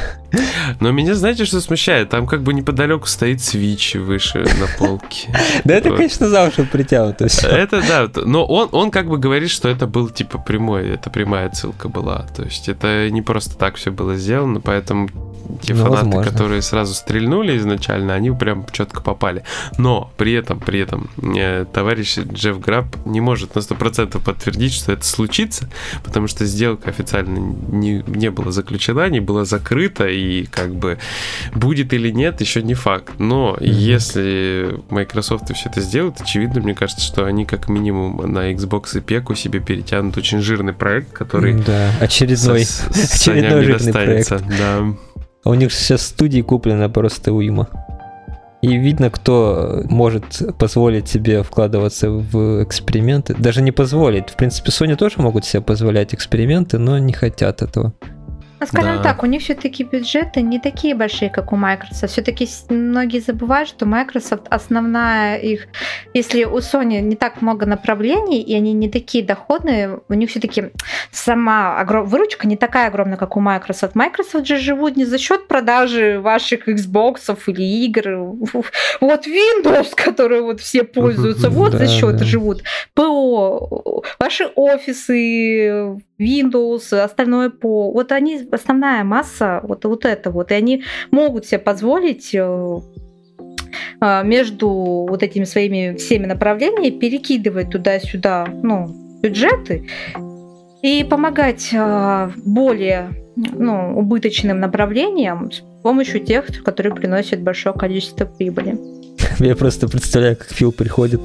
Но 0.80 0.90
меня, 0.92 1.14
знаете, 1.14 1.44
что 1.44 1.60
смущает? 1.60 2.10
Там 2.10 2.26
как 2.26 2.42
бы 2.42 2.52
неподалеку 2.52 3.06
стоит 3.06 3.38
Switch 3.38 3.98
выше 3.98 4.40
на 4.40 4.66
полке. 4.78 5.28
Да 5.64 5.74
это, 5.74 5.90
конечно, 5.90 6.28
за 6.28 6.48
уши 6.48 6.64
притянуто. 6.64 7.26
Это 7.44 7.82
да, 7.86 8.22
но 8.24 8.44
он, 8.44 8.68
он 8.72 8.90
как 8.90 9.08
бы 9.08 9.18
говорит, 9.18 9.50
что 9.50 9.68
это 9.68 9.86
был 9.86 10.08
типа 10.08 10.38
прямой, 10.38 10.90
это 10.90 11.10
прямая 11.10 11.50
ссылка 11.52 11.88
была. 11.88 12.26
То 12.36 12.42
есть 12.42 12.68
это 12.68 13.10
не 13.10 13.22
просто 13.22 13.47
так 13.56 13.76
все 13.76 13.90
было 13.90 14.16
сделано, 14.16 14.60
поэтому 14.60 15.08
те 15.62 15.72
Ну, 15.72 15.84
фанаты, 15.84 16.04
возможно. 16.06 16.30
которые 16.30 16.60
сразу 16.62 16.92
стрельнули 16.92 17.56
изначально, 17.56 18.12
они 18.14 18.30
прям 18.30 18.66
четко 18.70 19.00
попали. 19.00 19.44
Но 19.78 20.10
при 20.18 20.34
этом, 20.34 20.60
при 20.60 20.80
этом, 20.80 21.08
э, 21.36 21.64
товарищ 21.72 22.18
Джефф 22.18 22.60
Граб 22.60 22.84
не 23.06 23.22
может 23.22 23.54
на 23.54 23.60
100% 23.60 24.20
подтвердить, 24.22 24.74
что 24.74 24.92
это 24.92 25.04
случится, 25.06 25.70
потому 26.04 26.26
что 26.28 26.44
сделка 26.44 26.90
официально 26.90 27.38
не, 27.38 28.04
не 28.06 28.30
была 28.30 28.52
заключена, 28.52 29.08
не 29.08 29.20
была 29.20 29.46
закрыта, 29.46 30.06
и 30.06 30.44
как 30.44 30.74
бы 30.74 30.98
будет 31.54 31.94
или 31.94 32.10
нет, 32.10 32.40
еще 32.42 32.62
не 32.62 32.74
факт. 32.74 33.12
Но 33.18 33.56
если 33.60 34.80
Microsoft 34.90 35.52
все 35.54 35.70
это 35.70 35.80
сделают, 35.80 36.20
очевидно, 36.20 36.60
мне 36.60 36.74
кажется, 36.74 37.04
что 37.04 37.24
они 37.24 37.46
как 37.46 37.68
минимум 37.70 38.30
на 38.32 38.52
Xbox 38.52 38.98
и 38.98 39.00
Пеку 39.00 39.34
себе 39.34 39.60
перетянут 39.60 40.16
очень 40.18 40.40
жирный 40.40 40.72
проект, 40.74 41.12
который 41.12 41.54
Да, 41.54 41.90
очередной. 42.00 42.64
с- 42.64 42.84
с 42.92 43.18
очередной 43.32 43.64
жирный 43.64 43.92
достанется. 43.92 44.40
Да. 44.58 44.86
А 45.44 45.50
у 45.50 45.54
них 45.54 45.72
сейчас 45.72 46.02
студии 46.02 46.40
куплено 46.40 46.88
просто 46.88 47.32
уйма. 47.32 47.68
И 48.60 48.76
видно, 48.76 49.08
кто 49.10 49.82
может 49.84 50.42
позволить 50.58 51.08
себе 51.08 51.44
вкладываться 51.44 52.10
в 52.10 52.62
эксперименты. 52.64 53.34
Даже 53.38 53.62
не 53.62 53.70
позволить. 53.70 54.30
В 54.30 54.36
принципе, 54.36 54.70
Sony 54.70 54.96
тоже 54.96 55.14
могут 55.18 55.44
себе 55.44 55.62
позволять 55.62 56.12
эксперименты, 56.12 56.78
но 56.78 56.98
не 56.98 57.12
хотят 57.12 57.62
этого. 57.62 57.92
Ну, 58.60 58.66
скажем 58.66 58.96
Да. 58.96 59.02
так, 59.02 59.22
у 59.22 59.26
них 59.26 59.42
все-таки 59.42 59.84
бюджеты 59.84 60.42
не 60.42 60.58
такие 60.58 60.94
большие, 60.94 61.30
как 61.30 61.52
у 61.52 61.56
Microsoft. 61.56 62.12
Все-таки 62.12 62.48
многие 62.68 63.20
забывают, 63.20 63.68
что 63.68 63.86
Microsoft 63.86 64.46
основная 64.50 65.36
их... 65.38 65.68
Если 66.14 66.44
у 66.44 66.58
Sony 66.58 67.00
не 67.00 67.16
так 67.16 67.40
много 67.42 67.66
направлений, 67.66 68.42
и 68.42 68.54
они 68.56 68.72
не 68.72 68.88
такие 68.88 69.24
доходные, 69.24 70.00
у 70.08 70.14
них 70.14 70.30
все-таки 70.30 70.70
сама 71.12 71.80
огром- 71.80 72.04
выручка 72.04 72.46
не 72.48 72.56
такая 72.56 72.88
огромная, 72.88 73.16
как 73.16 73.36
у 73.36 73.40
Microsoft. 73.40 73.94
Microsoft 73.94 74.46
же 74.46 74.58
живут 74.58 74.96
не 74.96 75.04
за 75.04 75.18
счет 75.18 75.46
продажи 75.48 76.20
ваших 76.20 76.68
Xbox 76.68 77.38
или 77.46 77.62
игр. 77.84 78.34
Вот 79.00 79.26
Windows, 79.26 79.92
который 79.94 80.40
вот 80.40 80.60
все 80.60 80.82
пользуются, 80.82 81.50
вот 81.50 81.72
за 81.72 81.86
счет 81.86 82.16
да. 82.16 82.24
живут. 82.24 82.62
ПО, 82.94 84.02
ваши 84.18 84.50
офисы, 84.56 86.00
Windows, 86.18 86.92
остальное 86.92 87.50
по... 87.50 87.92
Вот 87.92 88.12
они, 88.12 88.48
основная 88.50 89.04
масса, 89.04 89.60
вот, 89.62 89.84
вот 89.84 90.04
это 90.04 90.30
вот. 90.30 90.50
И 90.50 90.54
они 90.54 90.82
могут 91.10 91.46
себе 91.46 91.60
позволить 91.60 92.34
э, 92.34 92.78
э, 94.00 94.24
между 94.24 94.68
вот 95.08 95.22
этими 95.22 95.44
своими 95.44 95.96
всеми 95.96 96.26
направлениями 96.26 96.98
перекидывать 96.98 97.70
туда-сюда, 97.70 98.46
ну, 98.62 98.86
бюджеты 99.22 99.88
и 100.82 101.04
помогать 101.04 101.70
э, 101.72 102.30
более 102.44 103.10
ну, 103.36 103.98
убыточным 103.98 104.60
направлениям 104.60 105.50
с 105.50 105.62
помощью 105.82 106.20
тех, 106.20 106.46
которые 106.64 106.94
приносят 106.94 107.42
большое 107.42 107.74
количество 107.74 108.26
прибыли. 108.26 108.76
Я 109.46 109.54
просто 109.56 109.88
представляю, 109.88 110.36
как 110.36 110.48
Фил 110.52 110.72
приходит 110.72 111.20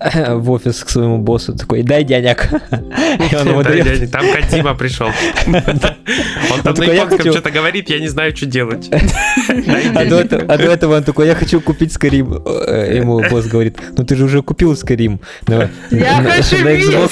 в 0.28 0.50
офис 0.50 0.84
к 0.84 0.88
своему 0.88 1.18
боссу, 1.18 1.54
такой, 1.56 1.82
дай 1.82 2.04
денег. 2.04 2.48
И 3.30 3.36
он 3.36 3.48
ему 3.48 3.62
Да, 3.62 3.70
дает. 3.70 3.84
дядя, 3.84 4.08
Там 4.08 4.24
Кадима 4.32 4.74
пришел. 4.74 5.08
Он 5.46 5.52
там 5.62 5.64
на 6.64 6.72
такой, 6.74 6.86
«Я 6.88 6.94
японском 6.94 7.18
хочу- 7.18 7.32
что-то 7.32 7.50
говорит, 7.50 7.90
я 7.90 7.98
не 8.00 8.08
знаю, 8.08 8.36
что 8.36 8.46
делать. 8.46 8.88
А 8.90 10.04
до, 10.04 10.20
этого, 10.20 10.42
а 10.42 10.56
до 10.58 10.64
этого 10.72 10.96
он 10.96 11.04
такой, 11.04 11.26
я 11.26 11.34
хочу 11.34 11.60
купить 11.60 11.92
Скарим. 11.92 12.42
Э, 12.44 12.96
Ему 12.96 13.20
босс 13.30 13.46
говорит, 13.46 13.78
ну 13.96 14.04
ты 14.04 14.16
же 14.16 14.24
уже 14.24 14.42
купил 14.42 14.76
Скарим. 14.76 15.20
Давай. 15.46 15.68
Я 15.90 16.22
хочу 16.22 16.56
во-первых. 16.62 17.10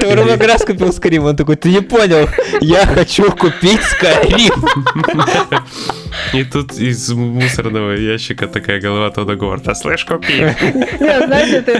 Ты 0.00 0.06
уже 0.06 0.24
много 0.24 0.46
раз 0.46 0.64
купил 0.64 0.92
Скарим. 0.92 1.24
Он 1.24 1.36
такой, 1.36 1.56
ты 1.56 1.68
не 1.70 1.80
понял, 1.80 2.28
я 2.60 2.86
хочу 2.86 3.30
купить 3.32 3.82
Скарим. 3.82 4.52
И 6.32 6.44
тут 6.44 6.72
из 6.74 7.10
мусорного 7.10 7.92
ящика 7.92 8.46
такая 8.64 8.80
голова 8.80 9.10
Тодда 9.10 9.36
Говарда. 9.36 9.74
Слышь, 9.74 10.04
купи. 10.04 10.32
Не, 11.00 11.26
знаете, 11.26 11.56
это, 11.66 11.72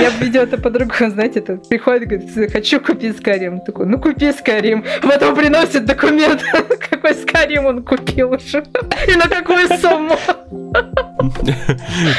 я 0.00 0.10
бы 0.10 0.24
видела 0.24 0.44
это 0.44 0.56
по-другому, 0.56 1.10
знаете, 1.10 1.40
это 1.40 1.56
приходит, 1.56 2.08
говорит, 2.08 2.52
хочу 2.52 2.80
купить 2.80 3.18
Скарим. 3.18 3.60
Такой, 3.60 3.86
ну 3.86 3.98
купи 3.98 4.32
Скарим. 4.32 4.84
Потом 5.02 5.36
приносит 5.36 5.84
документ, 5.84 6.42
какой 6.90 7.14
Скарим 7.14 7.66
он 7.66 7.82
купил 7.82 8.32
уже. 8.32 8.64
И 9.06 9.16
на 9.16 9.28
какую 9.28 9.68
сумму. 9.68 10.16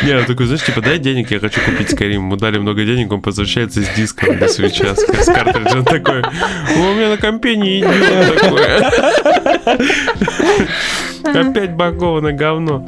Не, 0.04 0.18
он 0.18 0.26
такой, 0.26 0.46
знаешь, 0.46 0.64
типа, 0.64 0.82
дай 0.82 1.00
денег, 1.00 1.32
я 1.32 1.40
хочу 1.40 1.60
купить 1.62 1.90
Скарим. 1.90 2.26
Ему 2.26 2.36
дали 2.36 2.60
много 2.60 2.86
денег, 2.86 3.12
он 3.12 3.22
возвращается 3.22 3.82
с 3.82 3.90
диском 3.96 4.38
до 4.38 4.48
свеча, 4.48 4.96
с 4.96 5.26
картриджем. 5.26 5.84
Такой, 5.84 6.22
«О, 6.22 6.92
у 6.92 6.94
меня 6.94 7.10
на 7.10 7.18
компе 7.18 7.56
не 7.56 7.80
идет 7.80 8.40
такое. 8.40 8.92
Опять 11.50 11.72
багованное 11.72 12.34
говно. 12.34 12.86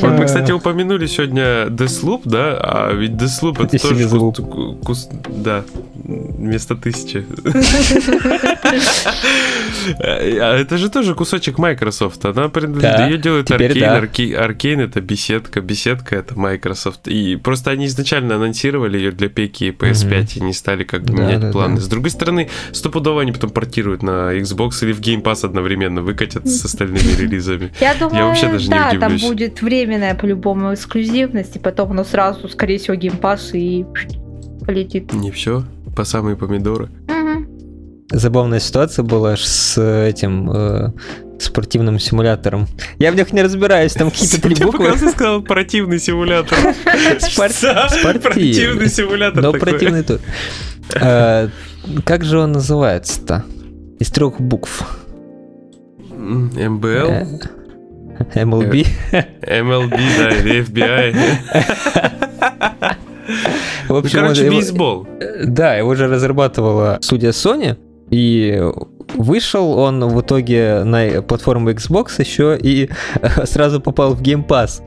Вот 0.00 0.18
мы, 0.18 0.24
кстати, 0.24 0.50
упомянули 0.52 1.06
сегодня 1.06 1.66
Deathloop, 1.66 2.22
да, 2.24 2.58
а 2.60 2.92
ведь 2.92 3.12
Deathloop 3.12 3.64
это 3.64 3.78
тоже 3.78 4.08
кус... 4.84 5.08
Да, 5.28 5.64
вместо 5.94 6.74
тысячи. 6.74 7.24
А 9.98 10.56
это 10.56 10.76
же 10.78 10.90
тоже 10.90 11.14
кусочек 11.14 11.58
Microsoft. 11.58 12.24
Она 12.24 12.50
ее 13.06 13.18
делает 13.18 13.50
Arkane. 13.50 14.10
Arkane 14.10 14.84
это 14.84 15.00
беседка, 15.00 15.60
беседка 15.60 16.16
это 16.16 16.38
Microsoft. 16.38 17.06
И 17.06 17.36
просто 17.36 17.70
они 17.70 17.86
изначально 17.86 18.34
анонсировали 18.36 18.98
ее 18.98 19.12
для 19.12 19.28
пеки 19.28 19.64
и 19.64 19.70
PS5 19.70 20.38
и 20.38 20.40
не 20.40 20.52
стали 20.52 20.84
как 20.84 21.04
бы 21.04 21.14
менять 21.14 21.52
планы. 21.52 21.80
С 21.80 21.86
другой 21.86 22.10
стороны, 22.10 22.48
стопудово 22.72 23.22
они 23.22 23.32
потом 23.32 23.50
портируют 23.50 24.02
на 24.02 24.34
Xbox 24.36 24.82
или 24.82 24.92
в 24.92 25.00
Game 25.00 25.22
Pass 25.22 25.44
одновременно, 25.44 26.02
выкатят 26.02 26.48
с 26.48 26.64
остальными 26.64 27.12
релизами. 27.16 27.72
Я 27.80 27.94
думаю, 27.94 28.31
вообще 28.32 28.48
даже 28.48 28.70
да, 28.70 28.92
не 28.92 28.98
там 28.98 29.16
будет 29.18 29.62
временная 29.62 30.14
по-любому 30.14 30.74
эксклюзивность, 30.74 31.56
и 31.56 31.58
потом 31.58 31.92
оно 31.92 32.04
сразу, 32.04 32.48
скорее 32.48 32.78
всего, 32.78 32.96
Pass 32.96 33.50
и 33.52 33.84
полетит. 34.64 35.12
Не 35.12 35.30
все, 35.30 35.64
по 35.96 36.04
самые 36.04 36.36
помидоры. 36.36 36.88
Забавная 38.10 38.60
ситуация 38.60 39.04
была 39.04 39.36
с 39.36 39.80
этим 39.80 40.50
э, 40.50 40.92
спортивным 41.38 41.98
симулятором. 41.98 42.66
Я 42.98 43.10
в 43.10 43.16
них 43.16 43.32
не 43.32 43.42
разбираюсь, 43.42 43.94
там 43.94 44.10
какие-то 44.10 44.40
три 44.40 44.54
буквы. 44.54 44.92
Ты 44.92 45.10
сказал 45.10 45.40
противный 45.42 45.98
симулятор. 45.98 46.58
Спортивный 47.18 48.88
симулятор. 48.88 49.42
Но 49.42 49.52
противный 49.52 50.02
тут. 50.02 50.20
Э, 50.94 51.48
как 52.04 52.24
же 52.24 52.38
он 52.38 52.52
называется-то? 52.52 53.44
Из 53.98 54.10
трех 54.10 54.40
букв. 54.40 54.84
МБЛ? 56.10 57.40
MLB? 58.34 58.86
MLB, 59.42 59.96
да, 60.18 60.28
или 60.30 60.62
FBI. 60.62 61.14
В 63.88 63.96
общем, 63.96 64.20
ну, 64.20 64.24
короче, 64.24 64.50
бейсбол. 64.50 65.06
Да, 65.44 65.74
его 65.74 65.94
же 65.94 66.08
разрабатывала 66.08 66.98
студия 67.00 67.30
Sony, 67.30 67.76
и 68.10 68.62
вышел 69.14 69.78
он 69.78 70.06
в 70.08 70.20
итоге 70.20 70.82
на 70.84 71.22
платформу 71.22 71.70
Xbox 71.70 72.12
еще 72.18 72.58
и 72.60 72.90
сразу 73.44 73.80
попал 73.80 74.14
в 74.14 74.22
Game 74.22 74.46
Pass. 74.46 74.82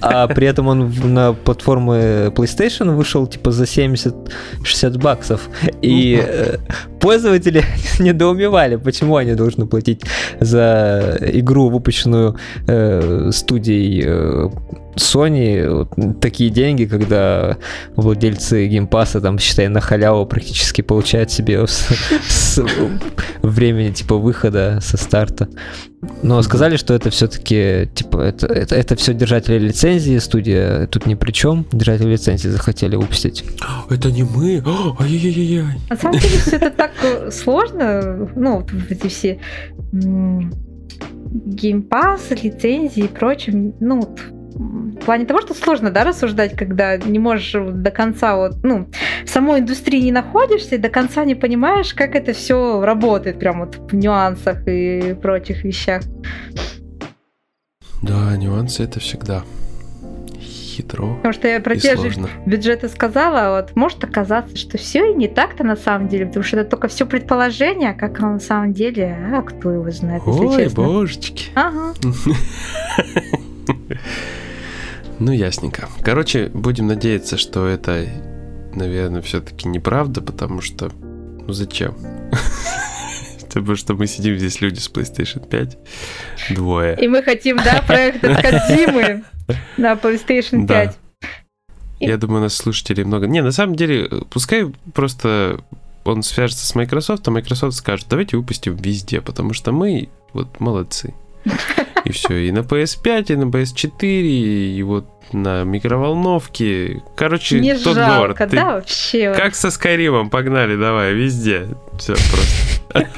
А 0.00 0.26
при 0.28 0.46
этом 0.46 0.68
он 0.68 0.92
на 1.04 1.32
платформы 1.32 2.32
PlayStation 2.34 2.94
вышел 2.94 3.26
типа 3.26 3.52
за 3.52 3.64
70-60 3.64 4.98
баксов. 4.98 5.48
И 5.82 6.22
э, 6.22 6.56
пользователи 7.00 7.64
недоумевали, 7.98 8.76
почему 8.76 9.16
они 9.16 9.34
должны 9.34 9.66
платить 9.66 10.02
за 10.40 11.18
игру, 11.20 11.70
выпущенную 11.70 12.36
э, 12.66 13.30
студией 13.32 14.02
э, 14.06 14.50
Sony 14.96 16.14
такие 16.20 16.50
деньги, 16.50 16.84
когда 16.84 17.56
владельцы 17.96 18.66
Game 18.66 18.90
Pass 18.90 19.14
а 19.14 19.20
там, 19.20 19.38
считай, 19.38 19.68
на 19.68 19.80
халяву 19.80 20.26
практически 20.26 20.82
получают 20.82 21.30
себе 21.30 21.66
с, 21.66 21.88
с 22.28 22.62
времени 23.42 23.90
типа 23.90 24.16
выхода 24.16 24.78
со 24.80 24.96
старта. 24.96 25.48
Но 26.22 26.42
сказали, 26.42 26.76
что 26.76 26.94
это 26.94 27.10
все-таки, 27.10 27.88
типа, 27.94 28.18
это, 28.18 28.46
это, 28.46 28.74
это 28.74 28.96
все 28.96 29.14
держатели 29.14 29.58
лицензии, 29.58 30.18
студия 30.18 30.86
тут 30.86 31.06
ни 31.06 31.14
при 31.14 31.32
чем. 31.32 31.66
Держатели 31.72 32.12
лицензии 32.12 32.48
захотели 32.48 32.96
выпустить. 32.96 33.44
Это 33.90 34.10
не 34.10 34.22
мы. 34.22 34.62
Ай-яй-яй-яй. 34.98 35.78
На 35.88 35.96
самом 35.96 36.18
деле 36.18 36.38
все 36.38 36.56
это 36.56 36.70
так 36.70 36.92
э, 37.02 37.30
сложно. 37.30 38.28
Ну, 38.36 38.58
вот 38.58 38.90
эти 38.90 39.08
все 39.08 39.40
геймпас, 41.34 42.30
лицензии 42.42 43.04
и 43.04 43.08
прочее. 43.08 43.74
Ну, 43.80 44.16
в 44.54 45.04
плане 45.04 45.26
того, 45.26 45.40
что 45.40 45.54
сложно, 45.54 45.90
да, 45.90 46.04
рассуждать, 46.04 46.56
когда 46.56 46.96
не 46.96 47.18
можешь 47.18 47.52
до 47.52 47.90
конца 47.90 48.36
вот, 48.36 48.62
ну, 48.62 48.88
в 49.24 49.28
самой 49.28 49.60
индустрии 49.60 50.00
не 50.00 50.12
находишься 50.12 50.76
и 50.76 50.78
до 50.78 50.88
конца 50.88 51.24
не 51.24 51.34
понимаешь, 51.34 51.94
как 51.94 52.14
это 52.14 52.32
все 52.32 52.80
работает, 52.80 53.38
прям 53.38 53.60
вот 53.60 53.76
в 53.76 53.94
нюансах 53.94 54.66
и 54.66 55.16
прочих 55.20 55.64
вещах. 55.64 56.02
Да, 58.02 58.36
нюансы 58.36 58.84
это 58.84 59.00
всегда 59.00 59.44
хитро. 60.74 61.14
Потому 61.16 61.32
что 61.32 61.48
я 61.48 61.60
про 61.60 61.76
те 61.76 61.96
же 61.96 62.12
бюджеты 62.46 62.88
сказала, 62.88 63.40
а 63.40 63.62
вот 63.62 63.76
может 63.76 64.02
оказаться, 64.04 64.56
что 64.56 64.78
все 64.78 65.12
и 65.12 65.14
не 65.14 65.28
так-то 65.28 65.64
на 65.64 65.76
самом 65.76 66.08
деле, 66.08 66.26
потому 66.26 66.44
что 66.44 66.58
это 66.58 66.70
только 66.70 66.88
все 66.88 67.06
предположение, 67.06 67.90
а 67.90 67.94
как 67.94 68.18
оно 68.18 68.32
на 68.32 68.40
самом 68.40 68.72
деле, 68.72 69.16
а 69.32 69.42
кто 69.42 69.70
его 69.70 69.90
знает, 69.90 70.22
если 70.26 70.44
Ой, 70.44 70.64
честно. 70.64 70.82
божечки. 70.82 71.50
Ага. 71.54 71.94
Ну, 75.18 75.32
ясненько. 75.32 75.88
Короче, 76.02 76.50
будем 76.52 76.86
надеяться, 76.86 77.36
что 77.36 77.66
это, 77.66 78.06
наверное, 78.74 79.22
все-таки 79.22 79.68
неправда, 79.68 80.20
потому 80.20 80.60
что... 80.60 80.90
Ну, 81.46 81.52
зачем? 81.52 81.94
Потому 83.54 83.76
что 83.76 83.94
мы 83.94 84.08
сидим 84.08 84.36
здесь 84.36 84.60
люди 84.60 84.80
с 84.80 84.90
PlayStation 84.90 85.48
5, 85.48 85.78
двое. 86.56 86.98
И 87.00 87.06
мы 87.06 87.22
хотим, 87.22 87.56
да, 87.58 87.84
проект 87.86 88.24
от 88.24 88.42
Кодзимы 88.42 89.22
на 89.76 89.92
PlayStation 89.92 90.66
5. 90.66 90.66
Да. 90.66 90.94
Я 92.00 92.16
думаю, 92.16 92.42
нас 92.42 92.56
слушателей 92.56 93.04
много. 93.04 93.28
Не, 93.28 93.42
на 93.42 93.52
самом 93.52 93.76
деле, 93.76 94.08
пускай 94.30 94.72
просто 94.92 95.60
он 96.02 96.24
свяжется 96.24 96.66
с 96.66 96.74
Microsoft, 96.74 97.28
а 97.28 97.30
Microsoft 97.30 97.76
скажет, 97.76 98.06
давайте 98.10 98.36
выпустим 98.36 98.74
везде, 98.74 99.20
потому 99.20 99.52
что 99.52 99.70
мы 99.70 100.08
вот 100.32 100.58
молодцы. 100.58 101.14
И 102.04 102.12
все, 102.12 102.48
и 102.48 102.52
на 102.52 102.60
PS5, 102.60 103.32
и 103.32 103.36
на 103.36 103.44
PS4, 103.44 104.22
и 104.22 104.82
вот 104.82 105.06
на 105.32 105.64
микроволновке. 105.64 107.02
Короче, 107.16 107.60
Не 107.60 107.74
тот 107.74 107.96
жалко, 107.96 108.18
город. 108.18 108.38
Ты 108.38 108.56
да, 108.56 108.74
вообще? 108.74 109.34
Как 109.34 109.54
со 109.54 109.70
Скайримом, 109.70 110.30
погнали, 110.30 110.76
давай, 110.76 111.14
везде. 111.14 111.66
Все 111.98 112.14
просто. 112.14 113.08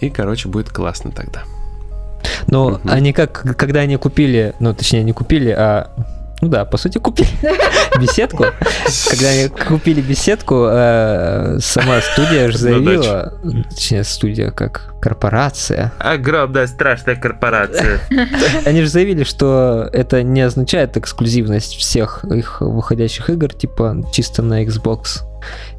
И, 0.00 0.10
короче, 0.10 0.48
будет 0.48 0.70
классно 0.70 1.12
тогда. 1.12 1.44
Угу. 2.48 2.80
они 2.84 3.12
как, 3.12 3.56
когда 3.56 3.80
они 3.80 3.96
купили, 3.96 4.54
ну, 4.60 4.74
точнее, 4.74 5.02
не 5.04 5.12
купили, 5.12 5.50
а 5.50 5.90
ну 6.42 6.48
да, 6.48 6.64
по 6.64 6.76
сути, 6.76 6.98
купили 6.98 7.28
беседку. 8.00 8.46
Когда 9.08 9.28
они 9.28 9.48
купили 9.48 10.00
беседку, 10.00 10.66
э, 10.68 11.58
сама 11.60 12.00
студия 12.00 12.50
же 12.50 12.58
заявила, 12.58 13.40
точнее, 13.70 14.02
студия 14.02 14.50
как 14.50 14.92
корпорация. 15.00 15.92
Огромная 16.00 16.66
страшная 16.66 17.14
корпорация. 17.14 18.00
Они 18.66 18.82
же 18.82 18.88
заявили, 18.88 19.22
что 19.22 19.88
это 19.92 20.24
не 20.24 20.40
означает 20.40 20.96
эксклюзивность 20.96 21.76
всех 21.76 22.24
их 22.24 22.60
выходящих 22.60 23.30
игр, 23.30 23.54
типа 23.54 24.04
чисто 24.12 24.42
на 24.42 24.64
Xbox 24.64 25.22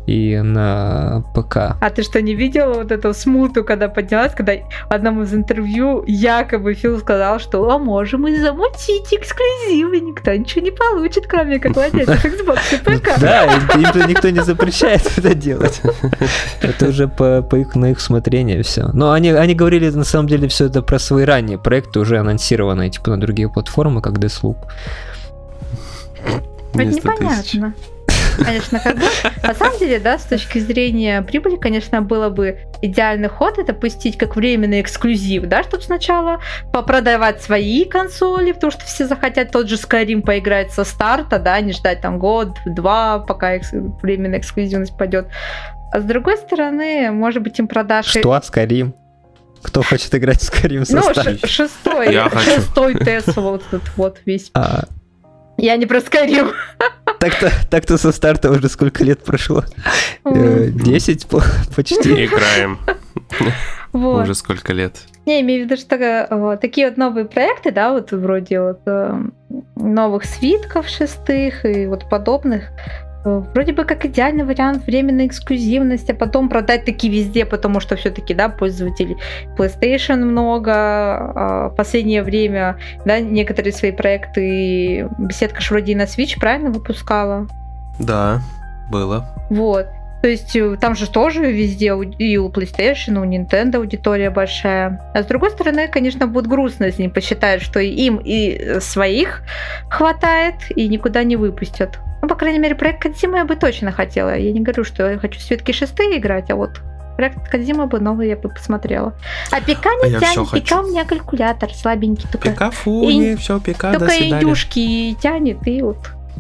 и 0.06 0.38
на 0.38 1.24
ПК. 1.34 1.78
А 1.80 1.90
ты 1.90 2.04
что, 2.04 2.22
не 2.22 2.36
видела 2.36 2.74
вот 2.74 2.92
эту 2.92 3.14
смуту, 3.14 3.64
когда 3.64 3.88
поднялась, 3.88 4.34
когда 4.34 4.54
в 4.54 4.94
одном 4.94 5.22
из 5.24 5.34
интервью 5.34 6.04
якобы 6.06 6.74
Фил 6.74 7.00
сказал, 7.00 7.40
что 7.40 7.70
а 7.70 7.78
можем 7.78 8.28
и 8.28 8.36
замутить 8.36 9.14
эксклюзивы, 9.14 10.00
никто 10.02 10.34
ничего 10.34 10.62
не 10.62 10.72
получит, 10.72 11.28
кроме 11.28 11.60
как 11.60 11.76
владельцев 11.76 12.26
Xbox 12.26 12.60
и 12.74 12.78
ПК. 12.78 13.20
Да, 13.20 13.46
им 13.46 14.10
никто 14.10 14.30
не 14.30 14.42
запрещает 14.42 15.10
это 15.18 15.34
делать. 15.34 15.82
Это 16.62 16.90
уже 16.90 17.08
по, 17.08 17.42
по 17.42 17.56
их, 17.56 17.76
на 17.76 17.92
их 17.92 17.98
усмотрение 17.98 18.62
все. 18.64 18.90
Но 18.94 19.12
они, 19.12 19.32
они 19.32 19.56
говорили 19.56 19.90
на 19.90 20.04
самом 20.04 20.28
деле 20.28 20.48
все 20.48 20.66
это 20.66 20.82
про 20.82 21.00
свои 21.00 21.26
ранние 21.26 21.58
проекты, 21.58 22.00
уже 22.00 22.18
анонсированные, 22.18 22.90
типа 22.90 23.12
на 23.12 23.20
другие 23.20 23.50
платформы, 23.50 24.02
как 24.02 24.14
Deathloop. 24.14 24.58
Это 26.74 26.86
непонятно. 26.86 27.74
Конечно, 28.38 28.80
как 28.80 28.96
бы, 28.96 29.06
на 29.44 29.54
самом 29.54 29.78
деле, 29.80 30.00
да, 30.00 30.18
с 30.18 30.24
точки 30.24 30.60
зрения 30.60 31.22
прибыли, 31.22 31.56
конечно, 31.56 32.02
было 32.02 32.30
бы 32.30 32.60
идеальный 32.82 33.30
ход 33.30 33.58
это 33.58 33.74
пустить 33.74 34.18
как 34.18 34.36
временный 34.36 34.82
эксклюзив, 34.82 35.44
да, 35.44 35.64
чтобы 35.64 35.84
сначала 35.84 36.42
попродавать 36.72 37.42
свои 37.42 37.86
консоли, 37.86 38.52
потому 38.52 38.72
что 38.72 38.86
все 38.86 39.08
захотят 39.08 39.52
тот 39.52 39.70
же 39.70 39.76
Skyrim 39.76 40.22
поиграть 40.22 40.72
со 40.72 40.84
старта, 40.84 41.40
да, 41.40 41.60
не 41.62 41.74
ждать 41.74 42.02
там 42.02 42.20
год, 42.20 42.58
два, 42.66 43.20
пока 43.20 43.54
экс- 43.54 43.72
временная 44.02 44.40
эксклюзивность 44.40 44.98
пойдет. 44.98 45.28
А 45.92 46.00
с 46.00 46.04
другой 46.04 46.38
стороны, 46.38 47.12
может 47.12 47.44
быть, 47.44 47.60
им 47.60 47.68
продашь... 47.68 48.08
Что? 48.08 48.20
Skyrim? 48.38 48.94
Кто 49.62 49.82
хочет 49.82 50.14
играть 50.16 50.42
в 50.42 50.52
Skyrim 50.52 50.86
со 50.86 50.96
Ну, 50.96 51.04
шестой, 51.14 52.12
шестой 52.44 52.96
тест, 52.96 53.36
вот 53.38 53.64
этот 53.72 53.90
вот 53.96 54.18
весь. 54.26 54.52
А, 54.54 54.84
я 55.64 55.78
не 55.78 55.86
про 55.86 56.00
Skyrim. 56.00 56.52
Так-то, 57.20 57.52
так-то 57.70 57.98
со 57.98 58.12
старта 58.12 58.52
уже 58.52 58.68
сколько 58.68 59.04
лет 59.04 59.24
прошло? 59.24 59.64
Э, 60.26 60.68
десять 60.70 61.26
почти. 61.76 62.26
Играем. 62.26 62.80
Вот. 63.94 64.24
Уже 64.24 64.36
сколько 64.36 64.74
лет. 64.74 64.98
Не, 65.26 65.40
имею 65.42 65.64
в 65.64 65.66
виду, 65.66 65.80
что 65.80 66.28
вот, 66.32 66.60
такие 66.60 66.90
вот 66.90 66.98
новые 66.98 67.26
проекты, 67.26 67.72
да, 67.72 67.94
вот 67.94 68.12
вроде 68.12 68.60
вот 68.60 68.82
э, 68.88 69.22
новых 69.76 70.26
свитков 70.26 70.90
шестых 70.90 71.64
и 71.64 71.88
вот 71.88 72.10
подобных, 72.10 72.64
вроде 73.24 73.74
бы 73.74 73.86
как 73.86 74.06
идеальный 74.06 74.44
вариант 74.44 74.86
временной 74.86 75.28
эксклюзивности, 75.28 76.12
а 76.12 76.16
потом 76.16 76.50
продать 76.50 76.86
такие 76.86 77.14
везде, 77.14 77.46
потому 77.46 77.80
что 77.80 77.96
все-таки, 77.96 78.34
да, 78.34 78.50
пользователей 78.50 79.18
PlayStation 79.58 80.18
много, 80.18 80.74
а 80.74 81.70
последнее 81.70 82.24
время, 82.24 82.78
да, 83.06 83.20
некоторые 83.20 83.74
свои 83.74 83.92
проекты 83.92 85.10
беседка 85.18 85.62
ж 85.62 85.72
вроде 85.72 85.94
и 85.94 85.96
на 85.96 86.04
Switch 86.04 86.40
правильно 86.40 86.70
выпускала. 86.70 87.48
Да, 88.00 88.42
было. 88.92 89.26
Вот. 89.50 89.88
То 90.22 90.30
есть 90.30 90.56
э, 90.56 90.78
там 90.80 90.96
же 90.96 91.10
тоже 91.12 91.52
везде 91.52 91.88
и 92.18 92.38
у 92.38 92.50
PlayStation, 92.50 93.16
и 93.16 93.18
у 93.18 93.26
Nintendo 93.26 93.78
аудитория 93.78 94.30
большая. 94.30 95.02
А 95.14 95.22
с 95.22 95.26
другой 95.26 95.52
стороны, 95.52 95.90
конечно, 95.90 96.28
будет 96.28 96.48
грустно, 96.48 96.86
если 96.86 97.04
они 97.04 97.12
посчитают, 97.12 97.62
что 97.62 97.80
и 97.82 97.90
им 97.90 98.22
и 98.24 98.80
своих 98.80 99.44
хватает, 99.90 100.56
и 100.76 100.88
никуда 100.88 101.24
не 101.24 101.36
выпустят. 101.36 102.00
Ну, 102.24 102.30
по 102.30 102.36
крайней 102.36 102.60
мере, 102.60 102.74
проект 102.74 103.02
Кадзима 103.02 103.40
я 103.40 103.44
бы 103.44 103.58
точно 103.58 103.92
хотела. 103.92 104.38
Я 104.38 104.54
не 104.54 104.62
говорю, 104.62 104.86
что 104.86 105.12
я 105.12 105.20
хочу 105.20 105.42
Светки 105.42 105.74
шестые 105.74 106.20
играть, 106.20 106.50
а 106.50 106.56
вот 106.56 106.80
проект 107.18 107.50
Кадзима 107.50 107.86
бы 107.86 108.00
новый 108.00 108.30
я 108.30 108.38
бы 108.38 108.48
посмотрела. 108.48 109.14
А 109.52 109.60
ПК 109.60 109.88
не 110.02 110.16
а 110.16 110.22
тянет, 110.22 110.50
ПК 110.50 110.72
у 110.80 110.84
меня 110.90 111.04
калькулятор 111.04 111.74
слабенький. 111.74 112.26
Только 112.32 112.52
ПК 112.52 112.72
фуни, 112.74 113.34
и... 113.34 113.36
все, 113.36 113.60
ПК, 113.60 113.92
Только 113.92 114.18
индюшки 114.18 115.18
тянет, 115.22 115.68
и 115.68 115.82
вот, 115.82 115.98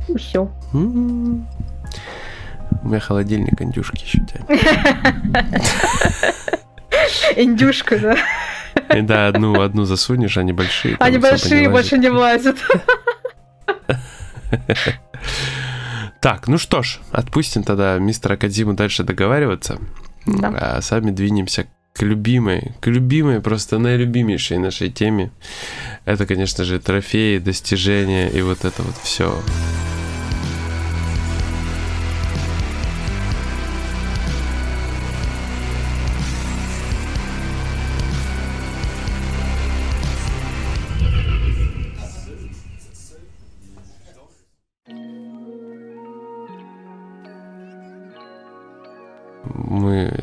и 0.08 0.18
все. 0.18 0.50
М-м-м. 0.74 1.46
У 2.82 2.88
меня 2.88 3.02
холодильник 3.02 3.62
индюшки 3.62 4.06
еще 4.06 4.20
тянет. 4.20 4.48
Индюшка, 7.36 8.00
да? 8.00 8.16
И 8.96 9.02
да, 9.02 9.28
одну, 9.28 9.60
одну 9.60 9.84
засунешь, 9.84 10.38
они 10.38 10.54
большие. 10.54 10.96
Они 11.02 11.18
большие, 11.18 11.68
больше 11.68 11.98
не 11.98 12.08
влазят. 12.08 12.56
Так, 16.24 16.48
ну 16.48 16.58
что 16.58 16.84
ж, 16.84 17.00
отпустим 17.12 17.64
тогда 17.64 18.00
мистера 18.00 18.38
Кадзиму 18.38 18.76
дальше 18.76 19.04
договариваться. 19.04 19.78
Да. 20.26 20.78
А 20.78 20.82
сами 20.82 21.12
двинемся 21.12 21.68
к 21.92 22.02
любимой, 22.02 22.72
к 22.80 22.88
любимой, 22.88 23.42
просто 23.42 23.78
наилюбимейшей 23.78 24.58
нашей 24.58 24.90
теме. 24.90 25.32
Это, 26.06 26.26
конечно 26.26 26.64
же, 26.64 26.80
трофеи, 26.80 27.40
достижения 27.40 28.30
и 28.30 28.42
вот 28.42 28.64
это 28.64 28.84
вот 28.84 28.96
все. 29.04 29.38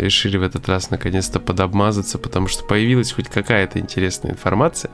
Решили 0.01 0.37
в 0.37 0.43
этот 0.43 0.69
раз 0.69 0.91
наконец-то 0.91 1.41
подобмазаться, 1.41 2.19
потому 2.19 2.49
что 2.49 2.65
появилась 2.65 3.13
хоть 3.13 3.29
какая-то 3.29 3.79
интересная 3.79 4.33
информация. 4.33 4.91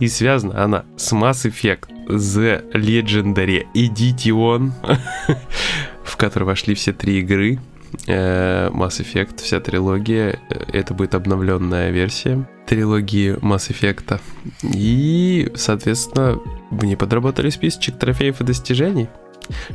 И 0.00 0.08
связана 0.08 0.62
она 0.62 0.84
с 0.96 1.12
Mass 1.12 1.50
Effect 1.50 1.88
The 2.08 2.72
Legendary 2.72 3.66
Edition, 3.74 4.72
в 6.04 6.16
который 6.16 6.44
вошли 6.44 6.74
все 6.74 6.92
три 6.92 7.20
игры. 7.20 7.58
Э, 8.06 8.68
Mass 8.70 9.00
Effect, 9.00 9.42
вся 9.42 9.60
трилогия. 9.60 10.40
Это 10.72 10.94
будет 10.94 11.14
обновленная 11.14 11.90
версия 11.90 12.46
трилогии 12.66 13.36
Mass 13.36 13.70
Effect. 13.70 14.20
И, 14.62 15.50
соответственно, 15.54 16.38
мне 16.70 16.96
подработали 16.96 17.50
списочек 17.50 17.98
трофеев 17.98 18.40
и 18.40 18.44
достижений 18.44 19.08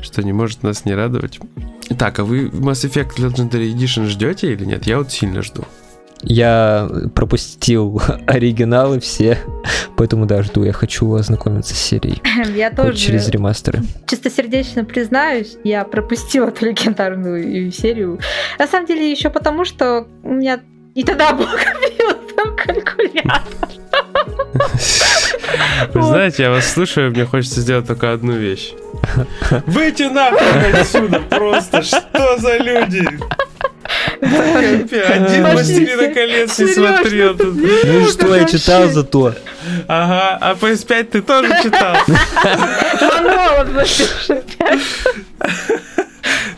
что 0.02 0.24
не 0.24 0.34
может 0.34 0.64
нас 0.64 0.86
не 0.86 0.94
радовать. 0.94 1.40
Так, 1.98 2.20
а 2.20 2.24
вы 2.24 2.48
Mass 2.48 2.88
Effect 2.88 3.18
Legendary 3.18 3.74
Edition 3.74 4.06
ждете 4.08 4.54
или 4.54 4.66
нет? 4.66 4.88
Я 4.88 4.98
вот 4.98 5.12
сильно 5.12 5.42
жду. 5.42 5.66
Я 6.24 6.90
пропустил 7.16 8.02
оригиналы 8.28 9.00
все, 9.00 9.38
поэтому 9.98 10.26
да, 10.26 10.44
жду. 10.44 10.64
Я 10.64 10.74
хочу 10.74 11.14
ознакомиться 11.14 11.74
с 11.74 11.80
серией. 11.80 12.22
Я 12.56 12.72
тоже. 12.72 12.98
Через 12.98 13.30
ремастеры. 13.30 13.82
Чистосердечно 14.08 14.86
признаюсь, 14.86 15.58
я 15.64 15.84
пропустила 15.84 16.48
эту 16.48 16.66
легендарную 16.66 17.72
серию. 17.72 18.20
На 18.60 18.68
самом 18.68 18.86
деле 18.86 19.12
еще 19.12 19.30
потому, 19.30 19.66
что 19.66 20.08
у 20.24 20.34
меня 20.34 20.62
и 20.94 21.04
тогда 21.04 21.34
был 21.34 21.48
там 22.36 22.56
калькулятор. 22.56 23.42
Вы 25.94 26.02
знаете, 26.02 26.44
я 26.44 26.50
вас 26.50 26.72
слушаю, 26.72 27.12
мне 27.12 27.26
хочется 27.26 27.62
сделать 27.62 27.88
только 27.88 28.12
одну 28.12 28.34
вещь. 28.34 28.74
Выйти 29.68 30.04
нахуй 30.04 30.72
отсюда 30.74 31.20
просто! 31.20 31.82
Что 31.82 32.38
за 32.38 32.58
люди? 32.58 33.08
Один 34.22 35.46
«Властелина 35.48 36.14
колец» 36.14 36.58
не 36.60 36.68
смотрел. 36.68 37.36
Ну 37.38 38.08
что, 38.08 38.36
я 38.36 38.46
читал 38.46 38.88
зато. 38.90 39.36
Ага, 39.88 40.38
а 40.40 40.54
PS5 40.54 41.04
ты 41.04 41.22
тоже 41.22 41.50
читал? 41.62 41.98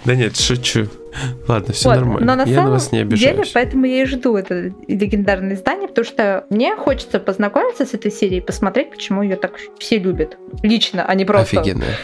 Да 0.05 0.15
нет, 0.15 0.37
шучу. 0.37 0.89
Ладно, 1.47 1.73
все 1.73 1.89
вот. 1.89 1.95
нормально. 1.95 2.25
Но 2.25 2.35
на 2.35 2.47
я 2.47 2.55
самом 2.55 2.65
на 2.65 2.71
вас 2.71 2.91
не 2.91 2.99
обижаюсь. 2.99 3.35
деле, 3.35 3.49
поэтому 3.53 3.85
я 3.85 4.03
и 4.03 4.05
жду 4.05 4.35
это 4.35 4.71
легендарное 4.87 5.55
издание, 5.55 5.87
потому 5.87 6.05
что 6.05 6.45
мне 6.49 6.75
хочется 6.75 7.19
познакомиться 7.19 7.85
с 7.85 7.93
этой 7.93 8.11
серией, 8.11 8.41
посмотреть, 8.41 8.91
почему 8.91 9.23
ее 9.23 9.35
так 9.35 9.53
все 9.79 9.97
любят. 9.99 10.37
Лично, 10.61 11.05
а 11.05 11.15
не 11.15 11.25
просто 11.25 11.59
Офигенная. 11.59 11.97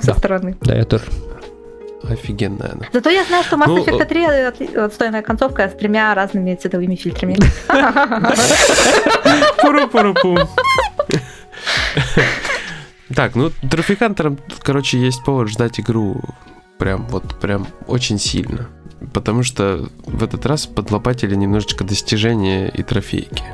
со 0.00 0.06
да. 0.06 0.14
стороны. 0.14 0.56
Да, 0.60 0.74
я 0.74 0.84
тоже. 0.84 1.04
Офигенная 2.08 2.72
она. 2.74 2.86
Зато 2.92 3.10
я 3.10 3.24
знаю, 3.24 3.44
что 3.44 3.56
Mass 3.56 3.66
ну, 3.66 3.84
Effect 3.84 4.04
3 4.06 4.22
э, 4.22 4.84
отстойная 4.84 5.22
концовка 5.22 5.68
с 5.68 5.72
тремя 5.76 6.14
разными 6.14 6.54
цветовыми 6.54 6.94
фильтрами. 6.94 7.36
Пуру-пуру-пум. 9.62 10.38
Так, 13.14 13.34
ну, 13.34 13.50
трофикантерам, 13.68 14.38
короче, 14.62 14.98
есть 14.98 15.24
повод 15.24 15.48
ждать 15.48 15.80
игру 15.80 16.20
прям 16.78 17.06
вот 17.08 17.38
прям 17.40 17.66
очень 17.86 18.18
сильно. 18.18 18.68
Потому 19.12 19.42
что 19.42 19.88
в 20.06 20.22
этот 20.24 20.44
раз 20.46 20.66
подлопатили 20.66 21.34
немножечко 21.34 21.84
достижения 21.84 22.68
и 22.68 22.82
трофейки. 22.82 23.44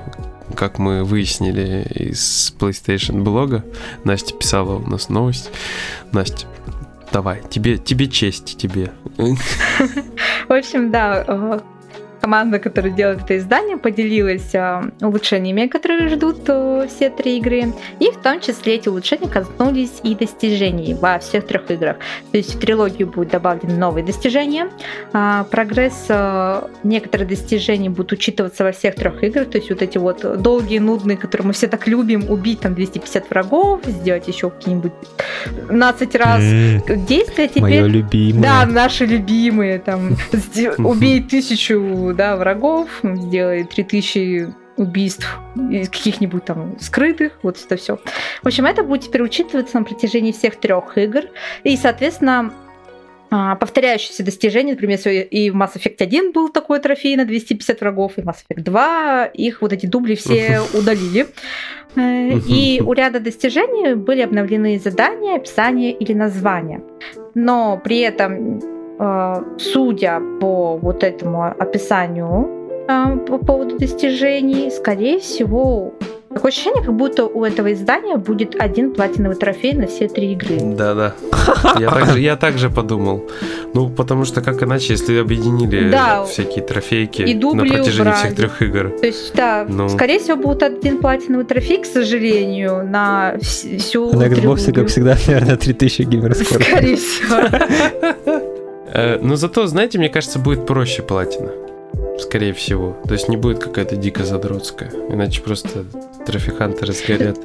Как 0.54 0.78
мы 0.78 1.04
выяснили 1.04 1.86
из 1.90 2.54
PlayStation 2.58 3.22
блога, 3.22 3.64
Настя 4.04 4.34
писала 4.34 4.76
у 4.76 4.86
нас 4.86 5.08
новость. 5.08 5.50
Настя, 6.12 6.46
давай, 7.12 7.42
тебе, 7.48 7.78
тебе 7.78 8.08
честь, 8.08 8.56
тебе. 8.56 8.92
В 9.16 10.52
общем, 10.52 10.90
да, 10.90 11.24
э, 11.26 11.60
команда, 12.24 12.58
которая 12.58 12.90
делает 12.90 13.20
это 13.24 13.36
издание, 13.36 13.76
поделилась 13.76 14.54
э, 14.54 14.82
улучшениями, 15.02 15.66
которые 15.66 16.08
ждут 16.08 16.38
э, 16.46 16.86
все 16.88 17.10
три 17.10 17.36
игры. 17.36 17.74
И 18.00 18.10
в 18.10 18.16
том 18.22 18.40
числе 18.40 18.76
эти 18.76 18.88
улучшения 18.88 19.28
коснулись 19.28 20.00
и 20.02 20.14
достижений 20.14 20.94
во 20.94 21.18
всех 21.18 21.46
трех 21.46 21.70
играх. 21.70 21.96
То 22.32 22.38
есть 22.38 22.54
в 22.54 22.58
трилогию 22.58 23.08
будут 23.08 23.30
добавлены 23.30 23.76
новые 23.76 24.06
достижения. 24.06 24.70
А, 25.12 25.44
прогресс 25.50 26.06
э, 26.08 26.62
некоторых 26.82 27.28
достижений 27.28 27.90
будут 27.90 28.12
учитываться 28.12 28.64
во 28.64 28.72
всех 28.72 28.94
трех 28.94 29.22
играх. 29.22 29.50
То 29.50 29.58
есть 29.58 29.68
вот 29.68 29.82
эти 29.82 29.98
вот 29.98 30.40
долгие, 30.40 30.78
нудные, 30.78 31.18
которые 31.18 31.48
мы 31.48 31.52
все 31.52 31.68
так 31.68 31.86
любим, 31.86 32.30
убить 32.30 32.60
там 32.60 32.74
250 32.74 33.28
врагов, 33.28 33.80
сделать 33.84 34.28
еще 34.28 34.48
какие-нибудь 34.48 34.92
15 35.68 36.14
раз 36.14 36.40
действия 36.40 37.48
теперь. 37.48 37.60
Мое 37.60 37.86
любимое. 37.86 38.42
Да, 38.42 38.64
наши 38.64 39.04
любимые. 39.04 39.78
Там, 39.78 40.16
убей 40.78 41.22
тысячу 41.22 42.13
да, 42.14 42.36
врагов, 42.36 42.88
сделай 43.02 43.64
3000 43.64 44.54
убийств 44.76 45.38
из 45.70 45.88
каких-нибудь 45.88 46.44
там 46.44 46.78
скрытых, 46.80 47.38
вот 47.42 47.58
это 47.64 47.76
все. 47.76 47.96
В 48.42 48.46
общем, 48.46 48.66
это 48.66 48.82
будет 48.82 49.02
теперь 49.02 49.22
учитываться 49.22 49.78
на 49.78 49.84
протяжении 49.84 50.32
всех 50.32 50.56
трех 50.56 50.98
игр. 50.98 51.22
И, 51.62 51.76
соответственно, 51.76 52.52
а, 53.30 53.56
повторяющиеся 53.56 54.24
достижения, 54.24 54.72
например, 54.72 54.98
и 55.06 55.50
в 55.50 55.56
Mass 55.56 55.76
Effect 55.76 55.96
1 55.98 56.32
был 56.32 56.50
такой 56.50 56.80
трофей 56.80 57.16
на 57.16 57.24
250 57.24 57.80
врагов, 57.80 58.12
и 58.16 58.22
в 58.22 58.24
Mass 58.24 58.36
Effect 58.48 58.62
2 58.62 59.26
их 59.26 59.62
вот 59.62 59.72
эти 59.72 59.86
дубли 59.86 60.14
все 60.14 60.60
удалили. 60.74 61.26
Э, 61.96 62.38
и 62.48 62.82
у 62.84 62.92
ряда 62.92 63.20
достижений 63.20 63.94
были 63.94 64.22
обновлены 64.22 64.78
задания, 64.78 65.36
описания 65.36 65.92
или 65.92 66.12
названия. 66.12 66.82
Но 67.34 67.80
при 67.82 68.00
этом 68.00 68.73
судя 69.58 70.20
по 70.40 70.76
вот 70.76 71.02
этому 71.04 71.44
описанию 71.58 72.48
э, 72.88 73.16
по 73.26 73.38
поводу 73.38 73.78
достижений, 73.78 74.70
скорее 74.70 75.18
всего, 75.18 75.92
Такое 76.32 76.48
ощущение, 76.50 76.82
как 76.82 76.94
будто 76.94 77.26
у 77.26 77.44
этого 77.44 77.72
издания 77.72 78.16
будет 78.16 78.56
один 78.60 78.92
платиновый 78.92 79.36
трофей 79.36 79.72
на 79.72 79.86
все 79.86 80.08
три 80.08 80.32
игры. 80.32 80.56
Да-да. 80.76 81.14
Я 81.78 81.90
также, 81.90 82.18
я 82.20 82.36
также 82.36 82.70
подумал. 82.70 83.22
Ну, 83.72 83.88
потому 83.88 84.24
что 84.24 84.40
как 84.40 84.60
иначе, 84.64 84.94
если 84.94 85.16
объединили 85.20 85.90
Да. 85.92 86.24
всякие 86.24 86.64
трофейки 86.64 87.22
И 87.22 87.34
на 87.34 87.62
протяжении 87.64 88.00
убрали. 88.00 88.16
всех 88.16 88.34
трех 88.34 88.62
игр. 88.62 88.90
То 89.00 89.06
есть, 89.06 89.32
да, 89.36 89.64
Ну. 89.68 89.88
скорее 89.88 90.18
всего, 90.18 90.36
будет 90.36 90.64
один 90.64 90.98
платиновый 90.98 91.44
трофей, 91.46 91.78
к 91.82 91.86
сожалению, 91.86 92.84
на 92.84 93.34
вс- 93.36 93.78
всю 93.78 94.12
На 94.12 94.24
Xbox, 94.26 94.72
как 94.72 94.88
всегда, 94.88 95.16
наверное, 95.28 95.56
3000 95.56 96.02
геймерскор. 96.02 96.60
Скорее 96.64 96.96
всего. 96.96 97.36
Э, 98.94 99.18
Но 99.20 99.36
зато, 99.36 99.66
знаете, 99.66 99.98
мне 99.98 100.08
кажется, 100.08 100.38
будет 100.38 100.66
проще 100.66 101.02
платина. 101.02 101.50
Скорее 102.18 102.52
всего. 102.52 102.96
То 103.06 103.14
есть 103.14 103.28
не 103.28 103.36
будет 103.36 103.58
какая-то 103.58 103.96
дико 103.96 104.24
задротская. 104.24 104.90
Иначе 105.08 105.42
просто 105.42 105.84
трофиханты 106.26 106.86
разгорят. 106.86 107.38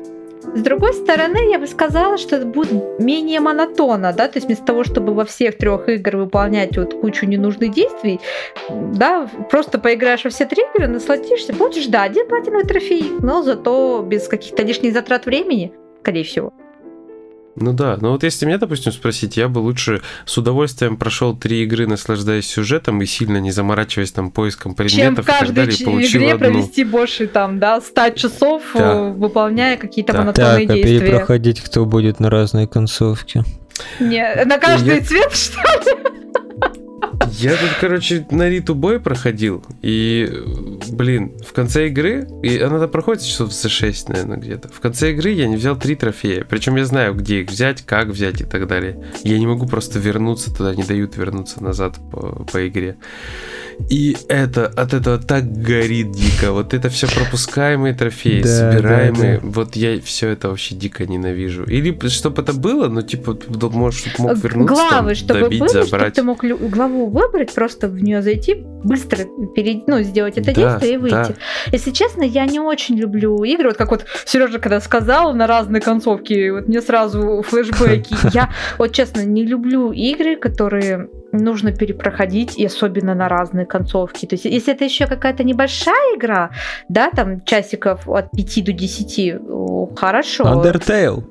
С 0.56 0.62
другой 0.62 0.93
стороны, 0.93 1.52
я 1.52 1.60
бы 1.60 1.68
сказала, 1.68 2.18
что 2.18 2.38
это 2.38 2.45
будет 2.45 3.00
менее 3.00 3.39
монотонно, 3.39 4.14
да, 4.14 4.28
то 4.28 4.38
есть 4.38 4.47
вместо 4.47 4.66
того, 4.66 4.84
чтобы 4.84 5.14
во 5.14 5.24
всех 5.24 5.58
трех 5.58 5.88
игр 5.89 6.18
выполнять 6.18 6.76
вот 6.76 6.93
кучу 6.95 7.28
ненужных 7.28 7.72
действий, 7.72 8.20
да, 8.70 9.30
просто 9.52 9.78
поиграешь 9.78 10.24
во 10.24 10.32
все 10.32 10.45
три 10.45 10.64
игры, 10.74 10.88
насладишься, 10.88 11.54
получишь, 11.54 11.86
да, 11.86 12.02
один 12.04 12.28
платиновый 12.28 12.66
трофей, 12.66 13.12
но 13.20 13.43
зато 13.43 14.04
без 14.08 14.28
каких-то 14.28 14.64
лишних 14.64 14.93
затрат 14.93 15.28
времени, 15.28 15.72
скорее 16.02 16.24
всего. 16.24 16.52
Ну 17.60 17.74
да, 17.74 17.97
но 17.99 18.12
вот 18.12 18.24
если 18.24 18.45
меня, 18.45 18.57
допустим, 18.57 18.91
спросить, 18.91 19.38
я 19.38 19.47
бы 19.49 19.60
лучше 19.60 20.01
с 20.26 20.38
удовольствием 20.38 20.97
прошел 20.97 21.36
три 21.36 21.64
игры, 21.64 21.88
наслаждаясь 21.88 22.47
сюжетом 22.47 23.01
и 23.01 23.05
сильно 23.05 23.38
не 23.38 23.51
заморачиваясь 23.51 24.12
там 24.12 24.32
поиском 24.32 24.72
Чем 24.72 24.76
предметов 24.88 25.26
и 25.26 25.32
так 25.32 25.53
далее, 25.53 25.86
получил 25.86 26.22
игре 26.22 26.34
одну. 26.34 26.45
провести 26.45 26.84
больше 26.84 27.28
там, 27.28 27.60
да, 27.60 27.82
100 27.82 28.10
часов, 28.12 28.64
Да. 28.74 28.80
э, 28.93 29.12
выполняя 29.12 29.78
какие-то 29.78 30.14
Да. 30.14 30.20
монотонные 30.20 30.68
Так, 30.68 30.72
а 30.72 30.74
действия. 30.76 30.99
перепроходить 30.99 31.62
кто 31.62 31.86
будет 31.86 32.20
на 32.20 32.30
разные 32.30 32.68
концовки? 32.68 33.43
Не, 33.99 34.43
на 34.45 34.57
каждый 34.57 34.95
Я- 34.97 35.01
цвет, 35.03 35.32
что 35.34 35.60
ли? 35.62 36.18
Я 37.32 37.52
тут, 37.52 37.70
короче, 37.80 38.26
на 38.32 38.50
Риту 38.50 38.76
бой 38.76 39.00
проходил, 39.00 39.64
и, 39.82 40.30
блин, 40.89 41.32
в 41.47 41.54
конце 41.54 41.88
игры, 41.88 42.28
и 42.43 42.58
она 42.58 42.80
там 42.80 42.89
проходит 42.89 43.24
часов 43.24 43.54
за 43.54 43.70
6, 43.70 44.10
наверное, 44.10 44.38
где-то. 44.38 44.68
В 44.70 44.80
конце 44.80 45.12
игры 45.12 45.30
я 45.32 45.47
не 45.47 45.56
взял 45.56 45.78
три 45.78 45.95
трофея, 45.95 46.43
причем 46.50 46.76
я 46.76 46.86
знаю, 46.86 47.14
где 47.14 47.41
их 47.41 47.50
взять, 47.50 47.84
как 47.84 48.08
взять 48.08 48.41
и 48.41 48.45
так 48.45 48.68
далее. 48.68 49.00
Я 49.24 49.38
не 49.39 49.47
могу 49.47 49.68
просто 49.68 50.00
вернуться 50.00 50.54
туда, 50.54 50.76
не 50.76 50.84
дают 50.84 51.16
вернуться 51.18 51.64
назад 51.64 51.97
по, 52.12 52.43
по 52.52 52.68
игре. 52.68 52.97
И 53.89 54.18
это 54.28 54.68
от 54.68 54.93
этого 54.93 55.18
так 55.20 55.50
горит 55.50 56.12
дико. 56.12 56.52
Вот 56.52 56.74
это 56.74 56.89
все 56.89 57.08
пропускаемые 57.08 57.93
трофеи, 57.93 58.41
Да, 58.41 58.74
собираемые. 58.74 59.39
да, 59.39 59.47
Вот 59.47 59.78
я 59.78 60.02
все 60.02 60.28
это 60.30 60.50
вообще 60.50 60.76
дико 60.76 61.06
ненавижу. 61.06 61.64
Или 61.64 61.97
чтобы 62.10 62.41
это 62.41 62.52
было, 62.52 62.89
ну, 62.89 63.02
типа, 63.02 63.38
может, 63.70 64.20
мог 64.20 64.36
вернуться, 64.43 64.76
там, 64.76 64.89
Главы, 64.89 65.16
чтобы 65.16 65.39
добить, 65.39 65.60
были, 65.62 65.70
чтобы 65.70 65.86
забрать. 65.86 66.14
ты 66.14 66.24
мог 66.24 66.43
лю- 66.43 66.58
главу 66.90 67.10
выбрать, 67.10 67.54
просто 67.54 67.88
в 67.88 68.02
нее 68.02 68.22
зайти, 68.22 68.56
быстро 68.84 69.26
перейти, 69.56 69.84
ну, 69.88 70.02
сделать 70.02 70.38
это 70.38 70.54
Да, 70.54 70.62
действие 70.62 70.94
и 70.94 70.98
выйти. 70.98 71.14
да. 71.14 71.34
Если 71.72 71.92
честно, 71.92 72.24
я 72.24 72.46
не 72.46 72.60
очень 72.60 72.96
люблю 72.96 73.44
игры, 73.44 73.70
вот 73.70 73.78
как 73.78 73.92
вот 73.92 74.06
Сережа 74.26 74.60
когда 74.60 74.80
сказал 74.82 75.34
на 75.34 75.48
разные 75.48 75.82
концовки, 75.82 76.50
вот 76.50 76.68
мне 76.68 76.82
сразу 76.82 77.42
флешбеки. 77.46 78.16
Я 78.34 78.50
вот 78.78 78.92
честно 78.92 79.22
не 79.22 79.46
люблю 79.46 79.92
игры, 79.92 80.36
которые 80.36 81.10
нужно 81.32 81.72
перепроходить, 81.72 82.58
и 82.58 82.66
особенно 82.66 83.14
на 83.14 83.30
разные 83.30 83.66
концовки. 83.66 84.26
То 84.26 84.34
есть, 84.36 84.46
если 84.46 84.74
это 84.74 84.84
еще 84.84 85.06
какая-то 85.06 85.44
небольшая 85.44 86.18
игра, 86.18 86.50
да, 86.88 87.12
там 87.12 87.42
часиков 87.42 88.08
от 88.08 88.32
5 88.32 88.66
до 88.66 88.72
10, 88.72 89.36
о, 89.48 89.90
хорошо. 89.96 90.46
Undertale. 90.46 91.24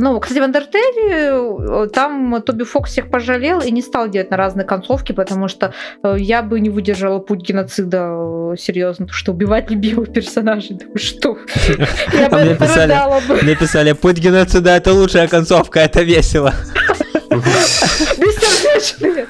Ну, 0.00 0.20
кстати, 0.20 0.38
в 0.38 0.42
Undertale 0.44 1.84
э, 1.86 1.88
там 1.88 2.40
Тоби 2.42 2.62
Фокс 2.62 2.92
всех 2.92 3.10
пожалел 3.10 3.60
и 3.60 3.70
не 3.72 3.82
стал 3.82 4.08
делать 4.08 4.30
на 4.30 4.36
разные 4.36 4.64
концовки, 4.64 5.10
потому 5.12 5.48
что 5.48 5.74
э, 6.04 6.14
я 6.18 6.42
бы 6.42 6.60
не 6.60 6.70
выдержала 6.70 7.18
путь 7.18 7.40
геноцида 7.40 8.52
э, 8.52 8.56
серьезно, 8.58 9.06
потому 9.06 9.18
что 9.18 9.32
убивать 9.32 9.70
любимых 9.70 10.12
персонажей, 10.12 10.78
вы 10.94 10.98
что? 11.00 11.36
Я 12.12 12.28
бы 12.30 12.36
А 12.40 12.44
мне 12.44 12.54
писали- 12.54 12.92
рыдала 12.92 13.20
бы. 13.26 13.38
Мне 13.42 13.56
писали, 13.56 13.92
путь 13.92 14.18
геноцида 14.18 14.70
это 14.70 14.92
лучшая 14.92 15.26
концовка, 15.26 15.80
это 15.80 16.02
весело. 16.02 16.54
Бессердечные. 18.18 19.26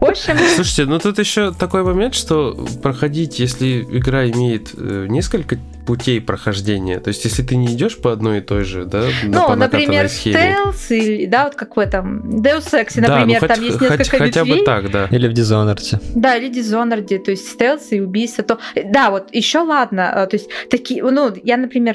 В 0.00 0.04
общем, 0.04 0.36
Слушайте, 0.54 0.84
ну 0.86 0.98
тут 0.98 1.18
еще 1.18 1.52
такой 1.52 1.82
момент, 1.82 2.14
что 2.14 2.66
проходить, 2.82 3.38
если 3.38 3.82
игра 3.82 4.28
имеет 4.30 4.74
несколько 4.74 5.56
путей 5.86 6.20
прохождения, 6.20 6.98
то 7.00 7.08
есть 7.08 7.24
если 7.24 7.42
ты 7.42 7.56
не 7.56 7.66
идешь 7.74 7.98
по 8.00 8.12
одной 8.12 8.38
и 8.38 8.40
той 8.40 8.64
же, 8.64 8.84
да, 8.84 9.04
ну, 9.24 9.46
по 9.46 9.54
например, 9.56 10.08
схеме. 10.08 10.56
стелс, 10.56 10.90
или, 10.90 11.26
да, 11.26 11.44
вот 11.44 11.54
как 11.56 11.76
в 11.76 11.80
этом 11.80 12.20
Deus 12.40 12.72
Ex, 12.72 13.00
Да, 13.00 13.08
ну 13.08 13.08
например, 13.16 13.40
хоть- 13.40 13.48
там 13.48 13.62
есть 13.62 13.78
хоть- 13.78 13.90
несколько 13.98 14.18
хотя 14.18 14.44
бы 14.44 14.56
так, 14.64 14.90
да. 14.90 15.08
Или 15.10 15.28
в 15.28 15.32
Dishonored. 15.32 16.00
Да, 16.14 16.36
или 16.36 16.50
Dishonored, 16.50 17.18
то 17.18 17.30
есть 17.30 17.48
стелс 17.48 17.92
и 17.92 18.00
убийство. 18.00 18.42
То... 18.44 18.58
Да, 18.84 19.10
вот 19.10 19.28
еще 19.34 19.58
ладно, 19.58 20.12
э, 20.16 20.26
то 20.26 20.36
есть 20.36 20.48
такие, 20.70 21.02
ну, 21.02 21.32
я, 21.44 21.56
например, 21.56 21.94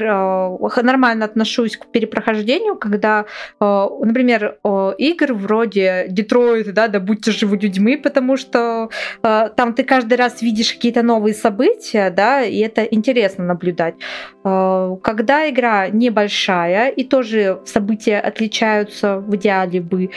х- 0.70 0.82
нормально 0.84 1.26
отношусь 1.26 1.78
к 1.78 1.88
перепрохождению, 1.88 2.76
когда, 2.76 3.26
э, 3.60 3.88
например, 4.04 4.58
игр 4.98 5.34
вроде 5.34 6.06
Детройт, 6.10 6.74
да, 6.74 6.88
да 6.88 7.00
будьте 7.00 7.32
живы 7.32 7.58
людьми, 7.58 7.98
потому 7.98 8.38
что 8.38 8.90
там 9.22 9.74
ты 9.74 9.84
каждый 9.84 10.16
раз 10.16 10.42
видишь 10.42 10.74
какие-то 10.74 11.02
новые 11.02 11.34
события, 11.34 12.10
да, 12.10 12.44
и 12.44 12.60
это 12.60 12.84
интересно 12.84 13.46
наблюдать. 13.46 13.79
Э, 14.44 14.96
Когда 15.02 15.50
игра 15.50 15.90
небольшая 15.90 16.90
и 16.90 17.04
тоже 17.04 17.60
события 17.66 18.20
отличаются 18.20 19.18
в 19.18 19.36
идеале 19.36 19.82
бы, 19.82 20.10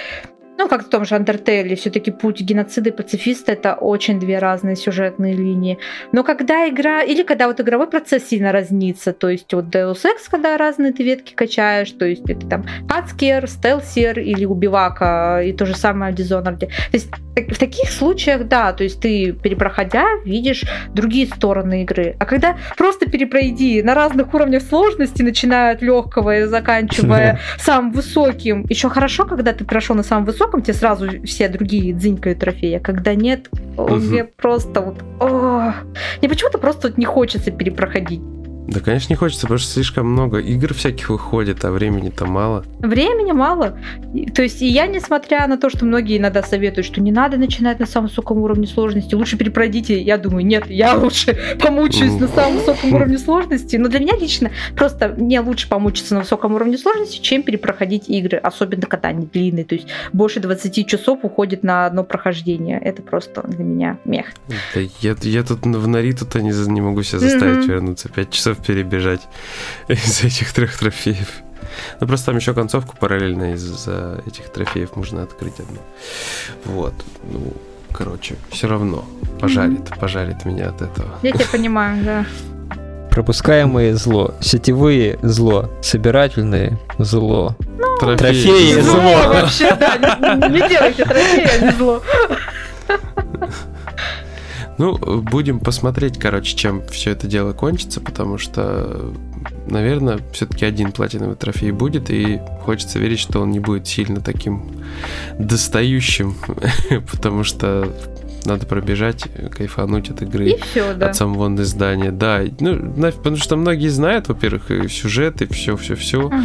ну, 0.59 0.69
как 0.69 0.87
в 0.87 0.89
том 0.89 1.05
же 1.05 1.15
Undertale, 1.15 1.75
все-таки 1.77 2.11
путь 2.11 2.41
геноцида 2.41 2.91
и 2.91 2.93
пацифиста 2.93 3.53
это 3.53 3.75
очень 3.75 4.21
две 4.21 4.39
разные 4.39 4.77
сюжетные 4.77 5.35
линии. 5.35 5.79
Но 6.13 6.23
когда 6.25 6.69
игра, 6.69 7.03
или 7.03 7.23
когда 7.23 7.49
вот 7.49 7.61
игровой 7.61 7.89
процесс 7.89 8.29
сильно 8.29 8.53
разнится, 8.53 9.13
то 9.13 9.29
есть 9.29 9.53
вот 9.55 9.67
Deus 9.67 10.05
Ex, 10.05 10.29
когда 10.31 10.57
разные 10.57 10.93
ты 10.93 11.03
ветки 11.03 11.33
качаешь, 11.35 11.91
то 11.93 12.05
есть 12.05 12.29
это 12.29 12.47
там 12.47 12.65
Хацкер, 12.89 13.49
Стелсер 13.49 14.19
или 14.19 14.45
Убивака, 14.45 15.41
и 15.43 15.53
то 15.53 15.67
же 15.67 15.75
самое 15.75 16.13
в 16.13 16.17
Dishonored. 16.17 16.59
То 16.59 16.69
есть 16.93 17.09
в 17.35 17.59
таких 17.59 17.91
случаях, 17.91 18.47
да, 18.47 18.73
то 18.73 18.85
есть 18.85 19.01
ты, 19.01 19.33
перепроходя, 19.33 20.05
видишь 20.25 20.65
другие 20.95 21.27
стороны 21.27 21.83
игры. 21.83 22.15
А 22.19 22.27
когда 22.27 22.59
просто 22.77 23.11
перепройди 23.11 23.83
на 23.83 23.95
разных 23.95 24.35
уровнях 24.35 24.63
сложности, 24.63 25.23
начиная 25.23 25.73
от 25.73 25.83
легкого 25.83 26.39
и 26.39 26.45
заканчивая 26.45 27.41
самым 27.59 27.93
высоким. 27.93 28.67
Еще 28.69 28.89
хорошо, 28.91 29.25
когда 29.25 29.53
ты 29.53 29.65
прошел 29.65 29.97
на 29.97 30.03
самом 30.03 30.27
высоком, 30.27 30.42
тебе 30.63 30.75
сразу 30.75 31.09
все 31.25 31.49
другие 31.49 31.95
дзынькают 31.95 32.39
трофеи. 32.41 32.75
А 32.75 32.81
когда 32.81 33.15
нет, 33.15 33.49
Мгм. 33.77 33.99
мне 34.09 34.25
просто 34.25 34.81
вот... 34.81 34.97
о, 35.21 35.73
Мне 36.21 36.29
почему-то 36.29 36.59
просто 36.59 36.89
вот 36.89 36.99
не 36.99 37.05
хочется 37.05 37.51
перепроходить. 37.51 38.21
Да, 38.69 38.81
конечно, 38.81 39.13
не 39.13 39.17
хочется, 39.17 39.43
потому 39.43 39.59
что 39.59 39.71
слишком 39.73 40.07
много 40.07 40.39
игр 40.39 40.73
всяких 40.73 41.11
выходит, 41.11 41.65
а 41.65 41.73
времени-то 41.73 42.27
мало. 42.27 42.65
Времени 42.79 43.33
мало. 43.33 43.79
То 44.35 44.43
есть 44.43 44.63
и 44.63 44.69
я, 44.69 44.87
несмотря 44.87 45.47
на 45.47 45.59
то, 45.59 45.69
что 45.69 45.85
многие 45.85 46.19
иногда 46.19 46.43
советуют, 46.43 46.87
что 46.87 47.01
не 47.01 47.13
надо 47.13 47.37
начинать 47.37 47.81
на 47.81 47.87
самом 47.87 48.09
высоком 48.09 48.39
уровне 48.39 48.67
сложности, 48.67 49.15
лучше 49.15 49.37
перепройдите, 49.37 50.01
я 50.01 50.17
думаю, 50.17 50.47
нет, 50.47 50.71
я 50.71 50.95
лучше 50.95 51.39
помучаюсь 51.61 52.19
на 52.21 52.29
самом 52.29 52.59
высоком 52.59 52.95
уровне 52.95 53.19
сложности. 53.19 53.77
Но 53.77 53.89
для 53.89 54.01
меня 54.01 54.17
лично 54.17 54.51
просто 54.77 55.09
мне 55.09 55.41
лучше 55.41 55.69
помучиться 55.69 56.15
на 56.15 56.21
высоком 56.21 56.55
уровне 56.55 56.79
сложности, 56.79 57.21
чем 57.21 57.43
перепроходить 57.43 58.09
игры, 58.09 58.39
особенно 58.39 58.87
когда 58.87 59.09
они 59.09 59.27
длинные. 59.27 59.65
То 59.65 59.75
есть 59.75 59.89
больше 60.13 60.41
20 60.41 60.87
часов 60.87 61.21
уходит 61.23 61.63
на 61.63 61.87
одно 61.87 62.05
прохождение. 62.05 62.79
Это 62.79 63.03
просто 63.03 63.43
для 63.47 63.65
меня 63.65 63.99
мех. 64.05 64.27
Да 64.75 64.81
я, 65.01 65.17
я 65.21 65.43
тут 65.43 65.67
в 65.67 65.89
Нариту-то 65.89 66.41
не, 66.41 66.53
не 66.73 66.81
могу 66.81 67.03
себя 67.03 67.19
заставить 67.19 67.65
Мгм. 67.65 67.69
вернуться. 67.73 68.09
Пять 68.09 68.31
часов 68.31 68.59
перебежать 68.63 69.23
из 69.89 70.25
этих 70.25 70.53
трех 70.53 70.77
трофеев. 70.77 71.29
Ну, 72.01 72.07
просто 72.07 72.27
там 72.27 72.37
еще 72.37 72.55
концовку 72.55 72.97
параллельно 72.97 73.55
из-за 73.55 74.23
этих 74.27 74.51
трофеев 74.51 74.97
можно 74.97 75.23
открыть 75.23 75.59
одну. 75.61 75.79
Вот. 76.65 76.95
Ну, 77.25 77.53
короче, 77.93 78.37
все 78.51 78.69
равно 78.69 79.05
пожарит, 79.41 79.89
пожарит 79.99 80.45
меня 80.45 80.69
от 80.69 80.83
этого. 80.83 81.19
Я 81.23 81.33
тебя 81.33 81.47
понимаю, 81.51 82.05
да. 82.05 82.27
Пропускаемые 83.11 83.95
зло, 83.95 84.35
сетевые 84.41 85.19
зло, 85.23 85.71
собирательные 85.83 86.79
зло. 86.99 87.55
Трофеи 88.01 88.81
зло. 88.81 88.95
зло. 88.95 89.33
вообще, 89.35 89.77
да. 89.77 89.97
Не, 89.99 90.61
не 90.61 90.69
делайте 90.69 91.05
трофеи, 91.05 91.47
а 91.47 91.65
не 91.65 91.71
зло. 91.73 92.03
Ну, 94.79 94.97
будем 94.97 95.61
посмотреть, 95.61 96.19
короче, 96.19 96.57
чем 96.57 96.87
все 96.89 97.11
это 97.11 97.27
дело 97.27 97.53
кончится, 97.53 98.01
потому 98.01 98.39
что, 98.39 99.13
наверное, 99.67 100.21
все-таки 100.33 100.65
один 100.65 100.93
платиновый 100.93 101.37
трофей 101.37 101.71
будет, 101.73 102.11
и 102.11 102.41
хочется 102.63 102.99
верить, 102.99 103.19
что 103.19 103.41
он 103.41 103.51
не 103.51 103.61
будет 103.61 103.87
сильно 103.87 104.21
таким 104.21 104.71
достающим, 105.39 106.37
потому 107.13 107.45
что 107.45 107.93
надо 108.45 108.67
пробежать, 108.67 109.25
кайфануть 109.51 110.11
от 110.11 110.23
игры. 110.23 110.51
И 110.51 110.61
все, 110.61 110.95
да. 110.95 111.07
От 111.07 111.17
самого 111.17 111.55
издания, 111.63 112.11
да. 112.11 112.43
Ну, 112.61 113.13
потому 113.13 113.37
что 113.37 113.57
многие 113.57 113.89
знают, 113.89 114.29
во-первых, 114.29 114.91
сюжет, 114.91 115.43
и 115.43 115.47
все, 115.53 115.77
все, 115.77 115.95
все. 115.95 116.27
Ага. 116.27 116.39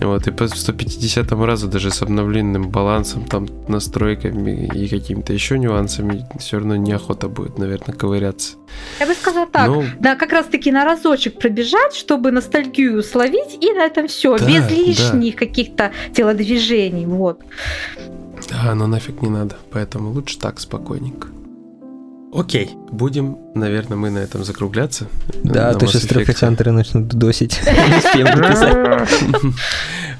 Вот, 0.00 0.26
и 0.26 0.32
по 0.32 0.48
150 0.48 1.32
разу 1.32 1.68
даже 1.68 1.90
с 1.90 2.02
обновленным 2.02 2.68
балансом, 2.68 3.24
там, 3.24 3.46
настройками 3.68 4.66
и 4.74 4.88
какими-то 4.88 5.32
еще 5.32 5.58
нюансами, 5.58 6.26
все 6.38 6.58
равно 6.58 6.76
неохота 6.76 7.28
будет, 7.28 7.58
наверное, 7.58 7.94
ковыряться. 7.94 8.56
Я 8.98 9.06
бы 9.06 9.14
сказала 9.14 9.46
так. 9.46 9.68
Ну, 9.68 9.84
Да, 10.00 10.16
как 10.16 10.32
раз 10.32 10.46
таки 10.46 10.72
на 10.72 10.84
разочек 10.84 11.38
пробежать, 11.38 11.94
чтобы 11.94 12.32
ностальгию 12.32 13.02
словить, 13.02 13.56
и 13.60 13.72
на 13.72 13.84
этом 13.86 14.08
все. 14.08 14.36
Да, 14.36 14.44
без 14.46 14.62
да. 14.62 14.70
лишних 14.70 15.36
каких-то 15.36 15.92
телодвижений. 16.12 17.06
Вот. 17.06 17.40
Да, 18.48 18.70
оно 18.72 18.86
нафиг 18.86 19.22
не 19.22 19.28
надо, 19.30 19.56
поэтому 19.70 20.10
лучше 20.10 20.38
так, 20.38 20.60
спокойненько. 20.60 21.28
Окей, 22.32 22.70
будем, 22.90 23.38
наверное, 23.54 23.96
мы 23.96 24.10
на 24.10 24.18
этом 24.18 24.42
закругляться. 24.42 25.06
Да, 25.44 25.66
На 25.66 25.68
а 25.70 25.74
то 25.74 25.86
сейчас 25.86 26.02
трофикантеры 26.02 26.72
начнут 26.72 27.06
досить. 27.06 27.60
Не 27.64 27.98
успеем 27.98 28.26
дописать. 28.36 29.54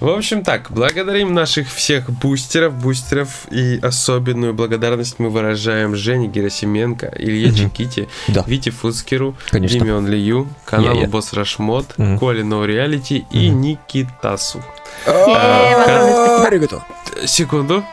В 0.00 0.08
общем 0.08 0.44
так, 0.44 0.70
благодарим 0.70 1.34
наших 1.34 1.68
всех 1.68 2.10
бустеров, 2.10 2.74
бустеров 2.74 3.46
и 3.50 3.80
особенную 3.82 4.54
благодарность 4.54 5.18
мы 5.18 5.28
выражаем 5.28 5.96
Жене 5.96 6.28
Герасименко, 6.28 7.12
Илье. 7.18 7.52
Чиките, 7.52 8.06
Да, 8.28 8.44
Вите 8.46 8.70
Фуцкеру, 8.70 9.36
конечно. 9.50 9.80
Димеон 9.80 10.06
Лию, 10.06 10.46
каналу. 10.66 11.06
Босс 11.06 11.32
Рашмод, 11.32 11.94
Мгм. 11.96 12.18
Коле 12.20 12.42
No 12.42 12.64
Reality 12.64 13.24
и. 13.32 13.48
Никитасу. 13.48 14.62
Э, 15.06 15.10
огромное 15.10 16.38
спасибо. 16.38 16.84
Секунду. 17.26 17.84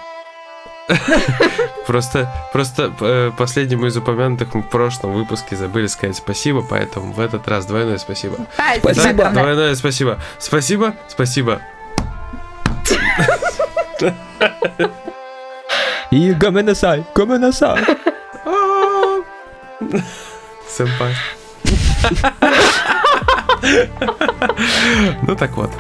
Просто, 1.87 2.31
просто 2.53 2.93
э, 3.01 3.31
последнему 3.37 3.87
из 3.87 3.97
упомянутых 3.97 4.53
мы 4.53 4.61
в 4.61 4.69
прошлом 4.69 5.13
выпуске 5.13 5.55
забыли 5.55 5.87
сказать 5.87 6.15
спасибо, 6.15 6.61
поэтому 6.61 7.11
в 7.11 7.19
этот 7.19 7.47
раз 7.47 7.65
двойное 7.65 7.97
спасибо. 7.97 8.37
Спасибо. 8.77 9.29
Двойное 9.31 9.75
спасибо. 9.75 10.19
Спасибо, 10.37 10.95
спасибо. 11.09 11.61
И 16.11 16.33
гоменасай, 16.33 17.03
гоменасай. 17.15 17.79
Сэмпай. 20.69 21.15
Ну 25.21 25.35
так 25.35 25.51
вот. 25.55 25.71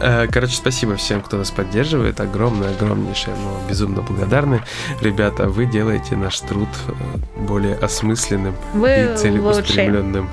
Э, 0.00 0.26
Короче, 0.30 0.56
спасибо 0.56 0.96
всем, 0.96 1.22
кто 1.22 1.36
нас 1.36 1.50
поддерживает. 1.50 2.20
Огромное, 2.20 2.70
огромнейшее, 2.70 3.34
мы 3.36 3.68
безумно 3.68 4.02
благодарны. 4.02 4.62
Ребята, 5.00 5.48
вы 5.48 5.66
делаете 5.66 6.16
наш 6.16 6.40
труд 6.40 6.68
э, 6.88 6.92
более 7.40 7.76
осмысленным 7.76 8.54
Вы 8.74 9.12
и 9.14 9.16
целеустремленным. 9.16 10.28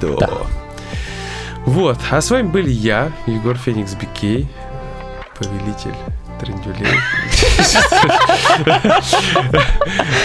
Да. 0.00 0.16
Да. 0.18 0.30
Вот. 1.66 1.98
А 2.10 2.20
с 2.20 2.30
вами 2.30 2.48
были 2.48 2.70
я, 2.70 3.12
Егор 3.26 3.56
Феникс 3.56 3.94
Бикей, 3.94 4.48
повелитель 5.38 5.94
трендюлей. 6.40 6.86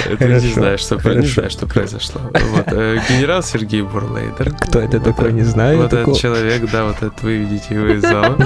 Это 0.10 0.28
не 0.28 0.40
знаю, 0.40 0.78
что 0.78 0.96
не 1.14 1.26
знаю, 1.28 1.50
что 1.50 1.68
произошло. 1.68 2.22
Э, 2.68 2.98
Генерал 3.10 3.44
Сергей 3.44 3.82
Бурлейдер. 3.82 4.54
Кто 4.56 4.80
это 4.80 5.00
такой, 5.00 5.26
этот- 5.26 5.34
не 5.34 5.44
знаю. 5.44 5.78
Вот 5.82 5.94
этот 5.94 6.18
человек, 6.18 6.70
да, 6.72 6.86
вот 6.86 6.98
это 7.02 7.14
вы 7.22 7.38
видите 7.38 7.76
его 7.76 7.88
из 7.88 8.02
зала. 8.02 8.38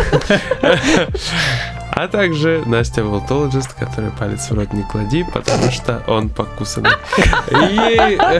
А 1.91 2.07
также 2.07 2.63
Настя 2.65 3.03
Волтологист, 3.03 3.73
который 3.73 4.11
палец 4.11 4.49
в 4.49 4.53
рот 4.53 4.71
не 4.73 4.83
клади, 4.83 5.25
потому 5.33 5.69
что 5.71 6.01
он 6.07 6.29
покусанный. 6.29 6.91
И, 7.49 8.17
э, 8.21 8.39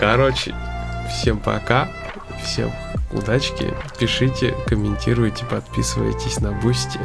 короче, 0.00 0.54
всем 1.10 1.38
пока, 1.38 1.88
всем 2.44 2.72
удачки, 3.12 3.72
пишите, 3.98 4.54
комментируйте, 4.66 5.44
подписывайтесь 5.44 6.40
на 6.40 6.50
Boosty. 6.52 6.98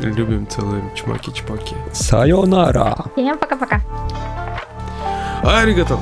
Любим, 0.00 0.46
целуем, 0.46 0.90
чмоки-чмоки. 0.94 1.74
Сайонара. 1.92 2.96
Всем 3.14 3.38
пока-пока. 3.38 3.80
Аригато! 5.42 5.98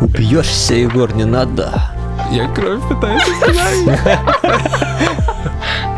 Убьешься, 0.00 0.74
Егор, 0.74 1.14
не 1.14 1.24
надо. 1.24 1.82
Я 2.30 2.48
кровь 2.52 2.82
пытаюсь 2.88 3.22
остановить. 3.22 4.00